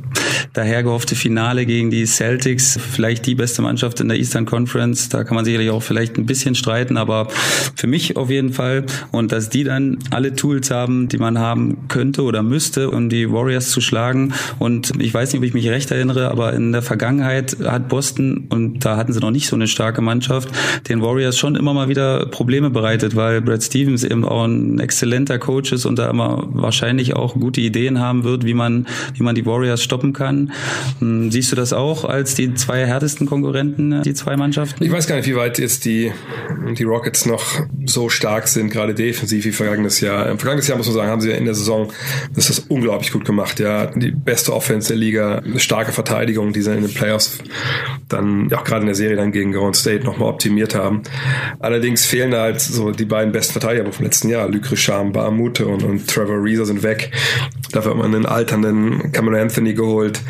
daher 0.53 0.83
gehoffte 0.83 1.15
Finale 1.15 1.65
gegen 1.65 1.89
die 1.89 2.05
Celtics, 2.05 2.77
vielleicht 2.91 3.25
die 3.25 3.35
beste 3.35 3.61
Mannschaft 3.61 3.99
in 4.01 4.08
der 4.09 4.17
Eastern 4.17 4.45
Conference. 4.45 5.09
Da 5.09 5.23
kann 5.23 5.35
man 5.35 5.45
sicherlich 5.45 5.69
auch 5.69 5.83
vielleicht 5.83 6.17
ein 6.17 6.25
bisschen 6.25 6.55
streiten, 6.55 6.97
aber 6.97 7.27
für 7.75 7.87
mich 7.87 8.17
auf 8.17 8.29
jeden 8.29 8.53
Fall. 8.53 8.85
Und 9.11 9.31
dass 9.31 9.49
die 9.49 9.63
dann 9.63 9.99
alle 10.11 10.35
Tools 10.35 10.71
haben, 10.71 11.07
die 11.07 11.17
man 11.17 11.39
haben 11.39 11.87
könnte 11.87 12.23
oder 12.23 12.43
müsste, 12.43 12.89
um 12.91 13.09
die 13.09 13.31
Warriors 13.31 13.69
zu 13.69 13.81
schlagen. 13.81 14.33
Und 14.59 14.93
ich 14.99 15.13
weiß 15.13 15.31
nicht, 15.31 15.39
ob 15.39 15.45
ich 15.45 15.53
mich 15.53 15.69
recht 15.69 15.91
erinnere, 15.91 16.31
aber 16.31 16.53
in 16.53 16.71
der 16.71 16.81
Vergangenheit 16.81 17.57
hat 17.63 17.89
Boston, 17.89 18.47
und 18.49 18.85
da 18.85 18.97
hatten 18.97 19.13
sie 19.13 19.19
noch 19.19 19.31
nicht 19.31 19.47
so 19.47 19.55
eine 19.55 19.67
starke 19.67 20.01
Mannschaft, 20.01 20.49
den 20.87 21.01
Warriors 21.01 21.37
schon 21.37 21.55
immer 21.55 21.73
mal 21.73 21.89
wieder 21.89 22.25
Probleme 22.27 22.69
bereitet, 22.69 23.15
weil 23.15 23.41
Brad 23.41 23.63
Stevens 23.63 24.03
eben 24.03 24.25
auch 24.25 24.43
ein 24.43 24.79
exzellenter 24.79 25.39
Coach 25.39 25.71
ist 25.71 25.85
und 25.85 25.97
da 25.97 26.09
immer 26.09 26.47
wahrscheinlich 26.51 27.15
auch 27.15 27.35
gute 27.35 27.61
Ideen 27.61 27.99
haben 27.99 28.23
wird, 28.23 28.45
wie 28.45 28.53
man, 28.53 28.87
wie 29.13 29.23
man 29.23 29.35
die 29.35 29.45
Warriors 29.45 29.83
stoppen 29.83 30.13
kann. 30.13 30.51
Hm, 30.99 31.31
siehst 31.31 31.51
du 31.51 31.55
das 31.55 31.73
auch 31.73 32.05
als 32.05 32.35
die 32.35 32.53
zwei 32.53 32.85
härtesten 32.85 33.27
Konkurrenten, 33.27 33.98
die 34.05 34.13
zwei 34.13 34.35
Mannschaften? 34.37 34.83
Ich 34.83 34.91
weiß 34.91 35.07
gar 35.07 35.15
nicht, 35.15 35.27
wie 35.27 35.35
weit 35.35 35.59
jetzt 35.59 35.85
die, 35.85 36.11
die 36.77 36.83
Rockets 36.83 37.25
noch 37.25 37.43
so 37.85 38.09
stark 38.09 38.47
sind, 38.47 38.69
gerade 38.69 38.93
defensiv 38.93 39.45
wie 39.45 39.51
vergangenes 39.51 40.01
Jahr. 40.01 40.29
Im 40.29 40.39
vergangenes 40.39 40.67
Jahr 40.67 40.77
muss 40.77 40.87
man 40.87 40.95
sagen, 40.95 41.09
haben 41.09 41.21
sie 41.21 41.29
ja 41.29 41.35
in 41.35 41.45
der 41.45 41.55
Saison 41.55 41.91
das 42.33 42.49
ist 42.49 42.69
unglaublich 42.69 43.11
gut 43.11 43.25
gemacht. 43.25 43.59
Ja, 43.59 43.87
die 43.87 44.11
beste 44.11 44.53
Offense 44.53 44.89
der 44.89 44.97
Liga, 44.97 45.39
eine 45.39 45.59
starke 45.59 45.91
Verteidigung, 45.91 46.53
die 46.53 46.61
sie 46.61 46.73
in 46.73 46.81
den 46.81 46.93
Playoffs 46.93 47.39
dann 48.07 48.49
ja 48.49 48.59
auch 48.59 48.63
gerade 48.63 48.81
in 48.81 48.87
der 48.87 48.95
Serie 48.95 49.15
dann 49.15 49.31
gegen 49.31 49.51
Golden 49.51 49.73
State 49.73 50.03
nochmal 50.03 50.29
optimiert 50.29 50.75
haben. 50.75 51.03
Allerdings 51.59 52.05
fehlen 52.05 52.31
da 52.31 52.41
halt 52.41 52.61
so 52.61 52.91
die 52.91 53.05
beiden 53.05 53.31
besten 53.31 53.53
Verteidiger 53.53 53.91
vom 53.91 54.05
letzten 54.05 54.29
Jahr, 54.29 54.49
Luc 54.49 54.71
Richard, 54.71 55.13
Bahamute 55.13 55.67
und, 55.67 55.83
und 55.83 56.07
Trevor 56.07 56.43
Reeser 56.43 56.65
sind 56.65 56.83
weg. 56.83 57.11
Dafür 57.71 57.91
hat 57.91 57.97
man 57.97 58.13
einen 58.13 58.25
alternden 58.25 59.11
Cameron 59.11 59.39
Anthony 59.39 59.73
geholt. 59.73 60.21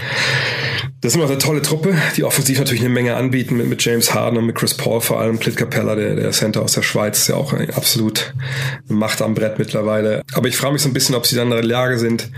Das 1.01 1.13
ist 1.13 1.15
immer 1.15 1.29
eine 1.29 1.37
tolle 1.37 1.61
Truppe, 1.61 1.95
die 2.17 2.25
offensiv 2.25 2.59
natürlich 2.59 2.81
eine 2.81 2.89
Menge 2.89 3.15
anbieten 3.15 3.55
mit, 3.55 3.67
mit 3.67 3.83
James 3.85 4.13
Harden 4.13 4.37
und 4.37 4.45
mit 4.45 4.55
Chris 4.55 4.73
Paul, 4.73 4.99
vor 4.99 5.21
allem 5.21 5.37
Plit 5.37 5.55
Capella, 5.55 5.95
der, 5.95 6.15
der 6.15 6.31
Center 6.31 6.61
aus 6.61 6.73
der 6.73 6.81
Schweiz, 6.81 7.19
ist 7.19 7.27
ja 7.29 7.35
auch 7.35 7.53
absolut 7.53 8.33
Macht 8.89 9.21
am 9.21 9.33
Brett 9.33 9.59
mittlerweile. 9.59 10.23
Aber 10.33 10.49
ich 10.49 10.57
frage 10.57 10.73
mich 10.73 10.81
so 10.81 10.89
ein 10.89 10.93
bisschen, 10.93 11.15
ob 11.15 11.25
sie 11.25 11.37
dann 11.37 11.47
in 11.47 11.53
der 11.53 11.63
Lage 11.63 11.97
sind, 11.97 12.29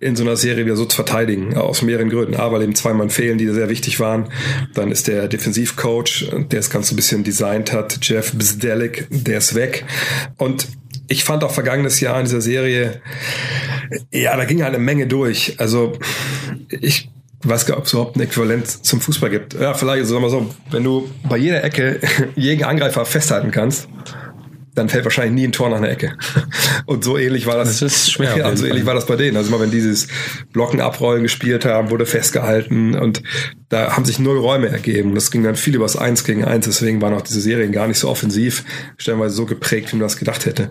in 0.00 0.16
so 0.16 0.24
einer 0.24 0.34
Serie 0.34 0.64
wieder 0.64 0.74
so 0.76 0.86
zu 0.86 0.96
verteidigen, 0.96 1.56
aus 1.56 1.82
mehreren 1.82 2.08
Gründen. 2.08 2.34
A, 2.34 2.50
weil 2.50 2.62
eben 2.62 2.74
zwei 2.74 2.94
Mann 2.94 3.10
fehlen, 3.10 3.38
die 3.38 3.46
sehr 3.48 3.68
wichtig 3.68 4.00
waren. 4.00 4.24
Dann 4.74 4.90
ist 4.90 5.06
der 5.06 5.28
Defensivcoach, 5.28 6.30
der 6.32 6.58
das 6.58 6.70
Ganze 6.70 6.94
ein 6.94 6.96
bisschen 6.96 7.22
designt 7.22 7.72
hat, 7.72 7.98
Jeff 8.02 8.32
Bzdelik, 8.32 9.06
der 9.10 9.38
ist 9.38 9.54
weg. 9.54 9.84
Und 10.36 10.66
ich 11.10 11.24
fand 11.24 11.42
auch 11.42 11.50
vergangenes 11.50 12.00
Jahr 12.00 12.18
in 12.18 12.24
dieser 12.24 12.40
Serie, 12.40 13.02
ja, 14.12 14.36
da 14.36 14.44
ging 14.44 14.62
halt 14.62 14.74
eine 14.74 14.82
Menge 14.82 15.08
durch. 15.08 15.56
Also 15.58 15.98
ich 16.68 17.10
weiß 17.42 17.66
gar 17.66 17.74
nicht, 17.74 17.80
ob 17.80 17.86
es 17.86 17.92
überhaupt 17.92 18.16
ein 18.16 18.20
Äquivalent 18.20 18.68
zum 18.68 19.00
Fußball 19.00 19.28
gibt. 19.28 19.54
Ja, 19.54 19.74
vielleicht, 19.74 20.06
sagen 20.06 20.22
wir 20.22 20.30
so, 20.30 20.48
wenn 20.70 20.84
du 20.84 21.10
bei 21.28 21.36
jeder 21.36 21.64
Ecke 21.64 21.98
jeden 22.36 22.62
Angreifer 22.62 23.04
festhalten 23.04 23.50
kannst, 23.50 23.88
dann 24.74 24.88
fällt 24.88 25.04
wahrscheinlich 25.04 25.34
nie 25.34 25.48
ein 25.48 25.52
Tor 25.52 25.68
nach 25.68 25.78
einer 25.78 25.90
Ecke. 25.90 26.16
Und 26.86 27.04
so 27.04 27.18
ähnlich 27.18 27.46
war 27.46 27.56
das. 27.56 27.80
Das 27.80 27.92
ist 27.92 28.12
schwer. 28.12 28.30
Ja, 28.40 28.56
so 28.56 28.64
ähnlich 28.64 28.86
war 28.86 28.94
das 28.94 29.06
bei 29.06 29.16
denen. 29.16 29.36
Also 29.36 29.50
immer 29.50 29.60
wenn 29.60 29.70
dieses 29.70 30.08
Blocken 30.52 30.80
abrollen 30.80 31.22
gespielt 31.22 31.64
haben, 31.64 31.90
wurde 31.90 32.06
festgehalten 32.06 32.94
und 32.94 33.22
da 33.68 33.96
haben 33.96 34.04
sich 34.04 34.18
null 34.18 34.38
Räume 34.38 34.68
ergeben. 34.68 35.10
Und 35.10 35.14
das 35.16 35.30
ging 35.30 35.42
dann 35.42 35.56
viel 35.56 35.74
übers 35.74 35.96
Eins 35.96 36.24
gegen 36.24 36.44
Eins. 36.44 36.66
Deswegen 36.66 37.02
waren 37.02 37.14
auch 37.14 37.22
diese 37.22 37.40
Serien 37.40 37.72
gar 37.72 37.88
nicht 37.88 37.98
so 37.98 38.08
offensiv, 38.08 38.64
stellenweise 38.96 39.34
so 39.34 39.46
geprägt, 39.46 39.92
wie 39.92 39.96
man 39.96 40.04
das 40.04 40.16
gedacht 40.16 40.46
hätte. 40.46 40.70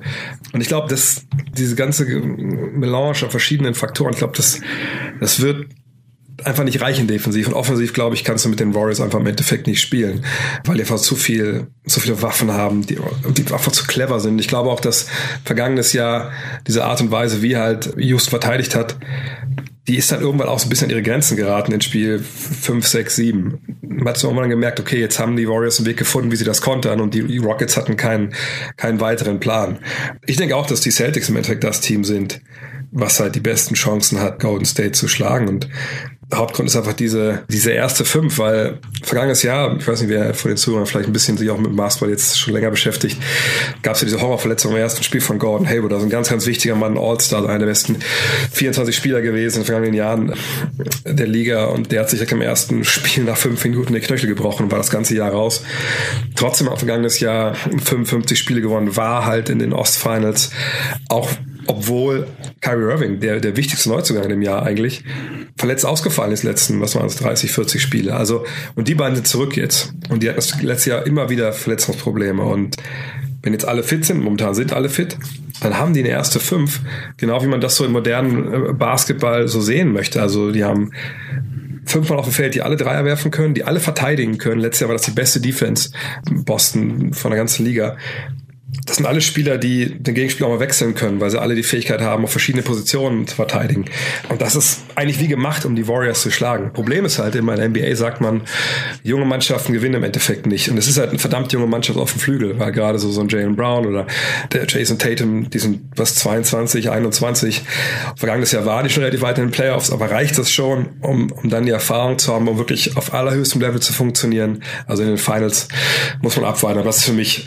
Und 0.53 0.61
ich 0.61 0.67
glaube, 0.67 0.87
dass 0.89 1.25
diese 1.57 1.75
ganze 1.75 2.05
Melange 2.05 3.23
an 3.23 3.29
verschiedenen 3.29 3.73
Faktoren, 3.73 4.13
ich 4.13 4.19
glaube, 4.19 4.35
das, 4.35 4.61
das 5.19 5.41
wird 5.41 5.67
einfach 6.45 6.63
nicht 6.63 6.81
reichen 6.81 7.07
defensiv. 7.07 7.47
Und 7.47 7.53
offensiv, 7.53 7.93
glaube 7.93 8.15
ich, 8.15 8.23
kannst 8.23 8.45
du 8.45 8.49
mit 8.49 8.59
den 8.59 8.73
Warriors 8.73 9.01
einfach 9.01 9.19
im 9.19 9.27
Endeffekt 9.27 9.67
nicht 9.67 9.81
spielen, 9.81 10.25
weil 10.65 10.75
die 10.75 10.81
einfach 10.81 10.99
zu 10.99 11.15
viel, 11.15 11.67
so 11.85 11.99
viele 11.99 12.21
Waffen 12.21 12.51
haben, 12.51 12.85
die, 12.85 12.97
die 13.29 13.53
einfach 13.53 13.71
zu 13.71 13.85
clever 13.85 14.19
sind. 14.19 14.39
Ich 14.39 14.47
glaube 14.47 14.69
auch, 14.69 14.79
dass 14.79 15.07
vergangenes 15.43 15.93
Jahr 15.93 16.31
diese 16.67 16.85
Art 16.85 17.01
und 17.01 17.11
Weise, 17.11 17.41
wie 17.41 17.57
halt 17.57 17.93
Just 17.97 18.29
verteidigt 18.29 18.75
hat, 18.75 18.97
die 19.89 19.97
ist 19.97 20.11
dann 20.11 20.21
irgendwann 20.21 20.47
auch 20.47 20.59
so 20.59 20.67
ein 20.67 20.69
bisschen 20.69 20.85
an 20.85 20.91
ihre 20.91 21.01
Grenzen 21.01 21.35
geraten 21.35 21.71
in 21.71 21.81
Spiel 21.81 22.19
5, 22.19 22.85
6, 22.85 23.15
7. 23.15 23.77
Man 23.81 24.07
hat 24.07 24.17
so 24.17 24.27
irgendwann 24.27 24.51
gemerkt, 24.51 24.79
okay, 24.79 24.99
jetzt 24.99 25.17
haben 25.17 25.35
die 25.35 25.49
Warriors 25.49 25.79
einen 25.79 25.87
Weg 25.87 25.97
gefunden, 25.97 26.31
wie 26.31 26.35
sie 26.35 26.45
das 26.45 26.61
kontern 26.61 27.01
und 27.01 27.15
die 27.15 27.37
Rockets 27.37 27.75
hatten 27.75 27.97
keinen, 27.97 28.35
keinen 28.77 29.01
weiteren 29.01 29.39
Plan. 29.39 29.79
Ich 30.27 30.37
denke 30.37 30.55
auch, 30.55 30.67
dass 30.67 30.81
die 30.81 30.91
Celtics 30.91 31.29
im 31.29 31.37
Endeffekt 31.37 31.63
das 31.63 31.81
Team 31.81 32.03
sind, 32.03 32.39
was 32.91 33.19
halt 33.19 33.33
die 33.33 33.39
besten 33.39 33.73
Chancen 33.73 34.19
hat, 34.19 34.39
Golden 34.39 34.65
State 34.65 34.91
zu 34.91 35.07
schlagen. 35.07 35.47
Und 35.47 35.67
Hauptgrund 36.33 36.69
ist 36.69 36.75
einfach 36.75 36.93
diese, 36.93 37.43
diese 37.49 37.71
erste 37.71 38.05
fünf, 38.05 38.37
weil 38.37 38.77
vergangenes 39.01 39.41
Jahr, 39.41 39.75
ich 39.77 39.87
weiß 39.87 40.01
nicht, 40.01 40.09
wer 40.09 40.35
von 40.35 40.49
den 40.49 40.57
Zuhörern 40.57 40.85
vielleicht 40.85 41.07
ein 41.07 41.13
bisschen 41.13 41.37
sich 41.37 41.49
auch 41.49 41.57
mit 41.57 41.75
Basketball 41.75 42.11
jetzt 42.11 42.37
schon 42.39 42.53
länger 42.53 42.69
beschäftigt, 42.69 43.17
gab 43.81 43.95
es 43.95 44.01
ja 44.01 44.05
diese 44.05 44.21
Horrorverletzung 44.21 44.71
im 44.71 44.77
ersten 44.77 45.03
Spiel 45.03 45.21
von 45.21 45.39
Gordon 45.39 45.67
Hayward, 45.67 45.91
also 45.91 46.05
ein 46.05 46.11
ganz, 46.11 46.29
ganz 46.29 46.45
wichtiger 46.45 46.75
Mann, 46.75 46.99
All-Star, 46.99 47.49
einer 47.49 47.59
der 47.59 47.65
besten 47.65 47.97
24 48.51 48.95
Spieler 48.95 49.21
gewesen 49.21 49.57
in 49.57 49.61
den 49.61 49.65
vergangenen 49.65 49.95
Jahren 49.95 50.33
der 51.05 51.27
Liga 51.27 51.65
und 51.65 51.91
der 51.91 52.01
hat 52.01 52.11
sich 52.11 52.31
im 52.31 52.41
ersten 52.41 52.83
Spiel 52.83 53.23
nach 53.23 53.37
fünf 53.37 53.63
Minuten 53.63 53.93
den 53.93 54.01
Knöchel 54.03 54.29
gebrochen 54.29 54.65
und 54.65 54.71
war 54.71 54.77
das 54.77 54.91
ganze 54.91 55.15
Jahr 55.15 55.31
raus. 55.31 55.63
Trotzdem 56.35 56.69
hat 56.69 56.77
vergangenes 56.77 57.19
Jahr 57.19 57.55
55 57.55 58.37
Spiele 58.37 58.61
gewonnen, 58.61 58.95
war 58.95 59.25
halt 59.25 59.49
in 59.49 59.57
den 59.57 59.73
Ostfinals 59.73 60.51
auch 61.09 61.29
obwohl 61.69 62.25
Kyrie 62.61 62.91
Irving, 62.91 63.19
der, 63.19 63.39
der 63.39 63.55
wichtigste 63.55 63.89
Neuzugang 63.89 64.23
in 64.23 64.29
dem 64.29 64.41
Jahr 64.41 64.63
eigentlich, 64.63 65.03
verletzt 65.55 65.85
ausgefallen 65.85 66.31
ist 66.31 66.41
letzten, 66.41 66.81
was 66.81 66.95
waren 66.95 67.05
es, 67.05 67.15
30, 67.17 67.51
40 67.51 67.79
Spiele. 67.79 68.15
Also, 68.15 68.43
und 68.73 68.87
die 68.87 68.95
beiden 68.95 69.15
sind 69.15 69.27
zurück 69.27 69.55
jetzt. 69.55 69.93
Und 70.09 70.23
die 70.23 70.29
hatten 70.29 70.37
das 70.37 70.59
letzte 70.63 70.89
Jahr 70.89 71.05
immer 71.05 71.29
wieder 71.29 71.53
Verletzungsprobleme. 71.53 72.41
Und 72.41 72.77
wenn 73.43 73.53
jetzt 73.53 73.67
alle 73.67 73.83
fit 73.83 74.03
sind, 74.03 74.19
momentan 74.19 74.55
sind 74.55 74.73
alle 74.73 74.89
fit, 74.89 75.15
dann 75.61 75.77
haben 75.77 75.93
die 75.93 75.99
eine 75.99 76.09
erste 76.09 76.39
fünf, 76.39 76.81
genau 77.17 77.43
wie 77.43 77.47
man 77.47 77.61
das 77.61 77.75
so 77.75 77.85
im 77.85 77.91
modernen 77.91 78.51
äh, 78.51 78.73
Basketball 78.73 79.47
so 79.47 79.61
sehen 79.61 79.93
möchte. 79.93 80.23
Also 80.23 80.51
die 80.51 80.63
haben 80.63 80.91
fünfmal 81.85 82.17
auf 82.17 82.25
dem 82.25 82.33
Feld, 82.33 82.55
die 82.55 82.63
alle 82.63 82.77
Dreier 82.77 83.05
werfen 83.05 83.29
können, 83.29 83.53
die 83.53 83.63
alle 83.63 83.79
verteidigen 83.79 84.39
können. 84.39 84.59
Letztes 84.59 84.79
Jahr 84.79 84.89
war 84.89 84.95
das 84.95 85.05
die 85.05 85.11
beste 85.11 85.39
Defense 85.39 85.91
Boston 86.31 87.13
von 87.13 87.29
der 87.29 87.37
ganzen 87.37 87.63
Liga 87.63 87.95
das 88.85 88.97
sind 88.97 89.05
alle 89.05 89.21
Spieler, 89.21 89.57
die 89.57 89.97
den 89.99 90.13
Gegenspieler 90.13 90.47
auch 90.47 90.53
mal 90.53 90.59
wechseln 90.59 90.93
können, 90.93 91.19
weil 91.19 91.29
sie 91.31 91.39
alle 91.39 91.55
die 91.55 91.63
Fähigkeit 91.63 92.01
haben, 92.01 92.23
auf 92.23 92.31
verschiedene 92.31 92.63
Positionen 92.63 93.25
zu 93.25 93.35
verteidigen. 93.35 93.85
Und 94.29 94.41
das 94.41 94.55
ist 94.55 94.83
eigentlich 94.95 95.19
wie 95.19 95.27
gemacht, 95.27 95.65
um 95.65 95.75
die 95.75 95.87
Warriors 95.87 96.21
zu 96.21 96.29
schlagen. 96.29 96.71
Problem 96.73 97.03
ist 97.05 97.17
halt, 97.17 97.35
in 97.35 97.45
meiner 97.45 97.67
NBA 97.67 97.95
sagt 97.95 98.21
man, 98.21 98.41
junge 99.03 99.25
Mannschaften 99.25 99.73
gewinnen 99.73 99.95
im 99.95 100.03
Endeffekt 100.03 100.45
nicht. 100.45 100.69
Und 100.69 100.77
es 100.77 100.87
ist 100.87 100.99
halt 100.99 101.09
eine 101.09 101.19
verdammt 101.19 101.51
junge 101.51 101.65
Mannschaft 101.65 101.97
auf 101.97 102.11
dem 102.11 102.19
Flügel, 102.19 102.59
weil 102.59 102.71
gerade 102.71 102.99
so, 102.99 103.09
so 103.11 103.21
ein 103.21 103.27
Jalen 103.27 103.55
Brown 103.55 103.87
oder 103.87 104.05
der 104.53 104.65
Jason 104.67 104.99
Tatum, 104.99 105.49
die 105.49 105.59
sind 105.59 105.81
was 105.95 106.15
22, 106.15 106.91
21. 106.91 107.63
Vergangenes 108.15 108.51
Jahr 108.51 108.65
war 108.65 108.83
die 108.83 108.89
schon 108.89 109.03
relativ 109.03 109.21
weit 109.21 109.39
in 109.39 109.45
den 109.45 109.51
Playoffs, 109.51 109.91
aber 109.91 110.11
reicht 110.11 110.37
das 110.37 110.51
schon, 110.51 110.89
um, 111.01 111.31
um 111.31 111.49
dann 111.49 111.65
die 111.65 111.71
Erfahrung 111.71 112.19
zu 112.19 112.33
haben, 112.33 112.47
um 112.47 112.57
wirklich 112.59 112.97
auf 112.97 113.13
allerhöchstem 113.13 113.61
Level 113.61 113.81
zu 113.81 113.93
funktionieren? 113.93 114.63
Also 114.85 115.01
in 115.01 115.09
den 115.09 115.17
Finals 115.17 115.67
muss 116.21 116.35
man 116.35 116.45
abwarten. 116.45 116.77
Aber 116.77 116.87
das 116.87 116.97
ist 116.97 117.05
für 117.05 117.13
mich 117.13 117.45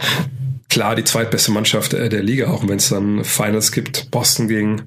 klar 0.73 0.97
die 0.97 1.05
zweitbeste 1.05 1.53
Mannschaft 1.53 1.93
der, 1.93 2.09
der 2.09 2.23
Liga, 2.23 2.49
auch 2.49 2.67
wenn 2.67 2.79
es 2.79 2.89
dann 2.89 3.25
Finals 3.25 3.73
gibt, 3.73 4.11
Boston 4.11 4.49
gegen, 4.49 4.83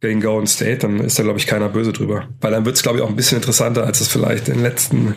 gegen 0.00 0.22
Golden 0.22 0.46
State, 0.46 0.78
dann 0.78 0.98
ist 1.00 1.18
da, 1.18 1.22
glaube 1.22 1.38
ich, 1.38 1.46
keiner 1.46 1.68
böse 1.68 1.92
drüber. 1.92 2.26
Weil 2.40 2.52
dann 2.52 2.64
wird 2.64 2.76
es, 2.76 2.82
glaube 2.82 2.96
ich, 2.96 3.04
auch 3.04 3.10
ein 3.10 3.16
bisschen 3.16 3.36
interessanter, 3.36 3.84
als 3.84 4.00
es 4.00 4.08
vielleicht 4.08 4.48
in 4.48 4.54
den 4.54 4.62
letzten, 4.62 5.16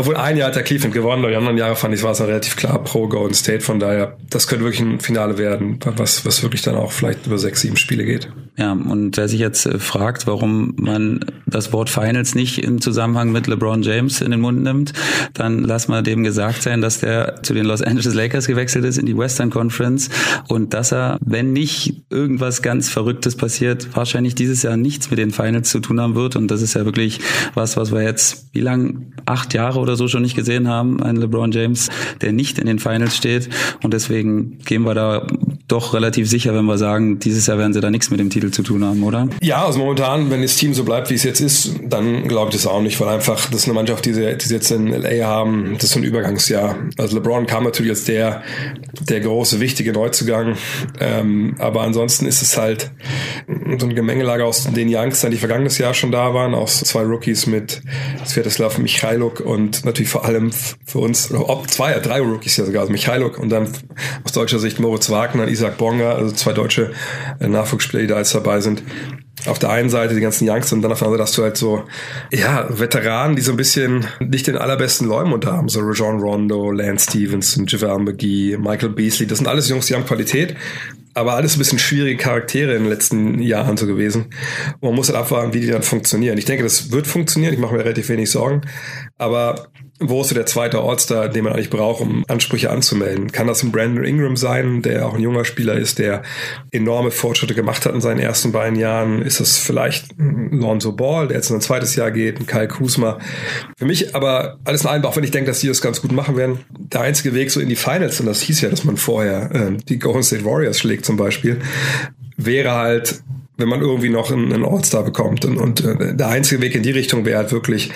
ja 0.00 0.06
wohl 0.06 0.16
ein 0.16 0.36
Jahr 0.36 0.48
hat 0.48 0.56
der 0.56 0.62
Cleveland 0.62 0.94
gewonnen, 0.94 1.22
aber 1.22 1.30
die 1.30 1.36
anderen 1.36 1.58
Jahre 1.58 1.76
fand 1.76 1.94
ich, 1.94 2.02
war 2.02 2.12
es 2.12 2.20
relativ 2.20 2.56
klar 2.56 2.82
pro 2.82 3.08
Golden 3.08 3.34
State, 3.34 3.60
von 3.60 3.78
daher, 3.78 4.16
das 4.28 4.46
könnte 4.46 4.64
wirklich 4.64 4.80
ein 4.80 5.00
Finale 5.00 5.38
werden, 5.38 5.78
was, 5.96 6.24
was 6.26 6.42
wirklich 6.42 6.62
dann 6.62 6.74
auch 6.74 6.92
vielleicht 6.92 7.26
über 7.26 7.38
sechs, 7.38 7.60
sieben 7.60 7.76
Spiele 7.76 8.04
geht. 8.04 8.28
Ja, 8.56 8.72
und 8.72 9.16
wer 9.16 9.28
sich 9.28 9.40
jetzt 9.40 9.64
äh, 9.66 9.78
fragt, 9.78 10.26
warum 10.26 10.74
man 10.76 11.24
das 11.46 11.72
Wort 11.72 11.88
Finals 11.88 12.34
nicht 12.34 12.62
im 12.62 12.80
Zusammenhang 12.80 13.32
mit 13.32 13.46
LeBron 13.46 13.82
James 13.82 14.20
in 14.20 14.30
den 14.30 14.40
Mund 14.40 14.62
nimmt, 14.62 14.92
dann 15.32 15.64
lass 15.64 15.88
mal 15.88 16.02
dem 16.02 16.24
gesagt 16.24 16.62
sein, 16.62 16.82
dass 16.82 17.00
der 17.00 17.42
zu 17.42 17.54
den 17.54 17.64
Los 17.64 17.80
Angeles 17.80 18.14
Lakers 18.14 18.46
gewechselt 18.46 18.84
ist 18.84 18.98
in 18.98 19.06
die 19.06 19.16
Western 19.16 19.50
Conference 19.50 20.10
und 20.48 20.74
dass 20.74 20.92
er, 20.92 21.18
wenn 21.24 21.52
nicht 21.52 22.02
irgendwas 22.10 22.60
ganz 22.60 22.88
Verrücktes 22.90 23.34
passiert, 23.34 23.88
wahrscheinlich 23.94 24.34
dieses 24.34 24.62
Jahr 24.62 24.76
nichts 24.76 25.10
mit 25.10 25.18
den 25.18 25.30
Finals 25.30 25.70
zu 25.70 25.80
tun 25.80 26.00
haben 26.00 26.14
wird. 26.14 26.36
Und 26.36 26.50
das 26.50 26.60
ist 26.60 26.74
ja 26.74 26.84
wirklich 26.84 27.20
was, 27.54 27.76
was 27.76 27.92
wir 27.92 28.02
jetzt, 28.02 28.48
wie 28.52 28.60
lang, 28.60 29.12
acht 29.26 29.54
Jahre 29.54 29.78
oder 29.78 29.89
so 29.96 30.08
schon 30.08 30.22
nicht 30.22 30.36
gesehen 30.36 30.68
haben, 30.68 31.02
ein 31.02 31.16
LeBron 31.16 31.52
James, 31.52 31.88
der 32.20 32.32
nicht 32.32 32.58
in 32.58 32.66
den 32.66 32.78
Finals 32.78 33.16
steht. 33.16 33.48
Und 33.82 33.94
deswegen 33.94 34.58
gehen 34.64 34.82
wir 34.82 34.94
da 34.94 35.26
doch 35.68 35.94
relativ 35.94 36.28
sicher, 36.28 36.54
wenn 36.54 36.64
wir 36.64 36.78
sagen, 36.78 37.18
dieses 37.20 37.46
Jahr 37.46 37.58
werden 37.58 37.72
sie 37.72 37.80
da 37.80 37.90
nichts 37.90 38.10
mit 38.10 38.18
dem 38.18 38.30
Titel 38.30 38.50
zu 38.50 38.62
tun 38.62 38.84
haben, 38.84 39.02
oder? 39.04 39.28
Ja, 39.40 39.64
also 39.64 39.78
momentan, 39.78 40.30
wenn 40.30 40.42
das 40.42 40.56
Team 40.56 40.74
so 40.74 40.84
bleibt, 40.84 41.10
wie 41.10 41.14
es 41.14 41.22
jetzt 41.22 41.40
ist, 41.40 41.74
dann 41.84 42.26
glaube 42.26 42.50
ich 42.50 42.56
das 42.56 42.66
auch 42.66 42.82
nicht, 42.82 43.00
weil 43.00 43.08
einfach 43.08 43.48
das 43.50 43.60
ist 43.60 43.64
eine 43.66 43.74
Mannschaft, 43.74 44.04
die 44.04 44.12
sie, 44.12 44.36
die 44.36 44.46
sie 44.46 44.54
jetzt 44.54 44.70
in 44.70 44.88
LA 44.88 45.26
haben, 45.26 45.74
das 45.74 45.84
ist 45.84 45.96
ein 45.96 46.02
Übergangsjahr. 46.02 46.76
Also 46.98 47.16
LeBron 47.16 47.46
kam 47.46 47.64
natürlich 47.64 47.90
als 47.90 48.04
der, 48.04 48.42
der 49.00 49.20
große, 49.20 49.60
wichtige 49.60 49.92
Neuzugang, 49.92 50.56
ähm, 50.98 51.54
aber 51.58 51.82
ansonsten 51.82 52.26
ist 52.26 52.42
es 52.42 52.56
halt 52.56 52.90
so 53.78 53.86
ein 53.86 53.94
Gemengelage 53.94 54.44
aus 54.44 54.64
den 54.64 54.92
Youngstern, 54.92 55.30
die 55.30 55.36
vergangenes 55.36 55.78
Jahr 55.78 55.94
schon 55.94 56.10
da 56.10 56.34
waren, 56.34 56.54
aus 56.54 56.80
zwei 56.80 57.02
Rookies 57.02 57.46
mit 57.46 57.82
Svetoslav 58.26 58.78
Michailuk 58.78 59.40
und 59.40 59.69
natürlich 59.84 60.10
vor 60.10 60.24
allem 60.24 60.52
für 60.52 60.98
uns, 60.98 61.32
ob 61.32 61.70
zwei, 61.70 61.94
drei 62.00 62.20
Rookies 62.20 62.56
ja 62.56 62.64
sogar, 62.64 62.82
also 62.82 62.92
Michailuk 62.92 63.38
und 63.38 63.48
dann 63.50 63.68
aus 64.24 64.32
deutscher 64.32 64.58
Sicht 64.58 64.80
Moritz 64.80 65.10
Wagner, 65.10 65.48
Isaac 65.48 65.78
Bonga, 65.78 66.14
also 66.14 66.32
zwei 66.32 66.52
deutsche 66.52 66.92
äh, 67.40 67.48
Nachwuchsspieler, 67.48 68.02
die 68.02 68.08
da 68.08 68.18
jetzt 68.18 68.34
dabei 68.34 68.60
sind 68.60 68.82
auf 69.46 69.58
der 69.58 69.70
einen 69.70 69.90
Seite 69.90 70.14
die 70.14 70.20
ganzen 70.20 70.48
Youngster 70.48 70.76
und 70.76 70.82
dann 70.82 70.92
auf 70.92 70.98
der 70.98 71.08
anderen 71.08 71.26
Seite 71.26 71.30
hast 71.30 71.38
du 71.38 71.42
halt 71.42 71.56
so, 71.56 71.84
ja, 72.32 72.66
Veteranen, 72.68 73.36
die 73.36 73.42
so 73.42 73.52
ein 73.52 73.56
bisschen 73.56 74.06
nicht 74.20 74.46
den 74.46 74.56
allerbesten 74.56 75.06
Leumund 75.08 75.46
haben. 75.46 75.68
So 75.68 75.80
Rajon 75.80 76.20
Rondo, 76.20 76.70
Lance 76.70 77.10
Stevenson, 77.10 77.66
JaVale 77.66 78.00
McGee, 78.00 78.56
Michael 78.58 78.90
Beasley. 78.90 79.26
Das 79.26 79.38
sind 79.38 79.46
alles 79.46 79.68
Jungs, 79.68 79.86
die 79.86 79.94
haben 79.94 80.04
Qualität. 80.04 80.56
Aber 81.14 81.34
alles 81.34 81.56
ein 81.56 81.58
bisschen 81.58 81.78
schwierige 81.78 82.16
Charaktere 82.16 82.74
in 82.74 82.84
den 82.84 82.90
letzten 82.90 83.40
Jahren 83.40 83.76
so 83.76 83.86
gewesen. 83.86 84.26
Man 84.80 84.94
muss 84.94 85.08
halt 85.08 85.18
abwarten, 85.18 85.54
wie 85.54 85.60
die 85.60 85.66
dann 85.66 85.82
funktionieren. 85.82 86.38
Ich 86.38 86.44
denke, 86.44 86.62
das 86.62 86.92
wird 86.92 87.06
funktionieren. 87.06 87.52
Ich 87.52 87.58
mache 87.58 87.74
mir 87.74 87.80
relativ 87.84 88.08
wenig 88.08 88.30
Sorgen. 88.30 88.62
Aber 89.18 89.68
wo 90.00 90.22
ist 90.22 90.28
so 90.28 90.34
der 90.34 90.46
zweite 90.46 90.78
All-Star, 90.80 91.28
den 91.28 91.44
man 91.44 91.52
eigentlich 91.52 91.68
braucht, 91.68 92.00
um 92.00 92.24
Ansprüche 92.26 92.70
anzumelden? 92.70 93.30
Kann 93.30 93.46
das 93.46 93.62
ein 93.62 93.70
Brandon 93.70 94.04
Ingram 94.04 94.34
sein, 94.34 94.80
der 94.80 95.06
auch 95.06 95.14
ein 95.14 95.20
junger 95.20 95.44
Spieler 95.44 95.74
ist, 95.74 95.98
der 95.98 96.22
enorme 96.70 97.10
Fortschritte 97.10 97.54
gemacht 97.54 97.84
hat 97.84 97.94
in 97.94 98.00
seinen 98.00 98.18
ersten 98.18 98.50
beiden 98.50 98.78
Jahren? 98.78 99.20
Ist 99.20 99.40
das 99.40 99.58
vielleicht 99.58 100.06
Lonzo 100.16 100.92
Ball, 100.92 101.28
der 101.28 101.36
jetzt 101.36 101.50
in 101.50 101.56
ein 101.56 101.60
zweites 101.60 101.96
Jahr 101.96 102.10
geht, 102.10 102.40
ein 102.40 102.46
Kyle 102.46 102.66
Kuzma? 102.66 103.18
Für 103.76 103.84
mich 103.84 104.14
aber 104.14 104.58
alles 104.64 104.82
in 104.82 104.88
allem, 104.88 105.04
auch 105.04 105.16
wenn 105.16 105.24
ich 105.24 105.32
denke, 105.32 105.50
dass 105.50 105.60
die 105.60 105.68
das 105.68 105.82
ganz 105.82 106.00
gut 106.00 106.12
machen 106.12 106.36
werden, 106.36 106.60
der 106.78 107.02
einzige 107.02 107.34
Weg 107.34 107.50
so 107.50 107.60
in 107.60 107.68
die 107.68 107.76
Finals, 107.76 108.20
und 108.20 108.26
das 108.26 108.40
hieß 108.40 108.62
ja, 108.62 108.70
dass 108.70 108.84
man 108.84 108.96
vorher 108.96 109.50
äh, 109.54 109.76
die 109.88 109.98
Golden 109.98 110.22
State 110.22 110.46
Warriors 110.46 110.78
schlägt 110.78 111.04
zum 111.04 111.18
Beispiel, 111.18 111.60
wäre 112.38 112.72
halt 112.72 113.22
wenn 113.60 113.68
man 113.68 113.82
irgendwie 113.82 114.08
noch 114.08 114.32
einen 114.32 114.64
All-Star 114.64 115.04
bekommt. 115.04 115.44
Und, 115.44 115.58
und 115.58 115.84
äh, 115.84 116.16
der 116.16 116.28
einzige 116.28 116.62
Weg 116.62 116.74
in 116.74 116.82
die 116.82 116.92
Richtung 116.92 117.26
wäre 117.26 117.36
halt 117.36 117.52
wirklich 117.52 117.92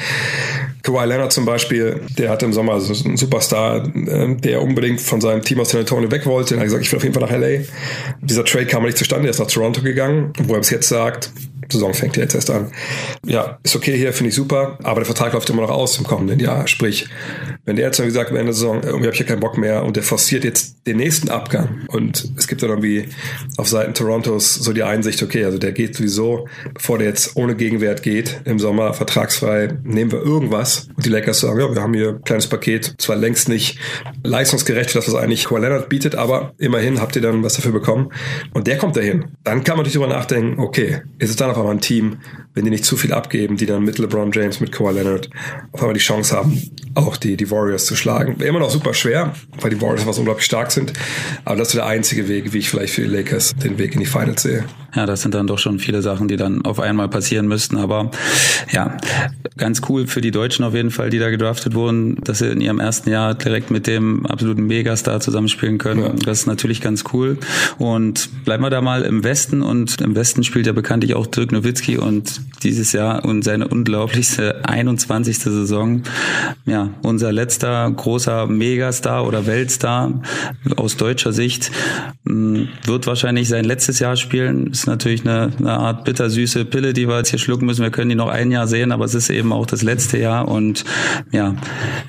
Kawhi 0.85 1.07
Leonard 1.07 1.33
zum 1.33 1.47
Beispiel, 1.47 2.03
der 2.19 2.29
hatte 2.29 2.45
im 2.45 2.53
Sommer 2.53 2.79
so 2.79 3.05
einen 3.05 3.17
Superstar, 3.17 3.87
äh, 3.87 4.37
der 4.37 4.61
unbedingt 4.61 5.01
von 5.01 5.21
seinem 5.21 5.41
Team 5.41 5.59
aus 5.61 5.71
San 5.71 5.81
Antonio 5.81 6.11
weg 6.11 6.27
wollte. 6.27 6.55
Er 6.55 6.61
hat 6.61 6.67
gesagt, 6.67 6.85
ich 6.85 6.93
will 6.93 6.99
auf 6.99 7.03
jeden 7.03 7.15
Fall 7.15 7.23
nach 7.23 7.33
LA. 7.33 7.65
Dieser 8.21 8.45
Trade 8.45 8.67
kam 8.67 8.85
nicht 8.85 8.99
zustande, 8.99 9.27
er 9.27 9.31
ist 9.31 9.39
nach 9.39 9.47
Toronto 9.47 9.81
gegangen, 9.81 10.35
wo 10.43 10.53
er 10.53 10.61
bis 10.61 10.71
jetzt 10.71 10.89
sagt, 10.89 11.31
Saison 11.73 11.95
fängt 11.95 12.17
ja 12.17 12.23
jetzt 12.23 12.35
erst 12.35 12.51
an. 12.51 12.71
Ja, 13.25 13.59
ist 13.63 13.77
okay 13.77 13.97
hier, 13.97 14.13
finde 14.13 14.29
ich 14.29 14.35
super, 14.35 14.79
aber 14.83 15.01
der 15.01 15.07
Vertrag 15.07 15.33
läuft 15.33 15.49
immer 15.51 15.63
noch 15.63 15.71
aus 15.71 15.99
im 15.99 16.05
kommenden 16.05 16.39
Jahr. 16.41 16.67
Sprich, 16.67 17.09
wenn 17.65 17.77
der 17.77 17.87
jetzt 17.87 17.99
dann 17.99 18.07
gesagt, 18.07 18.31
Ende 18.31 18.45
der 18.45 18.53
Saison, 18.53 18.83
irgendwie 18.83 19.07
habe 19.07 19.15
ich 19.15 19.21
ja 19.21 19.27
keinen 19.27 19.41
Bock 19.41 19.57
mehr 19.59 19.85
und 19.85 19.97
der 19.97 20.03
forciert 20.03 20.45
jetzt 20.45 20.87
den 20.87 20.99
nächsten 20.99 21.31
Abgang 21.31 21.87
und 21.89 22.33
es 22.37 22.49
gibt 22.49 22.63
dann 22.63 22.71
irgendwie 22.71 23.09
auf 23.57 23.69
Seiten 23.69 23.95
Torontos 23.95 24.55
so 24.55 24.73
die 24.73 24.83
Einsicht, 24.83 25.23
okay, 25.23 25.45
also 25.45 25.59
der 25.59 25.73
geht 25.73 25.97
sowieso, 25.97 26.49
bevor 26.75 26.99
der 26.99 27.09
jetzt 27.09 27.37
ohne 27.37 27.55
Gegenwert 27.55 28.03
geht 28.03 28.41
im 28.45 28.59
Sommer 28.59 28.93
vertragsfrei, 28.93 29.79
nehmen 29.85 30.13
wir 30.13 30.21
irgendwas 30.21 30.74
und 30.97 31.05
die 31.05 31.11
Lakers 31.11 31.41
sagen, 31.41 31.61
ja, 31.61 31.75
wir 31.75 31.83
haben 31.83 31.95
hier 31.95 32.11
ein 32.11 32.23
kleines 32.23 32.47
Paket, 32.47 32.95
zwar 32.99 33.17
längst 33.17 33.49
nicht 33.49 33.79
leistungsgerecht 34.23 34.91
für 34.91 34.99
das, 34.99 35.09
was 35.09 35.15
eigentlich 35.15 35.45
Kawhi 35.45 35.61
Leonard 35.61 35.89
bietet, 35.89 36.15
aber 36.15 36.55
immerhin 36.59 37.01
habt 37.01 37.17
ihr 37.17 37.23
dann 37.23 37.43
was 37.43 37.55
dafür 37.55 37.73
bekommen 37.73 38.11
und 38.53 38.67
der 38.67 38.79
kommt 38.79 38.97
dahin. 38.97 39.27
Dann 39.45 39.65
kann 39.65 39.77
man 39.77 39.85
natürlich 39.85 39.95
darüber 39.95 40.15
nachdenken, 40.15 40.61
okay, 40.61 41.03
ist 41.19 41.31
es 41.31 41.37
dann 41.37 41.51
auf 41.51 41.57
einmal 41.57 41.75
ein 41.75 41.81
Team, 41.81 42.19
wenn 42.55 42.65
die 42.65 42.71
nicht 42.71 42.85
zu 42.85 42.97
viel 42.97 43.13
abgeben, 43.13 43.57
die 43.57 43.67
dann 43.67 43.83
mit 43.85 43.99
LeBron 43.99 44.31
James, 44.33 44.61
mit 44.61 44.73
Kawhi 44.73 44.93
Leonard 44.93 45.31
auf 45.73 45.81
einmal 45.81 45.95
die 45.95 46.01
Chance 46.01 46.37
haben, 46.37 46.63
auch 46.95 47.17
die, 47.17 47.37
die 47.37 47.51
Warriors 47.51 47.87
zu 47.87 47.97
schlagen. 47.97 48.39
Wäre 48.39 48.49
immer 48.49 48.61
noch 48.61 48.71
super 48.71 48.95
schwer, 48.95 49.35
weil 49.61 49.71
die 49.71 49.81
Warriors 49.81 50.07
was 50.07 50.19
unglaublich 50.19 50.47
stark 50.47 50.71
sind. 50.71 50.93
Aber 51.45 51.57
das 51.57 51.69
ist 51.69 51.75
der 51.75 51.87
einzige 51.87 52.29
Weg, 52.29 52.53
wie 52.53 52.59
ich 52.59 52.71
vielleicht 52.71 52.95
für 52.95 53.03
die 53.03 53.09
Lakers 53.09 53.55
den 53.57 53.79
Weg 53.79 53.95
in 53.95 54.01
die 54.01 54.07
Finals 54.07 54.43
sehe. 54.43 54.65
Ja, 54.95 55.07
das 55.07 55.23
sind 55.23 55.35
dann 55.35 55.47
doch 55.47 55.59
schon 55.59 55.79
viele 55.79 56.03
Sachen, 56.03 56.29
die 56.29 56.37
dann 56.37 56.65
auf 56.65 56.79
einmal 56.79 57.09
passieren 57.09 57.49
müssten. 57.49 57.77
Aber 57.77 58.11
ja, 58.71 58.97
ganz 59.57 59.83
cool 59.89 60.07
für 60.07 60.21
die 60.21 60.31
Deutschen 60.31 60.65
auf 60.65 60.75
jeden 60.75 60.91
Fall, 60.91 61.11
die 61.11 61.19
da 61.19 61.31
gedraftet 61.31 61.75
wurden, 61.75 62.17
dass 62.23 62.39
sie 62.39 62.47
in 62.47 62.61
ihrem 62.61 62.81
ersten 62.81 63.11
Jahr 63.11 63.35
direkt 63.35 63.71
mit 63.71 63.87
dem 63.87 64.27
absoluten 64.27 64.67
Megastar 64.67 65.21
zusammenspielen 65.21 65.79
können. 65.79 66.03
Ja. 66.03 66.09
Das 66.25 66.41
ist 66.41 66.47
natürlich 66.47 66.81
ganz 66.81 67.05
cool. 67.13 67.39
Und 67.79 68.45
bleiben 68.45 68.63
wir 68.63 68.71
da 68.71 68.81
mal 68.81 69.03
im 69.03 69.25
Westen. 69.25 69.63
Und 69.63 70.01
im 70.01 70.15
Westen 70.15 70.45
spielt 70.45 70.67
ja 70.67 70.73
bekanntlich 70.73 71.15
auch 71.15 71.27
Dirk 71.27 71.53
Nowitzki 71.53 71.99
und 71.99 72.41
dieses 72.63 72.93
Jahr 72.93 73.25
und 73.25 73.43
seine 73.43 73.69
unglaublichste 73.69 74.65
21. 74.65 75.39
Saison. 75.39 76.03
Ja, 76.67 76.91
unser 77.03 77.33
letzter 77.33 77.91
großer 77.91 78.47
Megastar 78.47 79.27
oder 79.27 79.47
Weltstar 79.47 80.23
aus 80.77 80.97
deutscher 80.97 81.33
Sicht 81.33 81.71
hm, 82.27 82.69
wird 82.85 83.07
wahrscheinlich 83.07 83.49
sein 83.49 83.65
letztes 83.65 83.99
Jahr 83.99 84.17
spielen. 84.17 84.69
Ist 84.69 84.84
natürlich 84.87 85.23
eine, 85.23 85.51
eine 85.59 85.73
Art 85.73 86.05
bittersüße 86.05 86.65
Pille, 86.65 86.93
die 86.93 87.09
wir 87.09 87.19
jetzt 87.19 87.31
hier 87.31 87.39
schlucken 87.39 87.67
müssen. 87.67 87.83
Wir 87.83 87.91
können 87.91 88.11
die 88.11 88.15
noch 88.17 88.29
ein 88.29 88.51
Jahr 88.51 88.67
sehen, 88.67 88.93
aber 88.93 89.05
es 89.05 89.15
ist 89.15 89.31
eben 89.31 89.53
auch 89.53 89.67
das 89.67 89.83
letzte 89.83 90.19
Jahr 90.19 90.49
und 90.49 90.85
ja, 91.33 91.55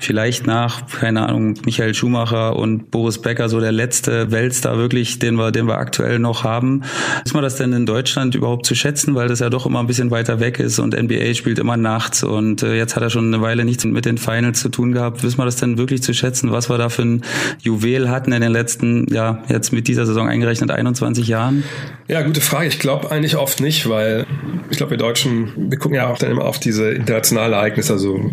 vielleicht 0.00 0.46
nach, 0.46 0.86
keine 0.86 1.28
Ahnung, 1.28 1.54
Michael 1.64 1.94
Schumacher 1.94 2.56
und 2.56 2.90
Boris 2.90 3.20
Becker 3.20 3.48
so 3.48 3.60
der 3.60 3.72
letzte 3.72 4.30
Weltstar 4.30 4.78
wirklich, 4.78 5.18
den 5.18 5.36
wir, 5.36 5.50
den 5.52 5.66
wir 5.66 5.78
aktuell 5.78 6.18
noch 6.18 6.44
haben. 6.44 6.82
Ist 7.24 7.34
man 7.34 7.42
das 7.42 7.56
denn 7.56 7.72
in 7.72 7.86
Deutschland 7.86 8.34
überhaupt 8.34 8.66
zu 8.66 8.74
schätzen, 8.74 9.14
weil 9.14 9.28
das 9.28 9.40
ja 9.40 9.50
doch 9.50 9.66
immer 9.66 9.80
ein 9.80 9.86
bisschen 9.86 10.10
weiter 10.10 10.40
weg 10.40 10.58
ist 10.60 10.78
und 10.78 10.94
NBA 10.94 11.34
spielt 11.34 11.58
immer 11.58 11.76
nachts 11.76 12.22
und 12.22 12.62
äh, 12.62 12.76
jetzt 12.76 12.96
hat 12.96 13.02
er 13.02 13.10
schon 13.10 13.32
eine 13.32 13.42
Weile 13.42 13.64
nichts 13.64 13.84
mit 13.84 14.04
den 14.04 14.18
Finals 14.18 14.60
zu 14.60 14.68
tun 14.68 14.92
gehabt. 14.92 15.22
Wissen 15.22 15.38
wir 15.38 15.44
das 15.44 15.56
denn 15.56 15.78
wirklich 15.78 16.02
zu 16.02 16.12
schätzen, 16.14 16.52
was 16.52 16.68
wir 16.68 16.78
da 16.78 16.88
für 16.88 17.02
ein 17.02 17.22
Juwel 17.62 18.10
hatten 18.10 18.32
in 18.32 18.40
den 18.40 18.52
letzten, 18.52 19.06
ja, 19.12 19.42
jetzt 19.48 19.72
mit 19.72 19.88
dieser 19.88 20.06
Saison 20.06 20.28
eingerechnet 20.28 20.70
21 20.70 21.26
Jahren? 21.28 21.64
Ja, 22.08 22.22
gute 22.22 22.40
Frage. 22.40 22.65
Ich 22.66 22.80
glaube 22.80 23.10
eigentlich 23.12 23.36
oft 23.36 23.60
nicht, 23.60 23.88
weil 23.88 24.26
ich 24.70 24.76
glaube, 24.76 24.90
wir 24.90 24.96
Deutschen, 24.96 25.70
wir 25.70 25.78
gucken 25.78 25.94
ja 25.94 26.10
auch 26.10 26.18
dann 26.18 26.32
immer 26.32 26.44
auf 26.44 26.58
diese 26.58 26.90
internationalen 26.90 27.52
Ereignisse, 27.52 27.92
also 27.92 28.30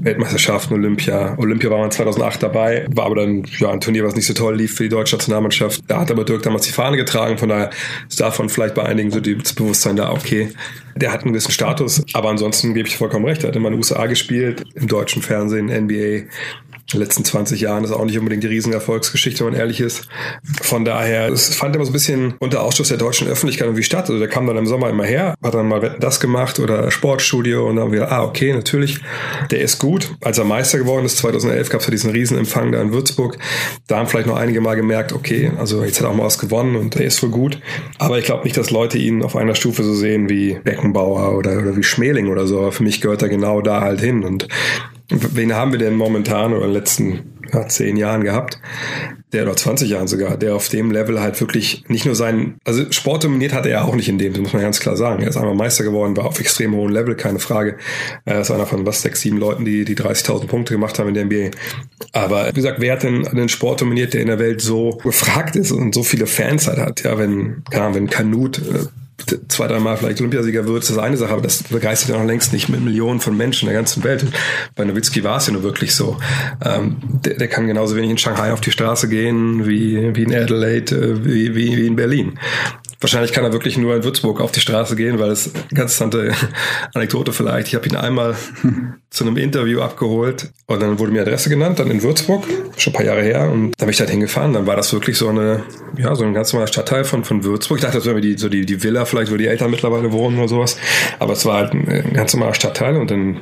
Weltmeisterschaften, 0.00 0.74
Olympia. 0.74 1.36
Olympia 1.38 1.70
war 1.70 1.78
man 1.78 1.90
2008 1.90 2.42
dabei, 2.42 2.86
war 2.90 3.06
aber 3.06 3.16
dann 3.16 3.44
ja 3.58 3.70
ein 3.70 3.80
Turnier, 3.80 4.04
was 4.04 4.16
nicht 4.16 4.26
so 4.26 4.32
toll 4.32 4.56
lief 4.56 4.76
für 4.76 4.84
die 4.84 4.88
deutsche 4.88 5.16
Nationalmannschaft. 5.16 5.82
Da 5.86 6.00
hat 6.00 6.10
aber 6.10 6.24
Dirk 6.24 6.42
damals 6.42 6.66
die 6.66 6.72
Fahne 6.72 6.96
getragen, 6.96 7.36
von 7.36 7.50
daher 7.50 7.70
ist 8.08 8.20
davon 8.20 8.48
vielleicht 8.48 8.74
bei 8.74 8.84
einigen 8.84 9.10
so 9.10 9.20
das 9.20 9.52
Bewusstsein 9.52 9.96
da, 9.96 10.12
okay, 10.12 10.50
der 10.96 11.12
hat 11.12 11.22
einen 11.22 11.32
gewissen 11.32 11.52
Status, 11.52 12.02
aber 12.12 12.30
ansonsten 12.30 12.74
gebe 12.74 12.88
ich 12.88 12.96
vollkommen 12.96 13.24
recht. 13.24 13.42
Er 13.44 13.48
hat 13.48 13.56
immer 13.56 13.68
in 13.68 13.74
den 13.74 13.78
USA 13.78 14.06
gespielt, 14.06 14.64
im 14.74 14.88
deutschen 14.88 15.22
Fernsehen, 15.22 15.66
NBA, 15.66 16.24
den 16.92 17.00
letzten 17.00 17.24
20 17.24 17.60
Jahren 17.60 17.82
ist 17.82 17.92
auch 17.92 18.04
nicht 18.04 18.18
unbedingt 18.18 18.42
die 18.42 18.48
Riesenerfolgsgeschichte, 18.48 19.44
wenn 19.44 19.52
man 19.52 19.60
ehrlich 19.60 19.80
ist. 19.80 20.06
Von 20.60 20.84
daher, 20.84 21.28
es 21.28 21.54
fand 21.54 21.74
immer 21.74 21.84
so 21.84 21.90
ein 21.90 21.94
bisschen 21.94 22.34
unter 22.40 22.62
Ausschluss 22.62 22.88
der 22.88 22.98
deutschen 22.98 23.26
Öffentlichkeit 23.26 23.66
irgendwie 23.66 23.82
statt. 23.82 24.08
Also 24.08 24.18
der 24.18 24.28
kam 24.28 24.46
dann 24.46 24.56
im 24.56 24.66
Sommer 24.66 24.90
immer 24.90 25.04
her, 25.04 25.34
hat 25.42 25.54
dann 25.54 25.68
mal 25.68 25.96
das 25.98 26.20
gemacht 26.20 26.60
oder 26.60 26.90
Sportstudio 26.90 27.68
und 27.68 27.76
dann 27.76 27.90
wieder, 27.90 28.12
ah, 28.12 28.24
okay, 28.24 28.52
natürlich, 28.52 29.00
der 29.50 29.60
ist 29.60 29.78
gut. 29.78 30.14
Als 30.22 30.38
er 30.38 30.44
Meister 30.44 30.78
geworden 30.78 31.06
ist, 31.06 31.16
2011, 31.18 31.70
gab 31.70 31.80
es 31.80 31.86
ja 31.86 31.90
diesen 31.90 32.10
Riesenempfang 32.10 32.70
da 32.72 32.82
in 32.82 32.92
Würzburg. 32.92 33.38
Da 33.86 33.96
haben 33.96 34.06
vielleicht 34.06 34.28
noch 34.28 34.36
einige 34.36 34.60
mal 34.60 34.76
gemerkt, 34.76 35.12
okay, 35.12 35.52
also 35.58 35.84
jetzt 35.84 35.98
hat 36.00 36.06
er 36.06 36.10
auch 36.10 36.16
mal 36.16 36.24
was 36.24 36.38
gewonnen 36.38 36.76
und 36.76 36.94
der 36.96 37.06
ist 37.06 37.22
wohl 37.22 37.30
gut. 37.30 37.60
Aber 37.98 38.18
ich 38.18 38.26
glaube 38.26 38.44
nicht, 38.44 38.56
dass 38.56 38.70
Leute 38.70 38.98
ihn 38.98 39.22
auf 39.22 39.36
einer 39.36 39.54
Stufe 39.54 39.82
so 39.82 39.94
sehen 39.94 40.28
wie 40.28 40.60
Beckenbauer 40.84 41.36
oder, 41.36 41.58
oder 41.58 41.76
wie 41.76 41.82
Schmeling 41.82 42.28
oder 42.28 42.46
so. 42.46 42.60
Aber 42.60 42.72
für 42.72 42.82
mich 42.82 43.00
gehört 43.00 43.22
er 43.22 43.28
genau 43.28 43.60
da 43.60 43.80
halt 43.80 44.00
hin. 44.00 44.24
Und 44.24 44.48
Wen 45.08 45.54
haben 45.54 45.72
wir 45.72 45.78
denn 45.78 45.96
momentan 45.96 46.54
oder 46.54 46.62
in 46.64 46.70
den 46.70 46.72
letzten 46.72 47.34
ja, 47.52 47.68
zehn 47.68 47.98
Jahren 47.98 48.24
gehabt, 48.24 48.58
der 49.34 49.42
oder 49.42 49.54
20 49.54 49.90
Jahren 49.90 50.08
sogar, 50.08 50.38
der 50.38 50.54
auf 50.54 50.70
dem 50.70 50.90
Level 50.90 51.20
halt 51.20 51.38
wirklich 51.42 51.84
nicht 51.88 52.06
nur 52.06 52.14
seinen, 52.14 52.56
also 52.64 52.90
Sport 52.90 53.24
dominiert 53.24 53.52
hat 53.52 53.66
er 53.66 53.84
auch 53.84 53.94
nicht 53.94 54.08
in 54.08 54.16
dem, 54.16 54.32
das 54.32 54.40
muss 54.40 54.54
man 54.54 54.62
ganz 54.62 54.80
klar 54.80 54.96
sagen. 54.96 55.22
Er 55.22 55.28
ist 55.28 55.36
einmal 55.36 55.54
Meister 55.54 55.84
geworden, 55.84 56.16
war 56.16 56.24
auf 56.24 56.40
extrem 56.40 56.74
hohem 56.74 56.90
Level, 56.90 57.16
keine 57.16 57.38
Frage. 57.38 57.76
Er 58.24 58.40
ist 58.40 58.50
einer 58.50 58.64
von 58.64 58.86
was, 58.86 59.02
sechs, 59.02 59.20
sieben 59.20 59.36
Leuten, 59.36 59.66
die, 59.66 59.84
die 59.84 59.94
30.000 59.94 60.46
Punkte 60.46 60.72
gemacht 60.72 60.98
haben 60.98 61.08
in 61.08 61.14
der 61.14 61.26
NBA. 61.26 61.50
Aber 62.12 62.48
wie 62.48 62.54
gesagt, 62.54 62.80
wer 62.80 62.94
hat 62.94 63.02
denn 63.02 63.24
den 63.24 63.50
Sport 63.50 63.82
dominiert, 63.82 64.14
der 64.14 64.22
in 64.22 64.28
der 64.28 64.38
Welt 64.38 64.62
so 64.62 64.98
gefragt 65.02 65.54
ist 65.54 65.70
und 65.70 65.94
so 65.94 66.02
viele 66.02 66.26
Fans 66.26 66.66
halt 66.66 66.78
hat? 66.78 67.02
Ja, 67.02 67.18
wenn, 67.18 67.62
klar, 67.70 67.94
wenn 67.94 68.08
Kanut 68.08 68.58
äh, 68.58 68.86
zwei, 69.48 69.66
dreimal 69.66 69.96
vielleicht 69.96 70.20
Olympiasieger 70.20 70.66
wird, 70.66 70.82
ist 70.82 70.90
das 70.90 70.98
eine 70.98 71.16
Sache, 71.16 71.32
aber 71.32 71.42
das 71.42 71.62
begeistert 71.64 72.10
ja 72.10 72.18
noch 72.18 72.26
längst 72.26 72.52
nicht 72.52 72.68
mit 72.68 72.80
Millionen 72.80 73.20
von 73.20 73.36
Menschen 73.36 73.66
der 73.66 73.74
ganzen 73.74 74.04
Welt. 74.04 74.22
Und 74.22 74.34
bei 74.74 74.84
Nowitzki 74.84 75.24
war 75.24 75.38
es 75.38 75.46
ja 75.46 75.52
nur 75.52 75.62
wirklich 75.62 75.94
so. 75.94 76.18
Ähm, 76.64 76.96
der, 77.24 77.34
der, 77.34 77.48
kann 77.48 77.66
genauso 77.66 77.96
wenig 77.96 78.10
in 78.10 78.18
Shanghai 78.18 78.52
auf 78.52 78.60
die 78.60 78.70
Straße 78.70 79.08
gehen 79.08 79.66
wie, 79.66 80.14
wie 80.14 80.22
in 80.22 80.34
Adelaide, 80.34 80.94
äh, 80.94 81.24
wie, 81.24 81.54
wie, 81.54 81.76
wie 81.76 81.86
in 81.86 81.96
Berlin. 81.96 82.38
Wahrscheinlich 83.04 83.34
kann 83.34 83.44
er 83.44 83.52
wirklich 83.52 83.76
nur 83.76 83.94
in 83.94 84.02
Würzburg 84.02 84.40
auf 84.40 84.50
die 84.50 84.60
Straße 84.60 84.96
gehen, 84.96 85.18
weil 85.18 85.30
es 85.30 85.54
eine 85.54 85.64
ganz 85.74 86.00
interessante 86.00 86.32
Anekdote 86.94 87.34
vielleicht. 87.34 87.68
Ich 87.68 87.74
habe 87.74 87.86
ihn 87.86 87.96
einmal 87.96 88.34
zu 89.10 89.24
einem 89.24 89.36
Interview 89.36 89.82
abgeholt 89.82 90.50
und 90.64 90.80
dann 90.80 90.98
wurde 90.98 91.12
mir 91.12 91.20
Adresse 91.20 91.50
genannt, 91.50 91.78
dann 91.80 91.90
in 91.90 92.02
Würzburg, 92.02 92.44
schon 92.78 92.94
ein 92.94 92.96
paar 92.96 93.04
Jahre 93.04 93.20
her. 93.20 93.50
Und 93.50 93.72
dann 93.72 93.86
bin 93.86 93.90
ich 93.90 93.98
da 93.98 94.06
hingefahren. 94.06 94.54
Dann 94.54 94.66
war 94.66 94.76
das 94.76 94.90
wirklich 94.94 95.18
so 95.18 95.28
eine, 95.28 95.64
ja, 95.98 96.14
so 96.14 96.24
ein 96.24 96.32
ganz 96.32 96.54
normaler 96.54 96.68
Stadtteil 96.68 97.04
von, 97.04 97.24
von 97.24 97.44
Würzburg. 97.44 97.76
Ich 97.76 97.84
dachte, 97.84 97.98
das 97.98 98.06
wäre 98.06 98.22
die, 98.22 98.38
so 98.38 98.48
die, 98.48 98.64
die 98.64 98.82
Villa 98.82 99.04
vielleicht, 99.04 99.30
wo 99.30 99.36
die 99.36 99.48
Eltern 99.48 99.70
mittlerweile 99.70 100.10
wohnen 100.10 100.38
oder 100.38 100.48
sowas. 100.48 100.78
Aber 101.18 101.34
es 101.34 101.44
war 101.44 101.58
halt 101.58 101.74
ein 101.74 102.14
ganz 102.14 102.32
normaler 102.32 102.54
Stadtteil 102.54 102.96
und 102.96 103.10
dann 103.10 103.36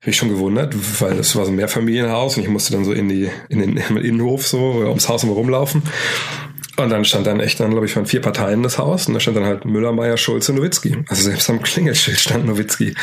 habe 0.00 0.12
ich 0.12 0.16
schon 0.16 0.30
gewundert, 0.30 0.74
weil 1.02 1.14
das 1.14 1.36
war 1.36 1.44
so 1.44 1.50
ein 1.50 1.56
Mehrfamilienhaus 1.56 2.38
und 2.38 2.44
ich 2.44 2.48
musste 2.48 2.72
dann 2.72 2.86
so 2.86 2.92
in 2.92 3.10
die 3.10 3.28
in 3.50 3.58
den 3.58 3.76
Innenhof 3.76 4.46
so 4.46 4.78
ums 4.86 5.10
Haus 5.10 5.24
rumlaufen 5.24 5.82
und 6.78 6.90
dann 6.90 7.04
stand 7.04 7.26
dann 7.26 7.40
echt 7.40 7.60
dann, 7.60 7.70
glaube 7.70 7.86
ich, 7.86 7.92
von 7.92 8.06
vier 8.06 8.20
Parteien 8.20 8.62
das 8.62 8.78
Haus 8.78 9.08
und 9.08 9.14
da 9.14 9.20
stand 9.20 9.36
dann 9.36 9.44
halt 9.44 9.64
Müller, 9.64 9.92
Meier, 9.92 10.16
Schulze, 10.16 10.52
Nowitzki. 10.52 11.04
Also 11.08 11.24
selbst 11.24 11.50
am 11.50 11.60
Klingelschild 11.60 12.18
stand 12.18 12.46
Nowitzki. 12.46 12.94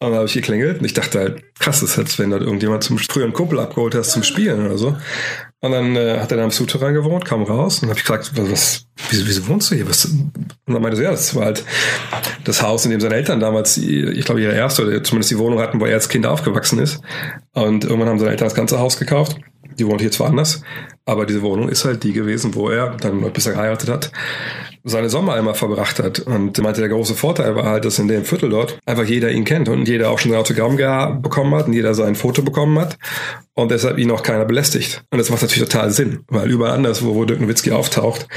Und 0.00 0.10
dann 0.10 0.14
habe 0.18 0.26
ich 0.26 0.34
geklingelt 0.34 0.78
und 0.78 0.84
ich 0.84 0.94
dachte 0.94 1.18
halt, 1.18 1.42
krass, 1.58 1.80
das 1.80 1.90
ist 1.90 1.96
jetzt, 1.96 2.18
wenn 2.20 2.30
dort 2.30 2.42
irgendjemand 2.42 2.84
zum 2.84 2.98
früheren 2.98 3.32
Kumpel 3.32 3.58
abgeholt 3.58 3.96
hast 3.96 4.12
zum 4.12 4.22
Spielen 4.22 4.64
oder 4.64 4.78
so. 4.78 4.96
Und 5.60 5.72
dann 5.72 5.96
äh, 5.96 6.20
hat 6.20 6.30
er 6.30 6.36
da 6.36 6.44
im 6.44 6.52
Souterrain 6.52 6.94
gewohnt, 6.94 7.24
kam 7.24 7.42
raus 7.42 7.82
und 7.82 7.88
habe 7.88 7.98
ich 7.98 8.04
gesagt, 8.04 8.30
was, 8.36 8.50
was 8.52 8.86
wieso, 9.10 9.26
wieso 9.26 9.48
wohnst 9.48 9.72
du 9.72 9.74
hier? 9.74 9.88
Was? 9.88 10.04
Und 10.04 10.32
dann 10.66 10.80
meinte 10.80 10.98
er, 10.98 11.02
ja, 11.02 11.10
das 11.10 11.34
war 11.34 11.46
halt 11.46 11.64
das 12.44 12.62
Haus, 12.62 12.84
in 12.84 12.92
dem 12.92 13.00
seine 13.00 13.16
Eltern 13.16 13.40
damals, 13.40 13.76
ich 13.76 14.24
glaube, 14.24 14.40
ihre 14.40 14.54
erste 14.54 14.86
oder 14.86 15.02
zumindest 15.02 15.32
die 15.32 15.38
Wohnung 15.38 15.58
hatten, 15.58 15.80
wo 15.80 15.86
er 15.86 15.94
als 15.94 16.08
Kind 16.08 16.26
aufgewachsen 16.26 16.78
ist. 16.78 17.00
Und 17.54 17.82
irgendwann 17.82 18.08
haben 18.08 18.20
seine 18.20 18.30
Eltern 18.30 18.46
das 18.46 18.54
ganze 18.54 18.78
Haus 18.78 19.00
gekauft. 19.00 19.36
Die 19.80 19.86
wohnt 19.86 20.00
hier 20.00 20.12
zwar 20.12 20.28
anders, 20.28 20.62
aber 21.08 21.24
diese 21.24 21.40
Wohnung 21.40 21.70
ist 21.70 21.86
halt 21.86 22.02
die 22.02 22.12
gewesen, 22.12 22.54
wo 22.54 22.68
er 22.68 22.94
dann, 23.00 23.20
bis 23.32 23.46
er 23.46 23.54
geheiratet 23.54 23.88
hat, 23.88 24.12
seine 24.84 25.08
Sommer 25.08 25.34
einmal 25.34 25.54
verbracht 25.54 25.98
hat. 25.98 26.20
Und 26.20 26.58
meinte, 26.58 26.80
der 26.80 26.90
große 26.90 27.14
Vorteil 27.14 27.56
war 27.56 27.64
halt, 27.64 27.84
dass 27.84 27.98
in 27.98 28.08
dem 28.08 28.24
Viertel 28.24 28.50
dort 28.50 28.78
einfach 28.86 29.04
jeder 29.04 29.30
ihn 29.30 29.44
kennt 29.44 29.68
und 29.68 29.88
jeder 29.88 30.10
auch 30.10 30.18
schon 30.18 30.32
ein 30.32 30.38
Autogramm 30.38 30.76
bekommen 31.22 31.54
hat 31.54 31.66
und 31.66 31.72
jeder 31.72 31.94
sein 31.94 32.14
Foto 32.14 32.42
bekommen 32.42 32.78
hat 32.78 32.98
und 33.54 33.70
deshalb 33.70 33.98
ihn 33.98 34.10
auch 34.10 34.22
keiner 34.22 34.44
belästigt. 34.44 35.02
Und 35.10 35.18
das 35.18 35.30
macht 35.30 35.42
natürlich 35.42 35.64
total 35.64 35.90
Sinn, 35.90 36.20
weil 36.28 36.50
überall 36.50 36.74
anders, 36.74 37.04
wo, 37.04 37.14
wo 37.14 37.24
Dirk 37.24 37.40
Nowitzki 37.40 37.72
auftaucht, 37.72 38.28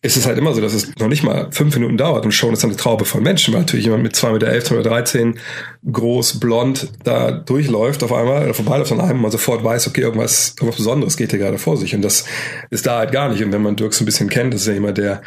ist 0.00 0.16
es 0.16 0.26
halt 0.26 0.38
immer 0.38 0.54
so, 0.54 0.60
dass 0.60 0.74
es 0.74 0.94
noch 0.98 1.08
nicht 1.08 1.24
mal 1.24 1.48
fünf 1.50 1.74
Minuten 1.74 1.96
dauert 1.96 2.24
und 2.24 2.32
schon 2.32 2.52
ist 2.52 2.62
dann 2.62 2.70
eine 2.70 2.76
Traube 2.76 3.04
von 3.04 3.22
Menschen, 3.22 3.52
weil 3.52 3.62
natürlich 3.62 3.86
jemand 3.86 4.04
mit 4.04 4.14
zwei 4.14 4.30
Meter 4.30 4.46
elf, 4.46 4.64
zwei 4.64 4.76
Meter 4.76 4.90
dreizehn, 4.90 5.38
groß, 5.90 6.38
blond 6.38 6.92
da 7.02 7.32
durchläuft 7.32 8.04
auf 8.04 8.12
einmal, 8.12 8.54
vorbeiläuft 8.54 8.92
an 8.92 9.00
einem 9.00 9.16
und 9.16 9.22
man 9.22 9.30
sofort 9.32 9.64
weiß, 9.64 9.88
okay, 9.88 10.02
irgendwas, 10.02 10.54
irgendwas 10.56 10.76
Besonderes 10.76 11.16
geht 11.16 11.30
hier 11.30 11.40
gerade 11.40 11.58
vor 11.58 11.76
sich. 11.76 11.94
Und 11.94 12.02
das 12.02 12.09
ist 12.70 12.86
da 12.86 12.98
halt 12.98 13.12
gar 13.12 13.28
nicht. 13.28 13.42
Und 13.42 13.52
wenn 13.52 13.62
man 13.62 13.76
Dirk 13.76 13.94
so 13.94 14.02
ein 14.02 14.06
bisschen 14.06 14.28
kennt, 14.28 14.54
das 14.54 14.62
ist 14.62 14.66
ja 14.66 14.74
jemand, 14.74 14.98
der 14.98 15.22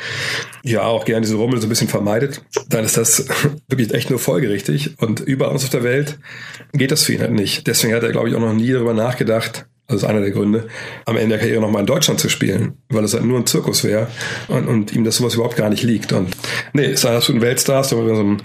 ja 0.64 0.84
auch 0.84 1.06
gerne 1.06 1.22
diese 1.22 1.36
Rummel 1.36 1.60
so 1.60 1.68
ein 1.68 1.70
bisschen 1.70 1.88
vermeidet, 1.88 2.42
dann 2.70 2.86
ist 2.86 2.98
das 2.98 3.26
wirklich 3.68 3.94
echt 3.94 4.10
nur 4.10 4.20
folgerichtig. 4.20 4.96
Und 5.00 5.20
überall 5.20 5.56
auf 5.56 5.70
der 5.70 5.84
Welt 5.84 6.20
geht 6.74 6.92
das 6.92 7.04
für 7.04 7.14
ihn 7.14 7.22
halt 7.22 7.32
nicht. 7.32 7.68
Deswegen 7.68 7.94
hat 7.94 8.04
er, 8.04 8.12
glaube 8.12 8.30
ich, 8.30 8.36
auch 8.36 8.40
noch 8.40 8.54
nie 8.54 8.72
darüber 8.72 8.94
nachgedacht, 8.94 9.66
das 9.94 10.04
ist 10.04 10.10
einer 10.10 10.22
der 10.22 10.32
Gründe, 10.32 10.68
am 11.06 11.18
Ende 11.18 11.30
der 11.30 11.40
Karriere 11.40 11.62
nochmal 11.62 11.82
in 11.82 11.88
Deutschland 11.88 12.20
zu 12.20 12.30
spielen, 12.30 12.74
weil 12.90 13.04
es 13.04 13.14
halt 13.14 13.26
nur 13.26 13.38
ein 13.38 13.46
Zirkus 13.46 13.84
wäre 13.84 14.08
und, 14.48 14.68
und 14.68 14.94
ihm 14.94 15.04
das 15.04 15.18
sowas 15.18 15.36
überhaupt 15.36 15.56
gar 15.56 15.70
nicht 15.70 15.84
liegt. 15.84 16.14
Und 16.14 16.30
nee, 16.74 16.86
ist 16.86 17.06
einer 17.06 17.18
absoluten 17.18 17.44
Weltstars, 17.44 17.96
wenn 17.96 18.06
wir 18.06 18.16
so 18.16 18.22
einen 18.22 18.44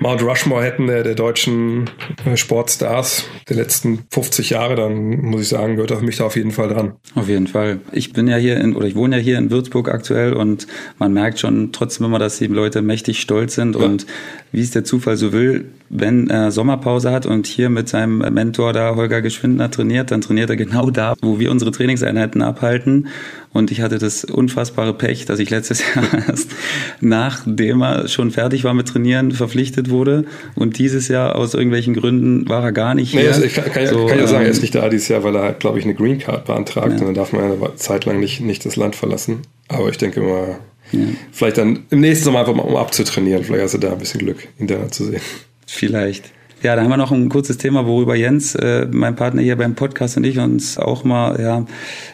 Mount 0.00 0.22
Rushmore 0.22 0.62
hätten, 0.62 0.86
der, 0.86 1.02
der 1.02 1.14
deutschen 1.14 1.90
äh, 2.24 2.36
Sportstars 2.36 3.24
der 3.48 3.56
letzten 3.56 4.04
50 4.10 4.50
Jahre, 4.50 4.76
dann 4.76 5.20
muss 5.20 5.42
ich 5.42 5.48
sagen, 5.48 5.74
gehört 5.76 5.90
er 5.90 5.98
für 5.98 6.04
mich 6.04 6.16
da 6.16 6.24
auf 6.24 6.36
jeden 6.36 6.52
Fall 6.52 6.68
dran. 6.68 6.94
Auf 7.14 7.28
jeden 7.28 7.46
Fall. 7.46 7.80
Ich 7.92 8.12
bin 8.12 8.28
ja 8.28 8.36
hier 8.36 8.58
in, 8.58 8.74
oder 8.74 8.86
ich 8.86 8.94
wohne 8.94 9.16
ja 9.16 9.22
hier 9.22 9.38
in 9.38 9.50
Würzburg 9.50 9.88
aktuell 9.88 10.32
und 10.32 10.66
man 10.98 11.12
merkt 11.12 11.38
schon 11.38 11.72
trotzdem 11.72 12.06
immer, 12.06 12.18
dass 12.18 12.38
die 12.38 12.46
Leute 12.46 12.82
mächtig 12.82 13.20
stolz 13.20 13.54
sind 13.54 13.76
ja. 13.76 13.82
und 13.82 14.06
wie 14.52 14.60
es 14.60 14.70
der 14.70 14.84
Zufall 14.84 15.16
so 15.16 15.32
will, 15.32 15.66
wenn 15.90 16.28
er 16.30 16.50
Sommerpause 16.50 17.10
hat 17.12 17.26
und 17.26 17.46
hier 17.46 17.70
mit 17.70 17.88
seinem 17.88 18.18
Mentor 18.18 18.72
da 18.72 18.96
Holger 18.96 19.22
Geschwindner 19.22 19.70
trainiert, 19.70 20.10
dann 20.10 20.20
trainiert 20.20 20.50
er 20.50 20.56
genau 20.56 20.83
da, 20.90 21.14
wo 21.22 21.38
wir 21.38 21.50
unsere 21.50 21.70
Trainingseinheiten 21.70 22.42
abhalten. 22.42 23.08
Und 23.52 23.70
ich 23.70 23.80
hatte 23.80 23.98
das 23.98 24.24
unfassbare 24.24 24.94
Pech, 24.94 25.26
dass 25.26 25.38
ich 25.38 25.50
letztes 25.50 25.80
Jahr 25.94 26.04
erst 26.28 26.50
nachdem 27.00 27.82
er 27.82 28.08
schon 28.08 28.30
fertig 28.30 28.64
war 28.64 28.74
mit 28.74 28.88
Trainieren 28.88 29.32
verpflichtet 29.32 29.90
wurde. 29.90 30.24
Und 30.54 30.78
dieses 30.78 31.08
Jahr 31.08 31.36
aus 31.36 31.54
irgendwelchen 31.54 31.94
Gründen 31.94 32.48
war 32.48 32.62
er 32.62 32.72
gar 32.72 32.94
nicht 32.94 33.12
hier. 33.12 33.22
Nee, 33.22 33.28
also 33.28 33.44
ich 33.44 33.54
kann, 33.54 33.70
kann, 33.72 33.86
so, 33.86 34.06
kann 34.06 34.18
ja 34.18 34.26
sagen, 34.26 34.44
er 34.44 34.50
ist 34.50 34.58
ähm, 34.58 34.62
nicht 34.62 34.74
da 34.74 34.88
dieses 34.88 35.08
Jahr, 35.08 35.22
weil 35.24 35.36
er, 35.36 35.52
glaube 35.52 35.78
ich, 35.78 35.84
eine 35.84 35.94
Green 35.94 36.18
Card 36.18 36.46
beantragt. 36.46 36.94
Ja. 36.94 36.98
Und 36.98 37.06
dann 37.06 37.14
darf 37.14 37.32
man 37.32 37.44
eine 37.44 37.76
Zeit 37.76 38.04
lang 38.04 38.20
nicht, 38.20 38.40
nicht 38.40 38.64
das 38.64 38.76
Land 38.76 38.96
verlassen. 38.96 39.42
Aber 39.68 39.88
ich 39.88 39.98
denke 39.98 40.20
mal, 40.20 40.58
ja. 40.92 41.00
vielleicht 41.32 41.58
dann 41.58 41.84
im 41.90 42.00
nächsten 42.00 42.24
Sommer 42.24 42.40
einfach 42.40 42.54
mal 42.54 42.62
um 42.62 42.76
abzutrainieren. 42.76 43.44
Vielleicht 43.44 43.64
hast 43.64 43.74
du 43.74 43.78
da 43.78 43.92
ein 43.92 43.98
bisschen 43.98 44.20
Glück, 44.20 44.48
ihn 44.58 44.66
da 44.66 44.90
zu 44.90 45.04
sehen. 45.04 45.20
Vielleicht. 45.66 46.32
Ja, 46.64 46.76
da 46.76 46.82
haben 46.82 46.88
wir 46.88 46.96
noch 46.96 47.12
ein 47.12 47.28
kurzes 47.28 47.58
Thema, 47.58 47.86
worüber 47.86 48.14
Jens, 48.14 48.54
äh, 48.54 48.88
mein 48.90 49.16
Partner 49.16 49.42
hier 49.42 49.54
beim 49.56 49.74
Podcast 49.74 50.16
und 50.16 50.24
ich 50.24 50.38
uns 50.38 50.78
auch 50.78 51.04
mal 51.04 51.38
ja, 51.38 51.66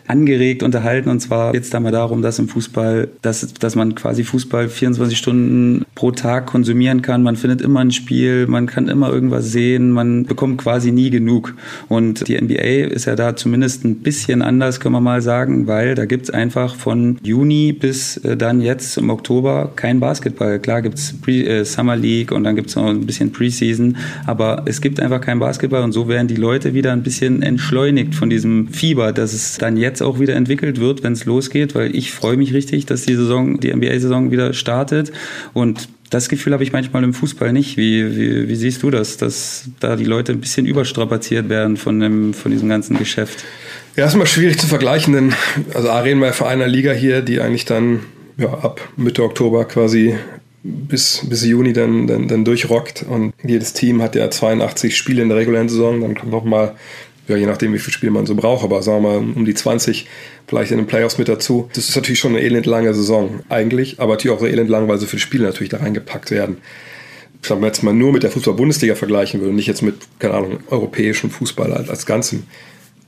angeregt 0.09 0.65
unterhalten. 0.65 1.09
Und 1.09 1.21
zwar 1.21 1.53
geht 1.53 1.63
es 1.63 1.71
da 1.71 1.79
mal 1.79 1.93
darum, 1.93 2.21
dass 2.21 2.41
im 2.41 2.49
Fußball, 2.49 3.11
dass, 3.23 3.55
dass 3.55 3.77
man 3.77 3.95
quasi 3.95 4.25
Fußball 4.25 4.69
24 4.69 5.17
Stunden 5.17 5.85
pro 5.95 6.11
Tag 6.11 6.47
konsumieren 6.47 7.01
kann. 7.01 7.23
Man 7.23 7.37
findet 7.37 7.61
immer 7.61 7.79
ein 7.79 7.93
Spiel, 7.93 8.49
man 8.49 8.67
kann 8.67 8.89
immer 8.89 9.13
irgendwas 9.13 9.53
sehen, 9.53 9.93
man 9.93 10.25
bekommt 10.25 10.59
quasi 10.59 10.91
nie 10.91 11.11
genug. 11.11 11.55
Und 11.87 12.27
die 12.27 12.37
NBA 12.37 12.89
ist 12.93 13.05
ja 13.05 13.15
da 13.15 13.37
zumindest 13.37 13.85
ein 13.85 14.01
bisschen 14.01 14.43
anders, 14.43 14.81
können 14.81 14.97
wir 14.97 15.01
mal 15.01 15.23
sagen, 15.23 15.69
weil 15.69 15.95
da 15.95 16.07
gibt's 16.07 16.29
einfach 16.29 16.75
von 16.75 17.21
Juni 17.23 17.73
bis 17.73 18.17
äh, 18.17 18.37
dann 18.37 18.61
jetzt 18.61 18.99
im 18.99 19.11
Oktober 19.11 19.71
kein 19.77 20.01
Basketball. 20.01 20.59
Klar 20.59 20.83
gibt's 20.83 21.15
Pre 21.23 21.45
äh, 21.45 21.65
Summer 21.65 21.95
League 21.95 22.33
und 22.33 22.43
dann 22.43 22.57
gibt's 22.57 22.75
noch 22.75 22.89
ein 22.89 23.07
bisschen 23.07 23.31
Preseason, 23.31 23.97
aber 24.27 24.39
es 24.66 24.80
gibt 24.80 24.99
einfach 24.99 25.20
kein 25.20 25.38
Basketball 25.38 25.82
und 25.82 25.93
so 25.93 26.09
werden 26.09 26.26
die 26.26 26.36
Leute 26.36 26.74
wieder 26.74 26.93
ein 26.93 27.03
bisschen 27.03 27.43
entschleunigt 27.43 28.14
von 28.14 28.30
diesem 28.30 28.68
Fieber, 28.68 29.12
dass 29.12 29.32
es 29.32 29.59
dann 29.59 29.76
jetzt 29.76 30.01
jetzt 30.01 30.03
auch 30.03 30.18
wieder 30.18 30.34
entwickelt 30.34 30.80
wird, 30.80 31.03
wenn 31.03 31.12
es 31.12 31.24
losgeht, 31.24 31.74
weil 31.74 31.95
ich 31.95 32.12
freue 32.12 32.36
mich 32.36 32.55
richtig, 32.55 32.86
dass 32.86 33.03
die 33.03 33.14
Saison, 33.14 33.61
die 33.61 33.72
NBA-Saison 33.72 34.30
wieder 34.30 34.53
startet 34.53 35.12
und 35.53 35.88
das 36.11 36.28
Gefühl 36.28 36.53
habe 36.53 36.64
ich 36.64 36.72
manchmal 36.72 37.05
im 37.05 37.14
Fußball 37.14 37.53
nicht. 37.53 37.76
Wie, 37.76 38.16
wie, 38.16 38.49
wie 38.49 38.55
siehst 38.57 38.82
du 38.82 38.91
das, 38.91 39.16
dass 39.16 39.68
da 39.78 39.95
die 39.95 40.05
Leute 40.05 40.32
ein 40.32 40.41
bisschen 40.41 40.66
überstrapaziert 40.66 41.49
werden 41.49 41.76
von, 41.76 42.01
dem, 42.01 42.34
von 42.34 42.51
diesem 42.51 42.68
ganzen 42.68 42.99
Geschäft? 42.99 43.45
Ja, 43.95 44.07
ist 44.07 44.16
mal 44.16 44.26
schwierig 44.26 44.59
zu 44.59 44.66
vergleichen, 44.66 45.14
denn 45.14 45.32
also 45.72 45.88
A 45.88 46.01
reden 46.01 46.20
wir 46.20 46.32
von 46.32 46.49
einer 46.49 46.66
Liga 46.66 46.91
hier, 46.91 47.22
die 47.22 47.41
eigentlich 47.41 47.64
dann 47.64 48.01
ja, 48.38 48.49
ab 48.49 48.80
Mitte 48.97 49.22
Oktober 49.22 49.64
quasi 49.66 50.16
bis, 50.63 51.23
bis 51.29 51.45
Juni 51.45 51.73
dann, 51.73 52.07
dann, 52.07 52.29
dann 52.29 52.45
durchrockt 52.45 53.05
und 53.09 53.33
jedes 53.43 53.73
Team 53.73 54.03
hat 54.03 54.15
ja 54.15 54.31
82 54.31 54.97
Spiele 54.97 55.23
in 55.23 55.29
der 55.29 55.39
regulären 55.39 55.69
Saison, 55.69 56.01
dann 56.01 56.15
kommt 56.15 56.33
noch 56.33 56.45
mal 56.45 56.75
ja, 57.31 57.37
je 57.37 57.47
nachdem, 57.47 57.73
wie 57.73 57.79
viel 57.79 57.93
Spiel 57.93 58.11
man 58.11 58.27
so 58.27 58.35
braucht, 58.35 58.65
aber 58.65 58.83
sagen 58.83 59.05
wir 59.05 59.11
mal 59.11 59.19
um 59.19 59.45
die 59.45 59.55
20 59.55 60.07
vielleicht 60.49 60.73
in 60.73 60.79
den 60.79 60.89
Playoffs 60.89 61.17
mit 61.17 61.29
dazu. 61.29 61.71
Das 61.75 61.89
ist 61.89 61.95
natürlich 61.95 62.19
schon 62.19 62.33
eine 62.33 62.43
elend 62.43 62.67
lange 62.67 62.93
Saison 62.93 63.41
eigentlich, 63.49 64.01
aber 64.01 64.15
natürlich 64.15 64.37
auch 64.37 64.45
elend 64.45 64.69
lang, 64.69 64.89
weil 64.89 64.99
so 64.99 65.07
viele 65.07 65.21
Spiele 65.21 65.45
natürlich 65.45 65.69
da 65.69 65.79
reingepackt 65.79 66.33
werden. 66.33 66.59
Wenn 67.43 67.61
man 67.61 67.69
jetzt 67.69 67.85
mal 67.85 67.95
nur 67.95 68.13
mit 68.13 68.25
der 68.25 68.33
Fußball-Bundesliga 68.33 68.97
vergleichen 68.97 69.41
würde, 69.41 69.55
nicht 69.55 69.69
jetzt 69.69 69.83
mit, 69.83 69.95
keine 70.19 70.35
Ahnung, 70.35 70.59
europäischem 70.69 71.31
Fußball 71.31 71.73
als 71.73 72.05
Ganzem, 72.05 72.43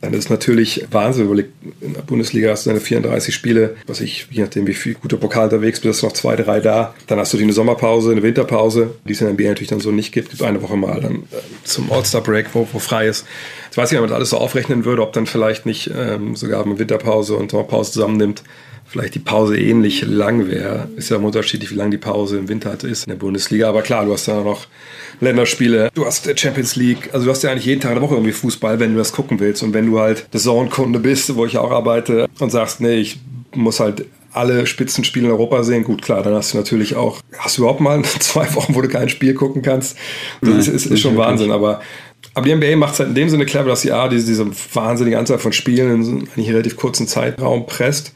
dann 0.02 0.14
ist 0.14 0.30
natürlich 0.30 0.84
Wahnsinn. 0.90 1.26
Überlegt, 1.26 1.52
in 1.80 1.94
der 1.94 2.02
Bundesliga 2.02 2.50
hast 2.50 2.66
du 2.66 2.70
deine 2.70 2.80
34 2.80 3.32
Spiele, 3.32 3.76
was 3.86 4.00
ich, 4.00 4.26
je 4.30 4.42
nachdem, 4.42 4.66
wie 4.66 4.74
viel 4.74 4.94
guter 4.94 5.16
Pokal 5.16 5.44
unterwegs 5.44 5.80
bist, 5.80 6.02
noch 6.02 6.12
zwei, 6.12 6.34
drei 6.34 6.60
da. 6.60 6.92
Dann 7.06 7.20
hast 7.20 7.32
du 7.32 7.36
die 7.36 7.44
eine 7.44 7.52
Sommerpause, 7.52 8.10
eine 8.10 8.22
Winterpause, 8.22 8.94
die 9.06 9.12
es 9.12 9.20
in 9.20 9.28
der 9.28 9.34
NBA 9.34 9.48
natürlich 9.50 9.68
dann 9.68 9.80
so 9.80 9.92
nicht 9.92 10.12
gibt. 10.12 10.30
Gibt 10.30 10.42
eine 10.42 10.60
Woche 10.60 10.76
mal 10.76 11.00
dann 11.00 11.22
äh, 11.30 11.36
zum 11.62 11.90
All-Star-Break, 11.92 12.48
wo, 12.52 12.66
wo 12.72 12.80
frei 12.80 13.06
ist. 13.06 13.26
Jetzt 13.66 13.76
weiß 13.76 13.88
ich 13.88 13.92
nicht, 13.92 14.00
ob 14.00 14.02
man 14.02 14.10
das 14.10 14.16
alles 14.16 14.30
so 14.30 14.38
aufrechnen 14.38 14.84
würde, 14.84 15.02
ob 15.02 15.12
dann 15.12 15.26
vielleicht 15.26 15.66
nicht 15.66 15.90
ähm, 15.96 16.34
sogar 16.34 16.64
eine 16.64 16.78
Winterpause 16.78 17.36
und 17.36 17.52
Sommerpause 17.52 17.92
zusammennimmt 17.92 18.42
vielleicht 18.92 19.14
die 19.14 19.20
Pause 19.20 19.58
ähnlich 19.58 20.02
lang 20.02 20.48
wäre. 20.48 20.88
Ist 20.96 21.10
ja 21.10 21.16
unterschiedlich, 21.16 21.70
wie 21.70 21.76
lang 21.76 21.90
die 21.90 21.98
Pause 21.98 22.38
im 22.38 22.48
Winter 22.48 22.76
ist 22.84 23.06
in 23.06 23.10
der 23.10 23.16
Bundesliga. 23.16 23.68
Aber 23.68 23.80
klar, 23.80 24.04
du 24.04 24.12
hast 24.12 24.28
dann 24.28 24.44
noch 24.44 24.66
Länderspiele, 25.20 25.90
du 25.94 26.04
hast 26.04 26.28
Champions 26.38 26.76
League, 26.76 27.08
also 27.12 27.24
du 27.24 27.32
hast 27.32 27.42
ja 27.42 27.50
eigentlich 27.50 27.64
jeden 27.64 27.80
Tag 27.80 27.92
in 27.92 27.96
der 27.96 28.02
Woche 28.02 28.14
irgendwie 28.14 28.32
Fußball, 28.32 28.80
wenn 28.80 28.92
du 28.92 28.98
das 28.98 29.12
gucken 29.12 29.40
willst. 29.40 29.62
Und 29.62 29.72
wenn 29.72 29.86
du 29.86 29.98
halt 29.98 30.26
der 30.32 30.40
Zone-Kunde 30.40 30.98
bist, 30.98 31.34
wo 31.34 31.46
ich 31.46 31.56
auch 31.56 31.70
arbeite 31.70 32.28
und 32.38 32.50
sagst, 32.50 32.80
nee, 32.80 32.96
ich 32.96 33.18
muss 33.54 33.80
halt 33.80 34.04
alle 34.32 34.66
Spitzenspiele 34.66 35.26
in 35.26 35.32
Europa 35.32 35.62
sehen, 35.62 35.84
gut, 35.84 36.02
klar, 36.02 36.22
dann 36.22 36.34
hast 36.34 36.52
du 36.52 36.58
natürlich 36.58 36.94
auch, 36.94 37.20
hast 37.38 37.56
du 37.56 37.62
überhaupt 37.62 37.80
mal 37.80 38.02
zwei 38.20 38.54
Wochen, 38.54 38.74
wo 38.74 38.82
du 38.82 38.88
kein 38.88 39.08
Spiel 39.08 39.32
gucken 39.32 39.62
kannst? 39.62 39.96
Das 40.42 40.50
Nein, 40.50 40.58
ist, 40.58 40.68
ist, 40.68 40.86
ist 40.86 41.00
schon 41.00 41.16
Wahnsinn, 41.16 41.50
aber 41.50 41.80
aber 42.34 42.46
die 42.46 42.54
NBA 42.54 42.76
macht 42.76 42.94
es 42.94 43.00
halt 43.00 43.10
in 43.10 43.14
dem 43.14 43.28
Sinne 43.28 43.44
clever, 43.44 43.68
dass 43.68 43.82
sie 43.82 43.92
A, 43.92 44.08
diese, 44.08 44.26
diese 44.26 44.46
wahnsinnige 44.74 45.18
Anzahl 45.18 45.38
von 45.38 45.52
Spielen 45.52 45.94
in 45.94 46.02
so 46.02 46.10
einem 46.12 46.28
relativ 46.36 46.76
kurzen 46.76 47.06
Zeitraum 47.06 47.66
presst 47.66 48.14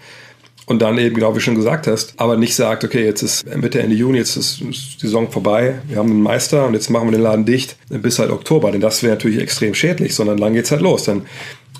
und 0.66 0.82
dann 0.82 0.98
eben, 0.98 1.14
genau 1.14 1.34
wie 1.36 1.40
schon 1.40 1.54
gesagt 1.54 1.86
hast, 1.86 2.14
aber 2.16 2.36
nicht 2.36 2.54
sagt, 2.54 2.84
okay, 2.84 3.04
jetzt 3.04 3.22
ist 3.22 3.46
Mitte, 3.56 3.80
Ende 3.80 3.94
Juni, 3.94 4.18
jetzt 4.18 4.36
ist 4.36 4.60
die 4.60 5.06
Saison 5.06 5.30
vorbei, 5.30 5.76
wir 5.86 5.96
haben 5.96 6.10
einen 6.10 6.22
Meister 6.22 6.66
und 6.66 6.74
jetzt 6.74 6.90
machen 6.90 7.06
wir 7.06 7.12
den 7.12 7.22
Laden 7.22 7.46
dicht 7.46 7.76
bis 7.88 8.18
halt 8.18 8.30
Oktober, 8.30 8.72
denn 8.72 8.80
das 8.80 9.02
wäre 9.02 9.14
natürlich 9.14 9.40
extrem 9.40 9.74
schädlich, 9.74 10.14
sondern 10.14 10.38
dann 10.38 10.52
geht's 10.52 10.72
halt 10.72 10.82
los. 10.82 11.04
Dann 11.04 11.22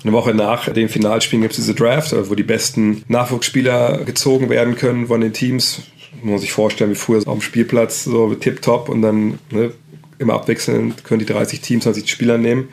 eine 0.03 0.13
Woche 0.13 0.33
nach 0.33 0.69
dem 0.69 0.87
Finalspielen 0.87 1.41
gibt 1.41 1.53
es 1.53 1.57
diese 1.57 1.73
Draft, 1.73 2.15
wo 2.29 2.35
die 2.35 2.43
besten 2.43 3.03
Nachwuchsspieler 3.09 4.05
gezogen 4.05 4.49
werden 4.49 4.75
können 4.75 5.07
von 5.07 5.19
den 5.19 5.33
Teams. 5.33 5.81
Man 6.21 6.33
muss 6.33 6.41
sich 6.41 6.53
vorstellen, 6.53 6.91
wie 6.91 6.95
früher 6.95 7.17
auf 7.17 7.25
dem 7.25 7.41
Spielplatz, 7.41 8.05
so 8.05 8.33
tipptopp 8.33 8.87
und 8.89 9.01
dann 9.01 9.39
ne, 9.51 9.71
immer 10.17 10.35
abwechselnd 10.35 11.03
können 11.03 11.19
die 11.19 11.25
30 11.25 11.59
Teams 11.59 11.83
20 11.83 12.09
Spieler 12.09 12.37
nehmen 12.37 12.69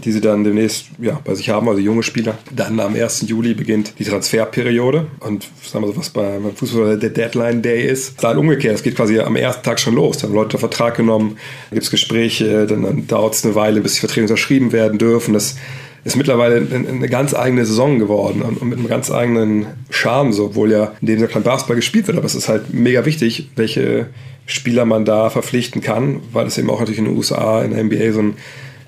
die 0.00 0.12
sie 0.12 0.20
dann 0.20 0.44
demnächst 0.44 0.86
ja, 1.00 1.20
bei 1.24 1.34
sich 1.34 1.50
haben, 1.50 1.68
also 1.68 1.80
junge 1.80 2.02
Spieler. 2.02 2.38
Dann 2.54 2.78
am 2.80 2.94
1. 2.94 3.24
Juli 3.28 3.54
beginnt 3.54 3.94
die 3.98 4.04
Transferperiode 4.04 5.06
und 5.20 5.48
sagen 5.62 5.84
wir 5.84 5.92
so, 5.92 5.96
was 5.96 6.10
bei, 6.10 6.38
beim 6.38 6.54
Fußball 6.54 6.98
der 6.98 7.10
Deadline 7.10 7.62
Day 7.62 7.86
ist. 7.86 8.22
Dann 8.22 8.38
umgekehrt, 8.38 8.74
es 8.74 8.82
geht 8.82 8.96
quasi 8.96 9.18
am 9.20 9.36
ersten 9.36 9.62
Tag 9.62 9.80
schon 9.80 9.94
los. 9.94 10.18
Dann 10.18 10.30
haben 10.30 10.36
Leute 10.36 10.58
Vertrag 10.58 10.96
genommen, 10.96 11.36
gibt 11.70 11.82
es 11.82 11.90
Gespräche, 11.90 12.66
dann, 12.66 12.82
dann 12.82 13.06
dauert 13.06 13.34
es 13.34 13.44
eine 13.44 13.54
Weile, 13.54 13.80
bis 13.80 13.94
die 13.94 14.00
Verträge 14.00 14.22
unterschrieben 14.22 14.72
werden 14.72 14.98
dürfen. 14.98 15.34
Das 15.34 15.56
ist 16.04 16.16
mittlerweile 16.16 16.56
eine 16.56 17.08
ganz 17.08 17.34
eigene 17.34 17.64
Saison 17.64 17.98
geworden 17.98 18.42
und 18.42 18.62
mit 18.62 18.78
einem 18.78 18.88
ganz 18.88 19.10
eigenen 19.10 19.66
Charme, 19.88 20.32
so, 20.32 20.46
obwohl 20.46 20.70
ja 20.70 20.92
in 21.00 21.06
dem 21.06 21.18
Sinne 21.18 21.28
kein 21.28 21.42
Basketball 21.42 21.76
gespielt 21.76 22.06
wird. 22.06 22.18
Aber 22.18 22.26
es 22.26 22.34
ist 22.34 22.48
halt 22.48 22.74
mega 22.74 23.06
wichtig, 23.06 23.50
welche 23.56 24.08
Spieler 24.46 24.84
man 24.84 25.06
da 25.06 25.30
verpflichten 25.30 25.80
kann, 25.80 26.20
weil 26.32 26.46
es 26.46 26.58
eben 26.58 26.68
auch 26.68 26.80
natürlich 26.80 26.98
in 26.98 27.06
den 27.06 27.16
USA, 27.16 27.62
in 27.62 27.70
der 27.70 27.82
NBA 27.82 28.12
so 28.12 28.20
ein 28.20 28.34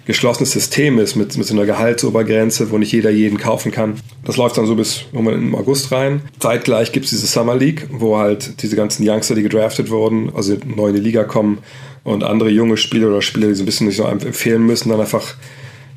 geschlossenes 0.07 0.53
System 0.53 0.99
ist 0.99 1.17
mit, 1.17 1.37
mit 1.37 1.47
so 1.47 1.55
einer 1.55 1.67
Gehaltsobergrenze, 1.67 2.71
wo 2.71 2.79
nicht 2.79 2.93
jeder 2.93 3.11
jeden 3.11 3.39
kaufen 3.39 3.73
kann. 3.73 4.01
Das 4.25 4.37
läuft 4.37 4.57
dann 4.57 4.67
so 4.67 4.77
bis 4.77 5.05
im 5.13 5.55
August 5.55 5.91
rein. 5.93 6.23
Zeitgleich 6.39 6.93
gibt 6.93 7.05
es 7.07 7.11
diese 7.11 7.27
Summer 7.27 7.57
League, 7.57 7.89
wo 7.91 8.17
halt 8.17 8.63
diese 8.63 8.77
ganzen 8.77 9.09
Youngster, 9.09 9.35
die 9.35 9.43
gedraftet 9.43 9.91
wurden, 9.91 10.33
also 10.35 10.57
neu 10.65 10.89
in 10.89 10.95
die 10.95 11.01
Liga 11.01 11.25
kommen 11.25 11.59
und 12.05 12.23
andere 12.23 12.51
junge 12.51 12.77
Spieler 12.77 13.09
oder 13.09 13.21
Spieler, 13.21 13.49
die 13.49 13.55
so 13.55 13.65
ein 13.65 13.67
bisschen 13.67 13.89
nicht 13.89 13.97
so 13.97 14.05
empfehlen 14.05 14.65
müssen, 14.65 14.91
dann 14.91 15.01
einfach 15.01 15.35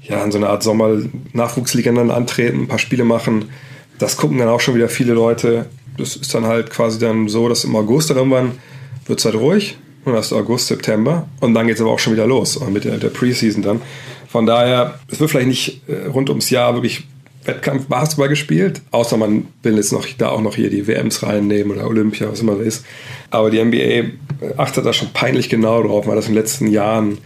ja, 0.02 0.24
in 0.24 0.32
so 0.32 0.40
einer 0.40 0.50
Art 0.50 0.64
Sommer-Nachwuchsliga 0.64 1.92
dann 1.92 2.10
antreten, 2.10 2.62
ein 2.62 2.68
paar 2.68 2.80
Spiele 2.80 3.04
machen. 3.04 3.46
Das 4.00 4.18
gucken 4.18 4.40
dann 4.40 4.48
auch 4.48 4.60
schon 4.60 4.74
wieder 4.74 4.90
viele 4.90 5.14
Leute. 5.14 5.68
Das 5.98 6.16
ist 6.16 6.34
dann 6.34 6.46
halt 6.46 6.72
quasi 6.72 6.98
dann 6.98 7.28
so, 7.28 7.48
dass 7.48 7.64
im 7.64 7.76
August 7.76 8.10
dann 8.10 8.18
irgendwann 8.18 8.54
wird 9.06 9.20
es 9.20 9.26
halt 9.26 9.36
ruhig 9.36 9.78
und 10.10 10.18
hast 10.18 10.34
August, 10.34 10.68
September 10.68 11.28
und 11.40 11.54
dann 11.54 11.68
geht 11.68 11.76
es 11.76 11.82
aber 11.82 11.92
auch 11.92 12.00
schon 12.00 12.14
wieder 12.14 12.28
los 12.28 12.60
mit 12.70 12.84
der, 12.84 12.98
der 12.98 13.10
Preseason 13.10 13.62
dann. 13.62 13.82
Von 14.28 14.46
daher, 14.46 15.00
es 15.08 15.20
wird 15.20 15.32
vielleicht 15.32 15.48
nicht 15.48 15.82
äh, 15.88 16.08
rund 16.08 16.30
ums 16.30 16.50
Jahr 16.50 16.76
wirklich 16.76 17.08
Wettkampf 17.46 17.86
Basketball 17.88 18.30
gespielt, 18.30 18.82
außer 18.92 19.18
man 19.18 19.48
will 19.64 19.76
jetzt 19.76 19.92
noch 19.92 20.06
da 20.18 20.30
auch 20.30 20.42
noch 20.42 20.56
hier 20.56 20.70
die 20.70 20.88
WMs 20.88 21.24
reinnehmen 21.24 21.72
oder 21.76 21.88
Olympia, 21.88 22.30
was 22.30 22.42
immer 22.42 22.56
das 22.56 22.66
ist. 22.66 22.86
Aber 23.32 23.50
die 23.50 23.64
NBA 23.64 24.12
achtet 24.58 24.86
da 24.86 24.94
schon 24.94 25.14
peinlich 25.14 25.50
genau 25.50 25.82
drauf, 25.82 26.06
weil 26.06 26.16
das 26.16 26.28
in 26.28 26.34
den 26.34 26.42
letzten 26.42 26.68
Jahren 26.68 27.18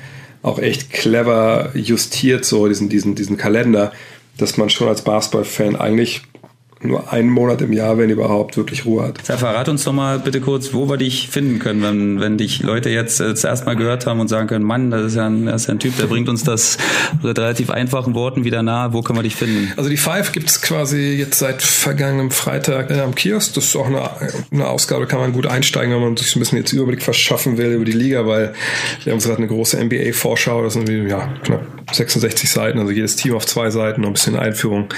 auch 0.41 0.59
echt 0.59 0.91
clever 0.91 1.71
justiert, 1.73 2.45
so 2.45 2.67
diesen, 2.67 2.89
diesen, 2.89 3.15
diesen 3.15 3.37
Kalender, 3.37 3.91
dass 4.37 4.57
man 4.57 4.69
schon 4.69 4.87
als 4.87 5.03
Basketball-Fan 5.03 5.75
eigentlich 5.75 6.21
nur 6.83 7.11
einen 7.11 7.29
Monat 7.29 7.61
im 7.61 7.73
Jahr, 7.73 7.97
wenn 7.97 8.09
überhaupt, 8.09 8.57
wirklich 8.57 8.85
Ruhe 8.85 9.03
hat. 9.03 9.19
Sag, 9.23 9.39
verrat 9.39 9.69
uns 9.69 9.83
doch 9.83 9.93
mal 9.93 10.19
bitte 10.19 10.41
kurz, 10.41 10.73
wo 10.73 10.89
wir 10.89 10.97
dich 10.97 11.29
finden 11.29 11.59
können, 11.59 11.81
wenn, 11.81 12.19
wenn 12.19 12.37
dich 12.37 12.61
Leute 12.61 12.89
jetzt 12.89 13.19
äh, 13.19 13.35
zuerst 13.35 13.65
mal 13.65 13.75
gehört 13.75 14.05
haben 14.05 14.19
und 14.19 14.27
sagen 14.27 14.47
können, 14.47 14.65
Mann, 14.65 14.91
das 14.91 15.03
ist 15.03 15.15
ja 15.15 15.27
ein, 15.27 15.45
das 15.45 15.63
ist 15.63 15.67
ja 15.67 15.73
ein 15.73 15.79
Typ, 15.79 15.97
der 15.97 16.07
bringt 16.07 16.29
uns 16.29 16.43
das 16.43 16.77
mit 17.21 17.37
relativ 17.37 17.69
einfachen 17.69 18.13
Worten 18.13 18.43
wieder 18.43 18.63
nahe. 18.63 18.93
Wo 18.93 19.01
können 19.01 19.19
wir 19.19 19.23
dich 19.23 19.35
finden? 19.35 19.71
Also 19.77 19.89
die 19.89 19.97
Five 19.97 20.31
gibt 20.31 20.49
es 20.49 20.61
quasi 20.61 21.13
jetzt 21.13 21.39
seit 21.39 21.61
vergangenem 21.61 22.31
Freitag 22.31 22.89
äh, 22.91 22.99
am 22.99 23.15
Kiosk. 23.15 23.53
Das 23.53 23.65
ist 23.65 23.75
auch 23.75 23.87
eine, 23.87 24.09
eine 24.51 24.67
Ausgabe, 24.67 25.05
kann 25.07 25.19
man 25.19 25.33
gut 25.33 25.47
einsteigen, 25.47 25.93
wenn 25.93 26.01
man 26.01 26.17
sich 26.17 26.31
so 26.31 26.39
ein 26.39 26.41
bisschen 26.41 26.57
jetzt 26.57 26.73
Überblick 26.73 27.01
verschaffen 27.01 27.57
will 27.57 27.73
über 27.73 27.85
die 27.85 27.91
Liga, 27.91 28.25
weil 28.25 28.53
wir 29.03 29.13
haben 29.13 29.19
gerade 29.19 29.37
eine 29.37 29.47
große 29.47 29.83
NBA-Vorschau, 29.83 30.63
das 30.63 30.73
sind 30.73 30.89
ja 30.89 31.33
knapp 31.43 31.61
66 31.91 32.49
Seiten, 32.49 32.79
also 32.79 32.91
jedes 32.91 33.15
Team 33.15 33.35
auf 33.35 33.45
zwei 33.45 33.69
Seiten, 33.69 34.01
noch 34.01 34.09
ein 34.09 34.13
bisschen 34.13 34.37
Einführung, 34.37 34.89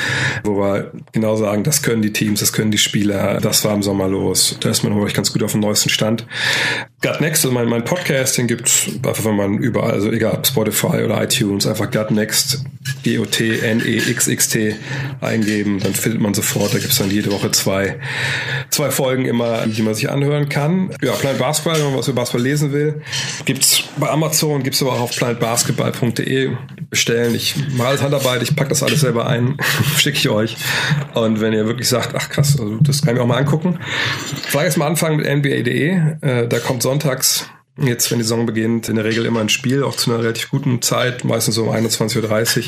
wo 0.44 0.58
wir 0.58 0.92
genau 1.12 1.36
sagen, 1.36 1.64
dass 1.64 1.75
das 1.76 1.82
können 1.82 2.02
die 2.02 2.14
Teams, 2.14 2.40
das 2.40 2.54
können 2.54 2.72
die 2.72 2.78
Spieler. 2.78 3.42
Das 3.42 3.66
war 3.66 3.74
im 3.74 3.84
Sommer 3.84 4.08
los. 4.08 4.56
Da 4.62 4.70
ist 4.70 4.84
man, 4.84 4.94
glaube 4.94 5.10
ich, 5.10 5.14
ganz 5.14 5.34
gut 5.34 5.44
auf 5.44 5.52
dem 5.52 5.60
neuesten 5.60 5.90
Stand. 5.90 6.26
Gut 7.06 7.22
Next, 7.22 7.46
also 7.46 7.54
mein, 7.54 7.70
mein 7.70 7.84
Podcast, 7.84 8.36
den 8.40 8.48
gibt's 8.48 8.88
einfach, 9.06 9.26
wenn 9.26 9.36
man 9.36 9.60
überall, 9.60 9.92
also 9.92 10.12
egal, 10.12 10.40
Spotify 10.44 11.04
oder 11.04 11.22
iTunes, 11.22 11.68
einfach 11.68 11.92
Gut 11.92 12.10
Next, 12.10 12.64
G-O-T-N-E-X-X-T 13.04 14.76
eingeben, 15.22 15.80
dann 15.80 15.94
findet 15.94 16.20
man 16.20 16.34
sofort, 16.34 16.74
da 16.74 16.80
gibt's 16.80 16.98
dann 16.98 17.12
jede 17.12 17.32
Woche 17.32 17.52
zwei, 17.52 18.00
zwei 18.72 18.90
Folgen 18.90 19.26
immer, 19.26 19.68
die 19.68 19.84
man 19.84 19.94
sich 19.94 20.10
anhören 20.10 20.50
kann. 20.50 20.90
Ja, 21.04 21.12
Planet 21.12 21.38
Basketball, 21.38 21.78
wenn 21.78 21.90
man 21.92 22.00
was 22.00 22.08
über 22.08 22.22
Basketball 22.22 22.44
lesen 22.44 22.74
will, 22.74 23.04
gibt's 23.46 23.84
bei 23.98 24.10
Amazon, 24.10 24.64
gibt's 24.64 24.82
aber 24.82 24.94
auch 24.94 25.02
auf 25.02 25.16
planetbasketball.de 25.16 26.56
bestellen. 26.90 27.36
Ich 27.36 27.56
mache 27.78 27.90
alles 27.90 28.02
Handarbeit, 28.02 28.42
ich 28.42 28.56
pack 28.56 28.70
das 28.70 28.82
alles 28.82 29.02
selber 29.02 29.28
ein, 29.28 29.58
schicke 29.98 30.18
ich 30.18 30.30
euch. 30.30 30.56
Und 31.14 31.40
wenn 31.40 31.54
ihr 31.54 31.68
wirklich 31.68 31.88
sagt, 31.88 32.16
ach 32.16 32.30
krass, 32.30 32.60
also 32.60 32.78
das 32.78 33.02
kann 33.02 33.10
ich 33.10 33.18
mir 33.18 33.24
auch 33.24 33.28
mal 33.28 33.38
angucken. 33.38 33.80
Vielleicht 34.48 34.66
erst 34.66 34.78
mal 34.78 34.88
anfangen 34.88 35.18
mit 35.18 35.28
NBA.de. 35.28 36.00
Äh, 36.22 36.48
da 36.48 36.60
kommt 36.60 36.82
sonntags 36.96 37.50
jetzt, 37.78 38.10
wenn 38.10 38.20
die 38.20 38.24
Saison 38.24 38.46
beginnt, 38.46 38.88
in 38.88 38.96
der 38.96 39.04
Regel 39.04 39.26
immer 39.26 39.42
ein 39.42 39.50
Spiel, 39.50 39.84
auch 39.84 39.98
zu 39.98 40.10
einer 40.10 40.24
relativ 40.24 40.50
guten 40.50 40.82
Zeit, 40.82 41.26
meistens 41.26 41.58
um 41.58 41.70
21.30 41.70 42.58
Uhr. 42.58 42.64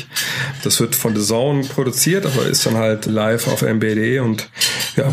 Das 0.64 0.80
wird 0.80 0.94
von 0.94 1.16
The 1.16 1.24
Zone 1.24 1.64
produziert, 1.64 2.26
aber 2.26 2.44
ist 2.44 2.66
dann 2.66 2.76
halt 2.76 3.06
live 3.06 3.48
auf 3.48 3.62
NBA.de 3.62 4.18
und 4.18 4.50
ja, 4.96 5.10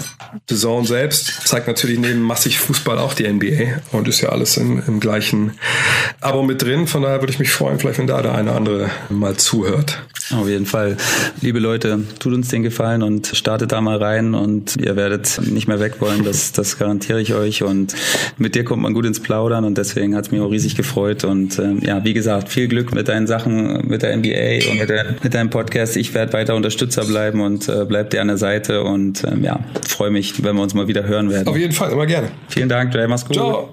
The 0.50 0.58
Zone 0.58 0.86
selbst 0.86 1.48
zeigt 1.48 1.68
natürlich 1.68 1.98
neben 1.98 2.22
massig 2.22 2.60
Fußball 2.60 3.00
auch 3.00 3.14
die 3.14 3.26
NBA 3.26 3.82
und 3.94 4.10
ist 4.10 4.20
ja 4.20 4.30
alles 4.30 4.58
im, 4.58 4.84
im 4.86 5.00
gleichen 5.00 5.58
Abo 6.20 6.44
mit 6.44 6.62
drin. 6.62 6.88
Von 6.88 7.04
daher 7.04 7.22
würde 7.22 7.32
ich 7.32 7.40
mich 7.40 7.52
freuen, 7.52 7.80
vielleicht 7.80 8.00
wenn 8.00 8.08
da 8.08 8.22
der 8.22 8.36
eine 8.36 8.50
oder 8.50 8.58
andere 8.58 8.90
mal 9.10 9.38
zuhört. 9.38 10.06
Auf 10.32 10.48
jeden 10.48 10.66
Fall. 10.66 10.98
Liebe 11.42 11.60
Leute, 11.60 12.00
tut 12.20 12.34
uns 12.34 12.48
den 12.48 12.64
Gefallen 12.64 13.04
und 13.04 13.28
startet 13.28 13.72
da 13.72 13.82
mal 13.82 13.98
rein 13.98 14.34
und 14.34 14.76
ihr 14.78 14.96
werdet 14.96 15.40
nicht 15.42 15.68
mehr 15.68 15.80
weg 15.80 16.02
wollen, 16.02 16.24
das, 16.24 16.52
das 16.54 16.78
garantiere 16.80 17.22
ich 17.22 17.34
euch. 17.34 17.64
Und 17.64 17.96
mit 18.38 18.56
dir 18.56 18.64
kommt 18.64 18.82
man 18.82 18.94
gut 18.94 19.06
ins 19.06 19.20
Plaudern 19.20 19.66
und 19.66 19.78
deswegen 19.78 20.16
hat 20.16 20.26
es 20.26 20.32
mich 20.32 20.42
auch 20.42 20.50
riesig 20.50 20.76
gefreut. 20.76 21.24
Und 21.24 21.60
ähm, 21.60 21.80
ja, 21.82 22.04
wie 22.04 22.14
gesagt, 22.14 22.50
viel 22.50 22.68
Glück 22.68 22.94
mit 22.94 23.08
deinen 23.08 23.28
Sachen, 23.28 23.88
mit 23.88 24.02
der 24.02 24.18
NBA 24.18 24.72
und 24.72 24.80
mit, 24.80 24.90
der, 24.90 25.16
mit 25.22 25.34
deinem 25.34 25.50
Podcast. 25.50 25.96
Ich 25.96 26.14
werde 26.14 26.34
weiter 26.34 26.56
Unterstützer 26.56 27.06
bleiben 27.06 27.42
und 27.42 27.70
äh, 27.70 27.86
bleib 27.88 28.10
dir 28.10 28.22
an 28.22 28.28
der 28.28 28.38
Seite 28.38 28.84
und 28.84 29.24
ähm, 29.26 29.44
ja, 29.44 29.60
freue 29.88 30.10
mich, 30.10 30.44
wenn 30.44 30.56
wir 30.56 30.64
uns 30.64 30.74
mal 30.74 30.88
wieder 30.88 31.04
hören 31.04 31.30
werden. 31.30 31.48
Auf 31.48 31.58
jeden 31.58 31.74
Fall, 31.74 31.92
immer 31.92 32.06
gerne. 32.06 32.30
Vielen 32.50 32.70
Dank, 32.70 32.94
Jay, 32.94 33.08
mach's 33.08 33.26
gut. 33.26 33.36
Ciao. 33.36 33.72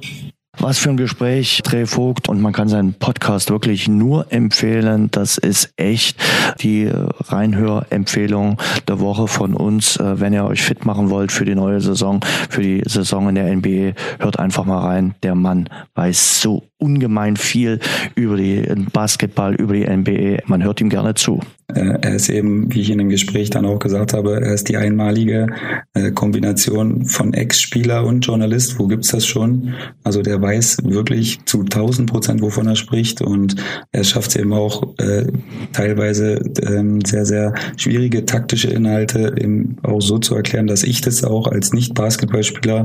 Was 0.59 0.79
für 0.79 0.91
ein 0.91 0.99
Gespräch, 0.99 1.63
Dreh 1.65 1.87
Vogt. 1.87 2.29
Und 2.29 2.43
man 2.43 2.53
kann 2.53 2.69
seinen 2.69 2.93
Podcast 2.93 3.51
wirklich 3.51 3.89
nur 3.89 4.31
empfehlen. 4.31 5.11
Das 5.11 5.39
ist 5.39 5.73
echt 5.77 6.23
die 6.61 6.91
Reinhörempfehlung 6.93 8.61
der 8.87 9.01
Woche 9.01 9.29
von 9.29 9.55
uns. 9.55 9.97
Äh, 9.97 10.21
wenn 10.21 10.35
ihr 10.35 10.45
euch 10.45 10.63
fit 10.63 10.85
machen 10.85 11.09
wollt 11.09 11.33
für 11.33 11.47
die 11.47 11.55
neue 11.55 11.81
Saison, 11.81 12.21
für 12.51 12.63
die 12.63 12.83
Saison 12.85 13.31
in 13.31 13.37
der 13.37 13.57
NBA, 13.57 13.95
hört 14.19 14.39
einfach 14.39 14.67
mal 14.67 14.81
rein. 14.81 15.15
Der 15.23 15.35
Mann 15.35 15.71
weiß 15.95 16.43
so 16.43 16.65
ungemein 16.83 17.37
viel 17.37 17.79
über 18.15 18.37
die 18.37 18.67
Basketball, 18.93 19.55
über 19.55 19.75
die 19.75 19.87
NBA. 19.87 20.43
Man 20.47 20.63
hört 20.63 20.81
ihm 20.81 20.89
gerne 20.89 21.15
zu. 21.15 21.41
Äh, 21.75 21.99
er 22.03 22.15
ist 22.15 22.29
eben, 22.29 22.73
wie 22.73 22.81
ich 22.81 22.91
in 22.91 22.99
dem 22.99 23.09
Gespräch 23.09 23.51
dann 23.51 23.65
auch 23.65 23.79
gesagt 23.79 24.13
habe, 24.13 24.41
er 24.41 24.55
ist 24.55 24.69
die 24.69 24.77
einmalige 24.77 25.47
äh, 25.95 26.11
Kombination 26.11 27.07
von 27.07 27.33
Ex-Spieler 27.33 28.05
und 28.05 28.27
Journalist. 28.27 28.79
Wo 28.79 28.87
gibt's 28.87 29.09
das 29.09 29.27
schon? 29.27 29.75
Also 30.05 30.23
der 30.23 30.41
weiß 30.41 30.79
wirklich 30.85 31.45
zu 31.47 31.61
1000 31.61 32.11
Prozent, 32.11 32.43
wovon 32.43 32.67
er 32.67 32.77
spricht 32.77 33.23
und 33.23 33.57
er 33.93 34.05
schafft 34.05 34.31
es 34.31 34.37
eben 34.37 34.53
auch 34.53 34.95
äh, 34.99 35.27
teilweise 35.73 36.43
ähm, 36.63 37.01
sehr, 37.05 37.25
sehr 37.25 37.55
schwierige 37.77 38.27
taktische 38.27 38.69
Inhalte 38.69 39.35
eben 39.39 39.77
auch 39.83 40.01
so 40.01 40.19
zu 40.19 40.35
erklären, 40.35 40.67
dass 40.67 40.83
ich 40.83 41.01
das 41.01 41.25
auch 41.25 41.47
als 41.47 41.73
Nicht-Basketballspieler 41.73 42.85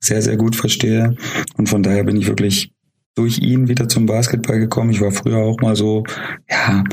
sehr, 0.00 0.22
sehr 0.22 0.36
gut 0.36 0.56
verstehe. 0.56 1.16
Und 1.56 1.68
von 1.68 1.82
daher 1.82 2.04
bin 2.04 2.16
ich 2.16 2.26
wirklich 2.26 2.72
durch 3.16 3.38
ihn 3.38 3.66
wieder 3.66 3.88
zum 3.88 4.06
Basketball 4.06 4.60
gekommen. 4.60 4.90
Ich 4.90 5.00
war 5.00 5.10
früher 5.10 5.38
auch 5.38 5.58
mal 5.60 5.74
so, 5.74 6.04
ja, 6.48 6.84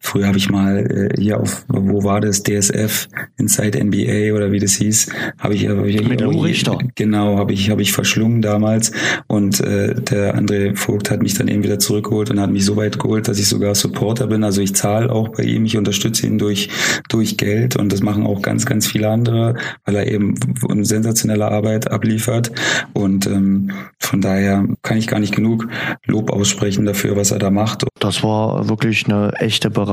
früher 0.00 0.26
habe 0.26 0.38
ich 0.38 0.48
mal 0.50 0.78
äh, 0.78 1.20
hier 1.20 1.40
auf, 1.40 1.64
wo 1.68 2.04
war 2.04 2.20
das, 2.20 2.42
DSF, 2.42 3.08
Inside 3.36 3.82
NBA 3.82 4.34
oder 4.34 4.52
wie 4.52 4.58
das 4.58 4.74
hieß, 4.74 5.10
habe 5.38 5.54
ich, 5.54 5.68
hab 5.68 5.84
ich 5.84 6.08
mit 6.08 6.20
Lou 6.20 6.40
Richter. 6.40 6.78
Genau, 6.94 7.36
habe 7.36 7.52
ich, 7.52 7.70
habe 7.70 7.82
ich 7.82 7.92
verschlungen 7.92 8.40
damals 8.40 8.92
und 9.26 9.60
äh, 9.60 9.94
der 9.94 10.38
André 10.38 10.76
Vogt 10.76 11.10
hat 11.10 11.22
mich 11.22 11.34
dann 11.34 11.48
eben 11.48 11.62
wieder 11.62 11.78
zurückgeholt 11.78 12.30
und 12.30 12.40
hat 12.40 12.50
mich 12.50 12.64
so 12.64 12.76
weit 12.76 12.98
geholt, 12.98 13.28
dass 13.28 13.38
ich 13.38 13.48
sogar 13.48 13.74
Supporter 13.74 14.28
bin. 14.28 14.44
Also 14.44 14.60
ich 14.60 14.74
zahle 14.74 15.10
auch 15.10 15.28
bei 15.30 15.42
ihm, 15.42 15.64
ich 15.64 15.76
unterstütze 15.76 16.26
ihn 16.26 16.38
durch, 16.38 16.68
durch 17.08 17.36
Geld 17.36 17.76
und 17.76 17.92
das 17.92 18.00
machen 18.00 18.24
auch 18.24 18.42
ganz, 18.42 18.66
ganz 18.66 18.86
viele 18.86 19.10
andere, 19.10 19.56
weil 19.84 19.96
er 19.96 20.06
eben 20.06 20.34
sensationelle 20.82 21.50
Arbeit 21.50 21.90
abliefert 21.90 22.52
und 22.92 23.26
ähm, 23.26 23.72
von 23.98 24.20
daher 24.20 24.66
kann 24.82 24.96
ich 24.96 25.06
gar 25.06 25.20
nicht 25.20 25.34
genug 25.34 25.68
Lob 26.06 26.30
aussprechen 26.30 26.86
dafür, 26.86 27.16
was 27.16 27.30
er 27.30 27.38
da 27.38 27.50
macht. 27.50 27.84
Das 27.98 28.22
war 28.22 28.68
wirklich 28.68 29.06
eine 29.06 29.32
echte 29.38 29.70
Bereicherung. 29.70 29.87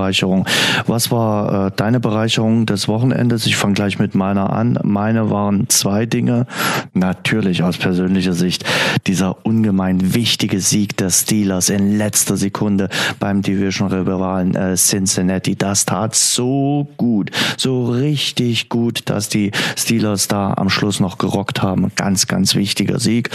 Was 0.88 1.12
war 1.12 1.68
äh, 1.68 1.72
deine 1.76 2.00
Bereicherung 2.00 2.66
des 2.66 2.88
Wochenendes? 2.88 3.46
Ich 3.46 3.56
fange 3.56 3.74
gleich 3.74 4.00
mit 4.00 4.16
meiner 4.16 4.52
an. 4.52 4.78
Meine 4.84 5.30
waren 5.30 5.70
zwei 5.70 6.06
Dinge. 6.06 6.46
Natürlich 6.94 7.64
aus 7.64 7.78
persönlicher 7.78 8.34
Sicht 8.34 8.66
dieser 9.08 9.46
ungemein 9.46 10.14
wichtige 10.14 10.60
Sieg 10.60 10.98
der 10.98 11.10
Steelers 11.10 11.70
in 11.70 11.98
letzter 11.98 12.38
Sekunde 12.38 12.90
beim 13.20 13.42
Division-Rivalen 13.42 14.56
äh, 14.56 14.76
Cincinnati. 14.76 15.56
Das 15.56 15.86
tat 15.86 16.16
so 16.16 16.88
gut, 16.98 17.32
so 17.58 17.86
richtig 17.86 18.70
gut, 18.70 19.04
dass 19.10 19.30
die 19.30 19.52
Steelers 19.78 20.28
da 20.28 20.54
am 20.54 20.70
Schluss 20.70 21.00
noch 21.00 21.18
gerockt 21.18 21.62
haben. 21.62 21.92
Ganz, 21.96 22.28
ganz 22.28 22.56
wichtiger 22.56 23.00
Sieg. 23.00 23.30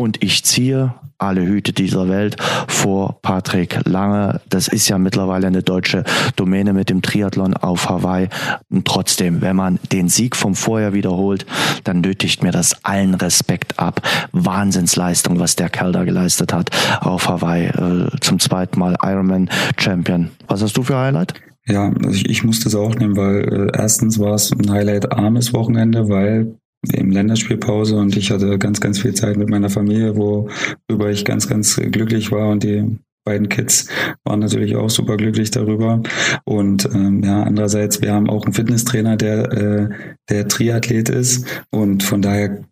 Und 0.00 0.22
ich 0.24 0.44
ziehe 0.44 0.94
alle 1.18 1.44
Hüte 1.44 1.74
dieser 1.74 2.08
Welt 2.08 2.38
vor 2.68 3.18
Patrick 3.20 3.80
Lange. 3.84 4.40
Das 4.48 4.66
ist 4.66 4.88
ja 4.88 4.96
mittlerweile 4.96 5.46
eine 5.46 5.62
deutsche 5.62 6.04
Domäne 6.36 6.72
mit 6.72 6.88
dem 6.88 7.02
Triathlon 7.02 7.52
auf 7.52 7.90
Hawaii. 7.90 8.30
Und 8.70 8.86
trotzdem, 8.86 9.42
wenn 9.42 9.56
man 9.56 9.78
den 9.92 10.08
Sieg 10.08 10.36
vom 10.36 10.54
Vorjahr 10.54 10.94
wiederholt, 10.94 11.44
dann 11.84 12.00
nötigt 12.00 12.42
mir 12.42 12.50
das 12.50 12.82
allen 12.82 13.12
Respekt 13.12 13.78
ab. 13.78 14.00
Wahnsinnsleistung, 14.32 15.38
was 15.38 15.54
der 15.54 15.68
Kerl 15.68 15.92
da 15.92 16.04
geleistet 16.04 16.54
hat 16.54 16.70
auf 17.02 17.28
Hawaii. 17.28 17.66
Äh, 17.66 18.20
zum 18.22 18.40
zweiten 18.40 18.78
Mal 18.78 18.96
Ironman 19.02 19.50
Champion. 19.76 20.30
Was 20.48 20.62
hast 20.62 20.78
du 20.78 20.82
für 20.82 20.96
Highlight? 20.96 21.34
Ja, 21.66 21.92
also 21.92 22.12
ich, 22.12 22.26
ich 22.26 22.42
muss 22.42 22.60
das 22.60 22.74
auch 22.74 22.94
nehmen, 22.94 23.18
weil 23.18 23.68
äh, 23.68 23.78
erstens 23.78 24.18
war 24.18 24.32
es 24.32 24.50
ein 24.50 24.70
Highlight 24.70 25.12
armes 25.12 25.52
Wochenende, 25.52 26.08
weil 26.08 26.56
im 26.92 27.10
Länderspielpause 27.10 27.96
und 27.96 28.16
ich 28.16 28.30
hatte 28.30 28.58
ganz, 28.58 28.80
ganz 28.80 28.98
viel 28.98 29.14
Zeit 29.14 29.36
mit 29.36 29.50
meiner 29.50 29.70
Familie, 29.70 30.16
worüber 30.16 31.10
ich 31.10 31.24
ganz, 31.24 31.48
ganz 31.48 31.76
glücklich 31.76 32.32
war 32.32 32.48
und 32.50 32.62
die 32.62 32.98
beiden 33.24 33.48
Kids 33.48 33.88
waren 34.24 34.40
natürlich 34.40 34.76
auch 34.76 34.88
super 34.88 35.16
glücklich 35.16 35.50
darüber. 35.50 36.02
Und 36.44 36.86
ähm, 36.94 37.22
ja, 37.22 37.42
andererseits, 37.42 38.00
wir 38.00 38.14
haben 38.14 38.30
auch 38.30 38.44
einen 38.44 38.54
Fitnesstrainer, 38.54 39.16
der, 39.16 39.52
äh, 39.52 39.88
der 40.30 40.48
Triathlet 40.48 41.10
ist 41.10 41.46
und 41.70 42.02
von 42.02 42.22
daher 42.22 42.64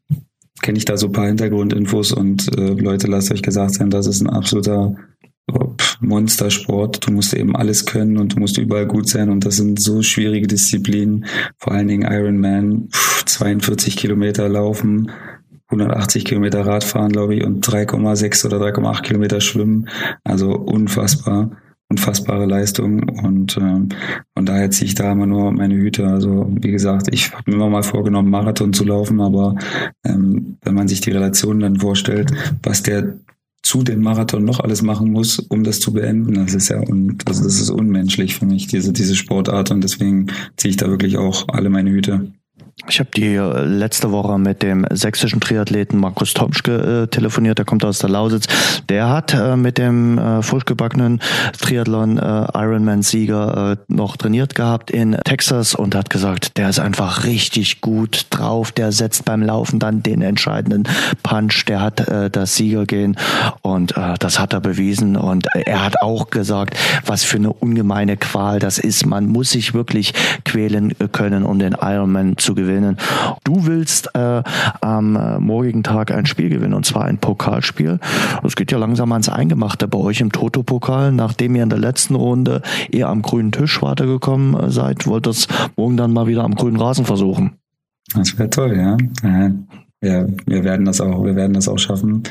kenne 0.62 0.78
ich 0.78 0.84
da 0.84 0.96
so 0.96 1.06
ein 1.06 1.12
paar 1.12 1.26
Hintergrundinfos 1.26 2.12
und 2.12 2.48
äh, 2.59 2.72
Leute, 2.72 3.06
lasst 3.06 3.30
euch 3.30 3.42
gesagt 3.42 3.74
sein, 3.74 3.90
das 3.90 4.06
ist 4.06 4.20
ein 4.20 4.30
absoluter 4.30 4.96
Monstersport. 6.01 7.07
Du 7.07 7.12
musst 7.12 7.34
eben 7.34 7.57
alles 7.57 7.86
können 7.86 8.18
und 8.18 8.34
du 8.34 8.40
musst 8.40 8.59
überall 8.59 8.86
gut 8.86 9.09
sein 9.09 9.30
und 9.30 9.44
das 9.44 9.57
sind 9.57 9.80
so 9.80 10.03
schwierige 10.03 10.46
Disziplinen. 10.46 11.26
Vor 11.59 11.72
allen 11.72 11.88
Dingen 11.88 12.11
Ironman, 12.11 12.88
42 13.26 13.96
Kilometer 13.96 14.49
laufen, 14.49 15.11
180 15.70 16.24
Kilometer 16.24 16.66
Radfahren, 16.66 17.12
glaube 17.12 17.34
ich, 17.34 17.44
und 17.44 17.66
3,6 17.66 18.46
oder 18.46 18.59
3,8 18.59 19.03
Kilometer 19.03 19.40
schwimmen. 19.40 19.88
Also 20.24 20.53
unfassbar, 20.53 21.51
unfassbare 21.90 22.46
Leistung 22.46 23.09
und 23.24 23.57
äh, 23.57 23.94
von 24.34 24.46
daher 24.46 24.70
ziehe 24.70 24.86
ich 24.86 24.94
da 24.94 25.12
immer 25.12 25.26
nur 25.26 25.53
meine 25.53 25.74
Hüte. 25.74 26.07
Also 26.07 26.46
wie 26.51 26.70
gesagt, 26.70 27.09
ich 27.11 27.32
habe 27.32 27.42
mir 27.46 27.57
immer 27.57 27.70
mal 27.70 27.82
vorgenommen, 27.82 28.30
Marathon 28.30 28.72
zu 28.72 28.84
laufen, 28.84 29.20
aber 29.20 29.57
ähm, 30.05 30.57
wenn 30.62 30.74
man 30.74 30.88
sich 30.88 31.01
die 31.01 31.11
Relation 31.11 31.61
dann 31.61 31.76
vorstellt, 31.76 32.32
was 32.62 32.82
der 32.82 33.18
zu 33.62 33.82
dem 33.82 34.00
Marathon 34.00 34.44
noch 34.44 34.61
alles 34.61 34.82
machen 34.82 35.12
muss, 35.12 35.38
um 35.38 35.64
das 35.64 35.80
zu 35.80 35.92
beenden. 35.92 36.34
Das 36.34 36.54
ist 36.54 36.68
ja 36.68 36.80
un, 36.80 37.18
also 37.26 37.44
das 37.44 37.61
ist 37.61 37.70
unmenschlich 37.70 38.36
für 38.36 38.46
mich, 38.46 38.66
diese, 38.66 38.92
diese 38.92 39.16
Sportart. 39.16 39.70
Und 39.70 39.82
deswegen 39.82 40.28
ziehe 40.56 40.70
ich 40.70 40.76
da 40.76 40.88
wirklich 40.88 41.18
auch 41.18 41.48
alle 41.48 41.68
meine 41.68 41.90
Hüte. 41.90 42.32
Ich 42.87 43.01
habe 43.01 43.11
die 43.14 43.35
äh, 43.35 43.64
letzte 43.64 44.12
Woche 44.12 44.39
mit 44.39 44.62
dem 44.62 44.87
sächsischen 44.91 45.41
Triathleten 45.41 45.99
Markus 45.99 46.33
Tomschke 46.33 47.03
äh, 47.03 47.07
telefoniert, 47.09 47.59
der 47.59 47.64
kommt 47.64 47.85
aus 47.85 47.99
der 47.99 48.09
Lausitz. 48.09 48.47
Der 48.89 49.09
hat 49.09 49.35
äh, 49.35 49.57
mit 49.57 49.79
dem 49.79 50.16
äh, 50.16 50.43
furchtgebackenen 50.43 51.20
Triathlon 51.61 52.18
äh, 52.18 52.47
Ironman-Sieger 52.55 53.72
äh, 53.72 53.76
noch 53.89 54.16
trainiert 54.16 54.55
gehabt 54.55 54.91
in 54.91 55.16
Texas 55.24 55.74
und 55.74 55.95
hat 55.95 56.09
gesagt, 56.09 56.57
der 56.57 56.68
ist 56.68 56.79
einfach 56.79 57.24
richtig 57.24 57.81
gut 57.81 58.26
drauf. 58.31 58.70
Der 58.70 58.93
setzt 58.93 59.24
beim 59.24 59.43
Laufen 59.43 59.81
dann 59.81 60.03
den 60.03 60.22
entscheidenden 60.22 60.85
Punch. 61.22 61.64
Der 61.66 61.81
hat 61.81 62.09
äh, 62.09 62.31
das 62.31 62.55
Siegergehen 62.55 63.16
und 63.61 63.97
äh, 63.97 64.14
das 64.18 64.39
hat 64.39 64.53
er 64.53 64.61
bewiesen. 64.61 65.16
Und 65.16 65.49
er 65.55 65.85
hat 65.85 66.01
auch 66.01 66.31
gesagt, 66.31 66.76
was 67.05 67.24
für 67.24 67.39
eine 67.39 67.53
ungemeine 67.53 68.16
Qual 68.16 68.61
das 68.61 68.79
ist. 68.79 69.05
Man 69.05 69.26
muss 69.26 69.51
sich 69.51 69.74
wirklich 69.74 70.14
quälen 70.45 70.95
können, 71.12 71.43
um 71.43 71.59
den 71.59 71.72
Ironman 71.72 72.37
zu 72.39 72.55
gewinnen 72.55 72.68
gewinnen. 72.69 72.97
Du 73.45 73.66
willst 73.66 74.14
äh, 74.14 74.43
am 74.81 75.16
äh, 75.16 75.39
morgigen 75.39 75.83
Tag 75.83 76.11
ein 76.11 76.27
Spiel 76.27 76.49
gewinnen 76.49 76.75
und 76.75 76.87
zwar 76.87 77.05
ein 77.05 77.19
Pokalspiel. 77.19 77.99
Es 78.45 78.57
geht 78.57 78.71
ja 78.73 78.79
langsam 78.79 79.12
ans 79.12 79.29
Eingemachte 79.29 79.89
bei 79.89 79.99
euch 79.99 80.21
im 80.21 80.33
Toto-Pokal. 80.33 81.12
Nachdem 81.12 81.57
ihr 81.57 81.62
in 81.62 81.71
der 81.71 81.79
letzten 81.79 82.14
Runde 82.14 82.62
eher 82.91 83.09
am 83.09 83.23
grünen 83.23 83.53
Tisch 83.53 83.83
weitergekommen 83.83 84.55
äh, 84.55 84.71
seid, 84.71 85.07
wollt 85.07 85.27
ihr 85.27 85.31
es 85.31 85.49
morgen 85.77 85.97
dann 85.97 86.12
mal 86.12 86.27
wieder 86.27 86.45
am 86.45 86.55
grünen 86.55 86.77
Rasen 86.77 87.05
versuchen. 87.05 87.53
Das 88.14 88.39
wäre 88.39 88.49
toll, 88.49 88.77
ja. 88.77 88.97
Ja, 90.01 90.28
wir 90.46 90.62
werden 90.62 90.86
das 90.86 91.01
auch, 91.01 91.24
wir 91.24 91.34
werden 91.34 91.55
das 91.55 91.68
auch 91.68 91.78
schaffen. 91.78 92.22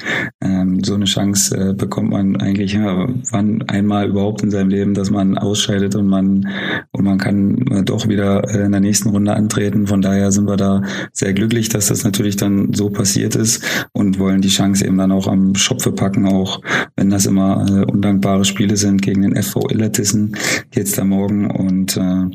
Ähm, 0.41 0.81
so 0.85 0.93
eine 0.93 1.03
Chance 1.03 1.71
äh, 1.71 1.73
bekommt 1.73 2.11
man 2.11 2.37
eigentlich 2.37 2.71
ja, 2.71 3.09
wann 3.31 3.61
einmal 3.63 4.07
überhaupt 4.07 4.41
in 4.41 4.51
seinem 4.51 4.69
Leben, 4.69 4.93
dass 4.93 5.09
man 5.09 5.37
ausscheidet 5.37 5.93
und 5.95 6.07
man 6.07 6.47
und 6.93 7.03
man 7.03 7.17
kann 7.17 7.57
äh, 7.67 7.83
doch 7.83 8.07
wieder 8.07 8.47
äh, 8.49 8.65
in 8.65 8.71
der 8.71 8.79
nächsten 8.79 9.09
Runde 9.09 9.33
antreten. 9.33 9.85
Von 9.85 10.01
daher 10.01 10.31
sind 10.31 10.47
wir 10.47 10.55
da 10.55 10.81
sehr 11.11 11.33
glücklich, 11.33 11.67
dass 11.67 11.87
das 11.87 12.05
natürlich 12.05 12.37
dann 12.37 12.71
so 12.73 12.89
passiert 12.89 13.35
ist 13.35 13.61
und 13.91 14.17
wollen 14.17 14.39
die 14.39 14.47
Chance 14.47 14.85
eben 14.85 14.97
dann 14.97 15.11
auch 15.11 15.27
am 15.27 15.53
Schopfe 15.55 15.91
packen, 15.91 16.25
auch 16.25 16.61
wenn 16.95 17.09
das 17.09 17.25
immer 17.25 17.65
äh, 17.69 17.83
undankbare 17.83 18.45
Spiele 18.45 18.77
sind 18.77 19.01
gegen 19.01 19.23
den 19.23 19.35
FV 19.35 19.69
Illertissen 19.71 20.37
jetzt 20.73 20.97
da 20.97 21.03
morgen 21.03 21.51
und 21.51 21.97
äh, 21.97 22.27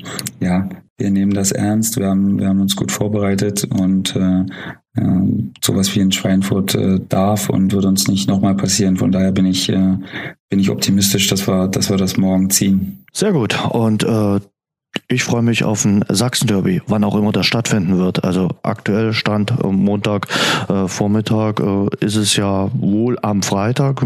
ja, 0.45 0.69
wir 0.99 1.11
nehmen 1.11 1.33
das 1.33 1.53
ernst, 1.53 1.99
wir 1.99 2.09
haben, 2.09 2.39
wir 2.39 2.49
haben 2.49 2.61
uns 2.61 2.77
gut 2.77 2.93
vorbereitet 2.93 3.65
und 3.65 4.15
äh, 4.15 4.45
äh, 4.95 5.03
sowas 5.63 5.95
wie 5.95 6.01
in 6.01 6.13
Schweinfurt 6.13 6.75
äh, 6.75 7.01
darf 7.09 7.49
und 7.49 7.73
wird 7.73 7.85
uns 7.85 8.09
nicht 8.09 8.29
nochmal 8.29 8.55
passieren. 8.55 8.97
Von 8.97 9.13
daher 9.13 9.33
bin 9.33 9.47
ich, 9.47 9.69
äh, 9.69 9.97
bin 10.51 10.59
ich 10.59 10.71
optimistisch, 10.71 11.29
dass 11.29 11.47
wir, 11.47 11.69
dass 11.69 11.91
wir 11.91 11.97
das 11.97 12.17
morgen 12.17 12.51
ziehen. 12.51 13.05
Sehr 13.13 13.33
gut. 13.33 13.57
Und 13.71 14.05
äh, 14.05 14.41
ich 15.13 15.25
freue 15.25 15.43
mich 15.43 15.63
auf 15.63 15.85
ein 15.85 16.05
Sachsen-Derby, 16.09 16.83
wann 16.87 17.05
auch 17.05 17.15
immer 17.15 17.33
das 17.33 17.47
stattfinden 17.47 17.99
wird. 17.99 18.25
Also 18.25 18.49
aktuell 18.63 19.13
Stand 19.13 19.53
Montag 19.63 20.27
äh, 20.69 20.89
Vormittag 20.89 21.61
äh, 21.61 21.87
ist 22.01 22.17
es 22.17 22.37
ja 22.37 22.71
wohl 22.73 23.19
am 23.23 23.43
Freitag. 23.43 24.03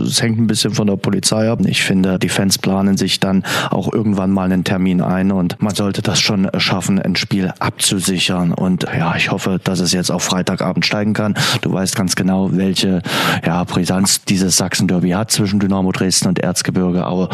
Es 0.00 0.22
hängt 0.22 0.38
ein 0.38 0.46
bisschen 0.46 0.72
von 0.72 0.86
der 0.86 0.96
Polizei 0.96 1.50
ab. 1.50 1.58
Ich 1.66 1.82
finde, 1.82 2.18
die 2.18 2.28
Fans 2.28 2.58
planen 2.58 2.96
sich 2.96 3.18
dann 3.18 3.42
auch 3.70 3.92
irgendwann 3.92 4.30
mal 4.30 4.44
einen 4.44 4.64
Termin 4.64 5.00
ein 5.00 5.32
und 5.32 5.60
man 5.60 5.74
sollte 5.74 6.02
das 6.02 6.20
schon 6.20 6.48
schaffen, 6.58 7.00
ein 7.00 7.16
Spiel 7.16 7.52
abzusichern. 7.58 8.52
Und 8.52 8.84
ja, 8.96 9.16
ich 9.16 9.30
hoffe, 9.30 9.60
dass 9.62 9.80
es 9.80 9.92
jetzt 9.92 10.10
auf 10.10 10.22
Freitagabend 10.22 10.86
steigen 10.86 11.14
kann. 11.14 11.34
Du 11.62 11.72
weißt 11.72 11.96
ganz 11.96 12.14
genau, 12.14 12.50
welche 12.52 13.02
ja, 13.44 13.64
Brisanz 13.64 14.24
dieses 14.24 14.56
Sachsen-Derby 14.56 15.10
hat 15.10 15.32
zwischen 15.32 15.58
Dynamo 15.58 15.90
Dresden 15.90 16.28
und 16.28 16.38
Erzgebirge. 16.38 17.04
Aber 17.04 17.28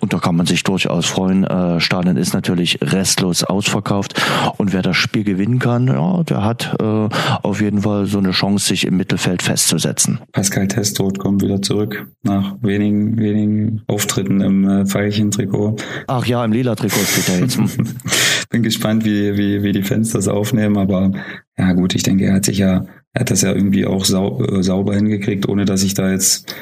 und 0.00 0.12
da 0.12 0.18
kann 0.18 0.36
man 0.36 0.46
sich 0.46 0.64
durchaus 0.64 1.06
freuen. 1.06 1.44
Äh, 1.44 1.80
Stadion 1.80 2.16
ist 2.16 2.32
natürlich 2.32 2.61
natürlich 2.62 2.78
restlos 2.80 3.44
ausverkauft. 3.44 4.20
Und 4.56 4.72
wer 4.72 4.82
das 4.82 4.96
Spiel 4.96 5.24
gewinnen 5.24 5.58
kann, 5.58 5.88
ja, 5.88 6.22
der 6.22 6.44
hat 6.44 6.76
äh, 6.80 7.08
auf 7.42 7.60
jeden 7.60 7.82
Fall 7.82 8.06
so 8.06 8.18
eine 8.18 8.30
Chance, 8.30 8.68
sich 8.68 8.86
im 8.86 8.96
Mittelfeld 8.96 9.42
festzusetzen. 9.42 10.20
Pascal 10.32 10.68
Testot 10.68 11.18
kommt 11.18 11.42
wieder 11.42 11.60
zurück 11.60 12.06
nach 12.22 12.56
wenigen, 12.62 13.18
wenigen 13.18 13.82
Auftritten 13.86 14.40
im 14.40 14.68
äh, 14.68 14.86
Veilchen-Trikot. 14.86 15.76
Ach 16.06 16.24
ja, 16.26 16.44
im 16.44 16.52
lila 16.52 16.74
Trikot 16.74 17.04
steht 17.04 17.28
er 17.28 17.40
jetzt. 17.40 17.58
Bin 18.50 18.62
gespannt, 18.62 19.04
wie, 19.04 19.36
wie, 19.36 19.62
wie 19.62 19.72
die 19.72 19.82
Fans 19.82 20.10
das 20.12 20.28
aufnehmen, 20.28 20.76
aber 20.76 21.12
ja 21.56 21.72
gut, 21.72 21.94
ich 21.94 22.02
denke, 22.02 22.26
er 22.26 22.34
hat 22.34 22.44
sich 22.44 22.58
ja, 22.58 22.84
er 23.14 23.20
hat 23.20 23.30
das 23.30 23.42
ja 23.42 23.52
irgendwie 23.52 23.86
auch 23.86 24.04
sau, 24.04 24.42
äh, 24.44 24.62
sauber 24.62 24.94
hingekriegt, 24.94 25.48
ohne 25.48 25.64
dass 25.64 25.82
ich 25.82 25.94
da 25.94 26.10
jetzt 26.10 26.54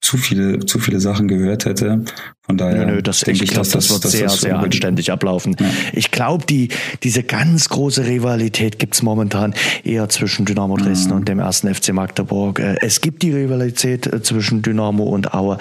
zu 0.00 0.16
viele, 0.16 0.60
zu 0.60 0.78
viele 0.78 1.00
Sachen 1.00 1.28
gehört 1.28 1.64
hätte. 1.64 2.04
Von 2.46 2.58
daher 2.58 2.86
nö, 2.86 2.94
nö, 2.94 3.02
das 3.02 3.20
denke 3.20 3.42
ich, 3.42 3.50
dass, 3.50 3.70
das, 3.70 3.90
wird 3.90 4.04
das 4.04 4.12
sehr, 4.12 4.28
sehr 4.28 4.56
anständig 4.56 5.10
ablaufen. 5.10 5.56
Ja. 5.58 5.66
Ich 5.92 6.12
glaube, 6.12 6.46
die, 6.46 6.68
diese 7.02 7.24
ganz 7.24 7.68
große 7.68 8.06
Rivalität 8.06 8.78
gibt 8.78 8.94
es 8.94 9.02
momentan 9.02 9.52
eher 9.82 10.08
zwischen 10.08 10.44
Dynamo 10.44 10.76
Dresden 10.76 11.10
mhm. 11.10 11.16
und 11.16 11.28
dem 11.28 11.40
ersten 11.40 11.74
FC 11.74 11.92
Magdeburg. 11.92 12.60
Äh, 12.60 12.76
es 12.82 13.00
gibt 13.00 13.24
die 13.24 13.32
Rivalität 13.32 14.06
äh, 14.06 14.22
zwischen 14.22 14.62
Dynamo 14.62 15.02
und 15.02 15.34
Aue, 15.34 15.58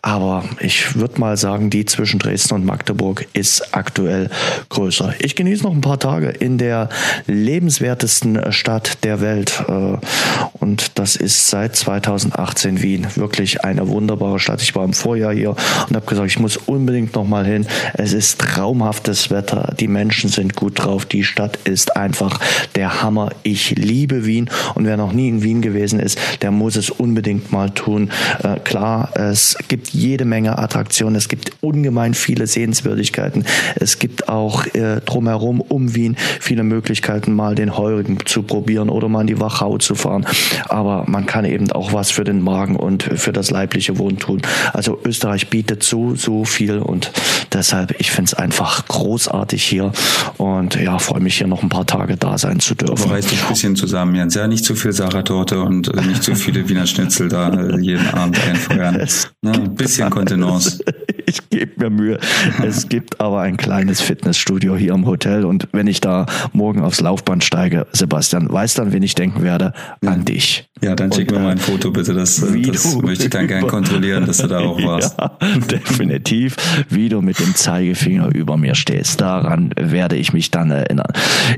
aber 0.00 0.44
ich 0.60 0.94
würde 0.94 1.18
mal 1.18 1.36
sagen, 1.36 1.70
die 1.70 1.84
zwischen 1.86 2.20
Dresden 2.20 2.54
und 2.54 2.64
Magdeburg 2.64 3.26
ist 3.32 3.74
aktuell 3.74 4.30
größer. 4.68 5.14
Ich 5.18 5.34
genieße 5.34 5.64
noch 5.64 5.72
ein 5.72 5.80
paar 5.80 5.98
Tage 5.98 6.28
in 6.28 6.56
der 6.56 6.88
lebenswertesten 7.26 8.52
Stadt 8.52 9.02
der 9.02 9.20
Welt 9.20 9.64
äh, 9.66 9.96
und 10.52 10.98
das 11.00 11.16
ist 11.16 11.48
seit 11.48 11.74
2018 11.74 12.80
Wien. 12.80 13.08
Wirklich 13.16 13.64
eine 13.64 13.88
wunderbare 13.88 14.38
Stadt. 14.38 14.62
Ich 14.62 14.76
war 14.76 14.84
im 14.84 14.92
Vorjahr 14.92 15.32
hier 15.32 15.50
und 15.50 15.96
habe 15.96 16.06
gesagt, 16.06 16.27
ich 16.28 16.38
muss 16.38 16.58
unbedingt 16.58 17.14
noch 17.14 17.26
mal 17.26 17.46
hin. 17.46 17.66
Es 17.94 18.12
ist 18.12 18.38
traumhaftes 18.38 19.30
Wetter, 19.30 19.74
die 19.80 19.88
Menschen 19.88 20.28
sind 20.28 20.54
gut 20.54 20.84
drauf, 20.84 21.06
die 21.06 21.24
Stadt 21.24 21.58
ist 21.64 21.96
einfach 21.96 22.38
der 22.74 23.02
Hammer. 23.02 23.30
Ich 23.42 23.70
liebe 23.70 24.26
Wien 24.26 24.50
und 24.74 24.84
wer 24.84 24.98
noch 24.98 25.12
nie 25.12 25.28
in 25.28 25.42
Wien 25.42 25.62
gewesen 25.62 25.98
ist, 26.00 26.18
der 26.42 26.50
muss 26.50 26.76
es 26.76 26.90
unbedingt 26.90 27.50
mal 27.50 27.70
tun. 27.70 28.10
Äh, 28.42 28.60
klar, 28.60 29.10
es 29.14 29.56
gibt 29.68 29.88
jede 29.88 30.26
Menge 30.26 30.58
Attraktionen, 30.58 31.16
es 31.16 31.28
gibt 31.28 31.52
ungemein 31.62 32.12
viele 32.12 32.46
Sehenswürdigkeiten, 32.46 33.46
es 33.76 33.98
gibt 33.98 34.28
auch 34.28 34.66
äh, 34.74 35.00
drumherum 35.00 35.62
um 35.62 35.94
Wien 35.94 36.14
viele 36.40 36.62
Möglichkeiten, 36.62 37.32
mal 37.32 37.54
den 37.54 37.78
Heurigen 37.78 38.18
zu 38.26 38.42
probieren 38.42 38.90
oder 38.90 39.08
mal 39.08 39.22
in 39.22 39.28
die 39.28 39.40
Wachau 39.40 39.78
zu 39.78 39.94
fahren. 39.94 40.26
Aber 40.68 41.04
man 41.06 41.24
kann 41.24 41.46
eben 41.46 41.72
auch 41.72 41.94
was 41.94 42.10
für 42.10 42.24
den 42.24 42.42
Magen 42.42 42.76
und 42.76 43.02
für 43.02 43.32
das 43.32 43.50
leibliche 43.50 43.98
Wohn 43.98 44.18
tun. 44.18 44.42
Also 44.74 45.00
Österreich 45.06 45.48
bietet 45.48 45.82
so, 45.82 46.14
so 46.20 46.44
viel 46.44 46.78
und 46.78 47.12
deshalb, 47.52 47.94
ich 47.98 48.10
finde 48.10 48.28
es 48.28 48.34
einfach 48.34 48.86
großartig 48.86 49.62
hier 49.62 49.92
und 50.36 50.74
ja, 50.76 50.98
freue 50.98 51.20
mich 51.20 51.38
hier 51.38 51.46
noch 51.46 51.62
ein 51.62 51.68
paar 51.68 51.86
Tage 51.86 52.16
da 52.16 52.38
sein 52.38 52.60
zu 52.60 52.74
dürfen. 52.74 53.10
Reißt 53.10 53.30
dich 53.30 53.42
ein 53.42 53.48
bisschen 53.48 53.76
zusammen, 53.76 54.14
Jens. 54.14 54.34
Ja, 54.34 54.46
nicht 54.46 54.64
zu 54.64 54.74
viel 54.74 54.92
Sachertorte 54.92 55.60
und 55.62 55.88
äh, 55.94 56.00
nicht 56.02 56.22
zu 56.22 56.34
viele 56.34 56.68
Wiener 56.68 56.86
Schnitzel 56.86 57.28
da 57.28 57.50
äh, 57.50 57.80
jeden 57.80 58.08
Abend 58.08 58.38
einfeuern. 58.40 59.06
Na, 59.42 59.52
ein 59.52 59.74
bisschen 59.74 60.10
Kontenance. 60.10 60.78
Ich 61.28 61.50
gebe 61.50 61.72
mir 61.76 61.90
Mühe. 61.90 62.18
Es 62.64 62.88
gibt 62.88 63.20
aber 63.20 63.42
ein 63.42 63.58
kleines 63.58 64.00
Fitnessstudio 64.00 64.76
hier 64.76 64.94
im 64.94 65.04
Hotel 65.04 65.44
und 65.44 65.68
wenn 65.72 65.86
ich 65.86 66.00
da 66.00 66.24
morgen 66.54 66.80
aufs 66.80 67.02
Laufband 67.02 67.44
steige, 67.44 67.86
Sebastian, 67.92 68.50
weiß 68.50 68.72
dann, 68.74 68.94
wen 68.94 69.02
ich 69.02 69.14
denken 69.14 69.42
werde? 69.42 69.74
An 70.06 70.24
dich. 70.24 70.70
Ja, 70.80 70.94
dann 70.94 71.12
schick 71.12 71.30
mir 71.30 71.40
mal 71.40 71.50
ein 71.50 71.58
Foto 71.58 71.90
bitte. 71.90 72.14
Das, 72.14 72.36
das 72.36 72.96
möchte 72.96 73.24
ich 73.24 73.30
dann 73.30 73.48
gerne 73.48 73.66
kontrollieren, 73.66 74.26
dass 74.26 74.38
du 74.38 74.46
da 74.46 74.60
auch 74.60 74.80
warst. 74.84 75.18
Ja, 75.18 75.32
definitiv. 75.70 76.56
Wie 76.88 77.08
du 77.08 77.20
mit 77.20 77.38
dem 77.40 77.54
Zeigefinger 77.54 78.34
über 78.34 78.56
mir 78.56 78.74
stehst. 78.74 79.20
Daran 79.20 79.72
werde 79.76 80.16
ich 80.16 80.32
mich 80.32 80.50
dann 80.50 80.70
erinnern. 80.70 81.12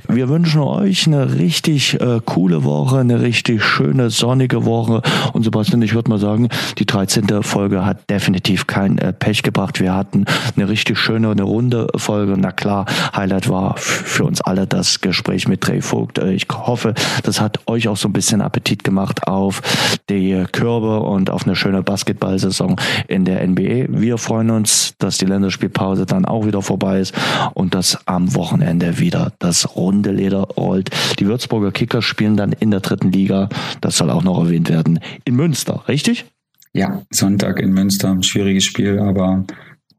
Wir 0.08 0.28
wünschen 0.28 0.60
euch 0.62 1.06
eine 1.06 1.34
richtig 1.38 2.00
äh, 2.00 2.20
coole 2.24 2.64
Woche, 2.64 2.98
eine 2.98 3.20
richtig 3.20 3.62
schöne, 3.62 4.10
sonnige 4.10 4.64
Woche. 4.64 5.02
Und 5.32 5.42
Sebastian, 5.42 5.82
ich 5.82 5.94
würde 5.94 6.10
mal 6.10 6.18
sagen, 6.18 6.48
die 6.78 6.86
13. 6.86 7.42
Folge 7.42 7.84
hat 7.84 8.08
definitiv 8.08 8.66
kein 8.66 8.98
äh, 8.98 9.12
Pech 9.12 9.42
gebracht. 9.42 9.80
Wir 9.80 9.94
hatten 9.94 10.24
eine 10.56 10.68
richtig 10.68 10.98
schöne, 10.98 11.30
eine 11.30 11.42
runde 11.42 11.88
Folge. 11.96 12.36
Na 12.38 12.52
klar, 12.52 12.86
Highlight 13.14 13.48
war 13.48 13.76
für 13.76 14.24
uns 14.24 14.40
alle 14.40 14.66
das 14.66 15.00
Gespräch 15.00 15.46
mit 15.46 15.66
Dreh 15.66 15.82
Vogt. 15.82 16.18
Äh, 16.18 16.32
ich 16.32 16.46
hoffe, 16.50 16.94
das 17.22 17.40
hat 17.40 17.60
euch 17.66 17.88
auch 17.88 17.96
so 17.96 18.08
ein 18.08 18.12
bisschen 18.12 18.40
Appetit 18.40 18.82
gemacht 18.84 19.09
auf 19.26 19.62
die 20.08 20.44
Körbe 20.52 21.00
und 21.00 21.30
auf 21.30 21.44
eine 21.46 21.56
schöne 21.56 21.82
Basketballsaison 21.82 22.76
in 23.08 23.24
der 23.24 23.46
NBA. 23.46 23.86
Wir 23.88 24.18
freuen 24.18 24.50
uns, 24.50 24.94
dass 24.98 25.18
die 25.18 25.26
Länderspielpause 25.26 26.06
dann 26.06 26.24
auch 26.24 26.46
wieder 26.46 26.62
vorbei 26.62 27.00
ist 27.00 27.14
und 27.54 27.74
dass 27.74 28.06
am 28.06 28.34
Wochenende 28.34 28.98
wieder 28.98 29.32
das 29.38 29.76
runde 29.76 30.12
Leder 30.12 30.42
rollt. 30.42 30.90
Die 31.18 31.26
Würzburger 31.26 31.72
Kicker 31.72 32.02
spielen 32.02 32.36
dann 32.36 32.52
in 32.52 32.70
der 32.70 32.80
dritten 32.80 33.12
Liga, 33.12 33.48
das 33.80 33.96
soll 33.96 34.10
auch 34.10 34.22
noch 34.22 34.38
erwähnt 34.38 34.68
werden, 34.68 35.00
in 35.24 35.36
Münster, 35.36 35.84
richtig? 35.88 36.26
Ja, 36.72 37.02
Sonntag 37.10 37.58
in 37.58 37.72
Münster, 37.72 38.16
schwieriges 38.20 38.64
Spiel, 38.64 39.00
aber 39.00 39.44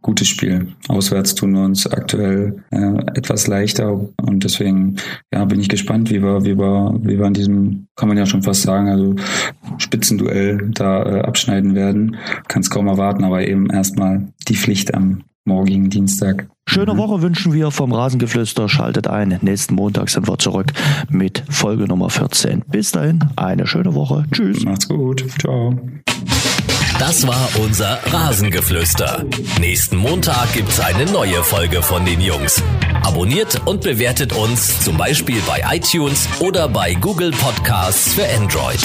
gutes 0.02 0.28
Spiel. 0.28 0.68
Auswärts 0.88 1.36
tun 1.36 1.54
wir 1.54 1.64
uns 1.64 1.88
aktuell 1.88 2.64
äh, 2.72 2.93
etwas 3.16 3.47
leichter 3.47 4.10
und 4.22 4.43
deswegen 4.43 4.97
ja, 5.34 5.45
bin 5.45 5.60
ich 5.60 5.70
gespannt, 5.70 6.10
wie 6.10 6.22
wir, 6.22 6.43
wie 6.43 6.58
wir, 6.58 6.99
wie 7.02 7.18
wir 7.18 7.26
an 7.26 7.34
diesem, 7.34 7.88
kann 7.95 8.08
man 8.08 8.18
ja 8.18 8.26
schon 8.26 8.43
fast 8.43 8.64
sagen, 8.64 8.89
also 8.89 9.16
Spitzenduell 9.78 10.70
da 10.74 11.04
äh, 11.04 11.22
abschneiden 11.22 11.76
werden. 11.76 12.18
Kann 12.47 12.62
es 12.62 12.70
kaum 12.70 12.88
erwarten, 12.88 13.24
aber 13.24 13.47
eben 13.47 13.70
erstmal 13.70 14.28
die 14.47 14.56
Pflicht 14.56 14.93
am 14.93 15.24
morgigen 15.46 15.89
Dienstag. 15.89 16.48
Schöne 16.68 16.94
mhm. 16.94 16.98
Woche 16.98 17.22
wünschen 17.22 17.54
wir 17.54 17.72
vom 17.72 17.92
Rasengeflüster. 17.92 18.70
Schaltet 18.70 19.08
ein. 19.08 19.38
Nächsten 19.42 19.76
Montag 19.76 20.10
sind 20.10 20.28
wir 20.28 20.38
zurück 20.38 20.72
mit 21.10 21.44
Folge 21.50 21.86
Nummer 21.86 22.10
14. 22.10 22.64
Bis 22.68 22.92
dahin, 22.92 23.24
eine 23.36 23.68
schöne 23.68 23.94
Woche. 23.94 24.26
Tschüss. 24.32 24.64
Macht's 24.64 24.88
gut. 24.88 25.26
Ciao. 25.39 25.78
Das 27.00 27.26
war 27.26 27.50
unser 27.60 27.98
Rasengeflüster. 28.06 29.26
Nächsten 29.60 29.98
Montag 29.98 30.54
gibt's 30.54 30.80
eine 30.80 31.06
neue 31.12 31.44
Folge 31.44 31.82
von 31.82 32.06
den 32.06 32.22
Jungs. 32.22 32.62
Abonniert 33.02 33.60
und 33.66 33.82
bewertet 33.82 34.34
uns 34.34 34.80
zum 34.82 34.98
Beispiel 34.98 35.42
bei 35.48 35.64
iTunes 35.76 36.30
oder 36.39 36.70
bei 36.70 36.94
Google 36.94 37.32
Podcasts 37.32 38.14
für 38.14 38.28
Android. 38.38 38.80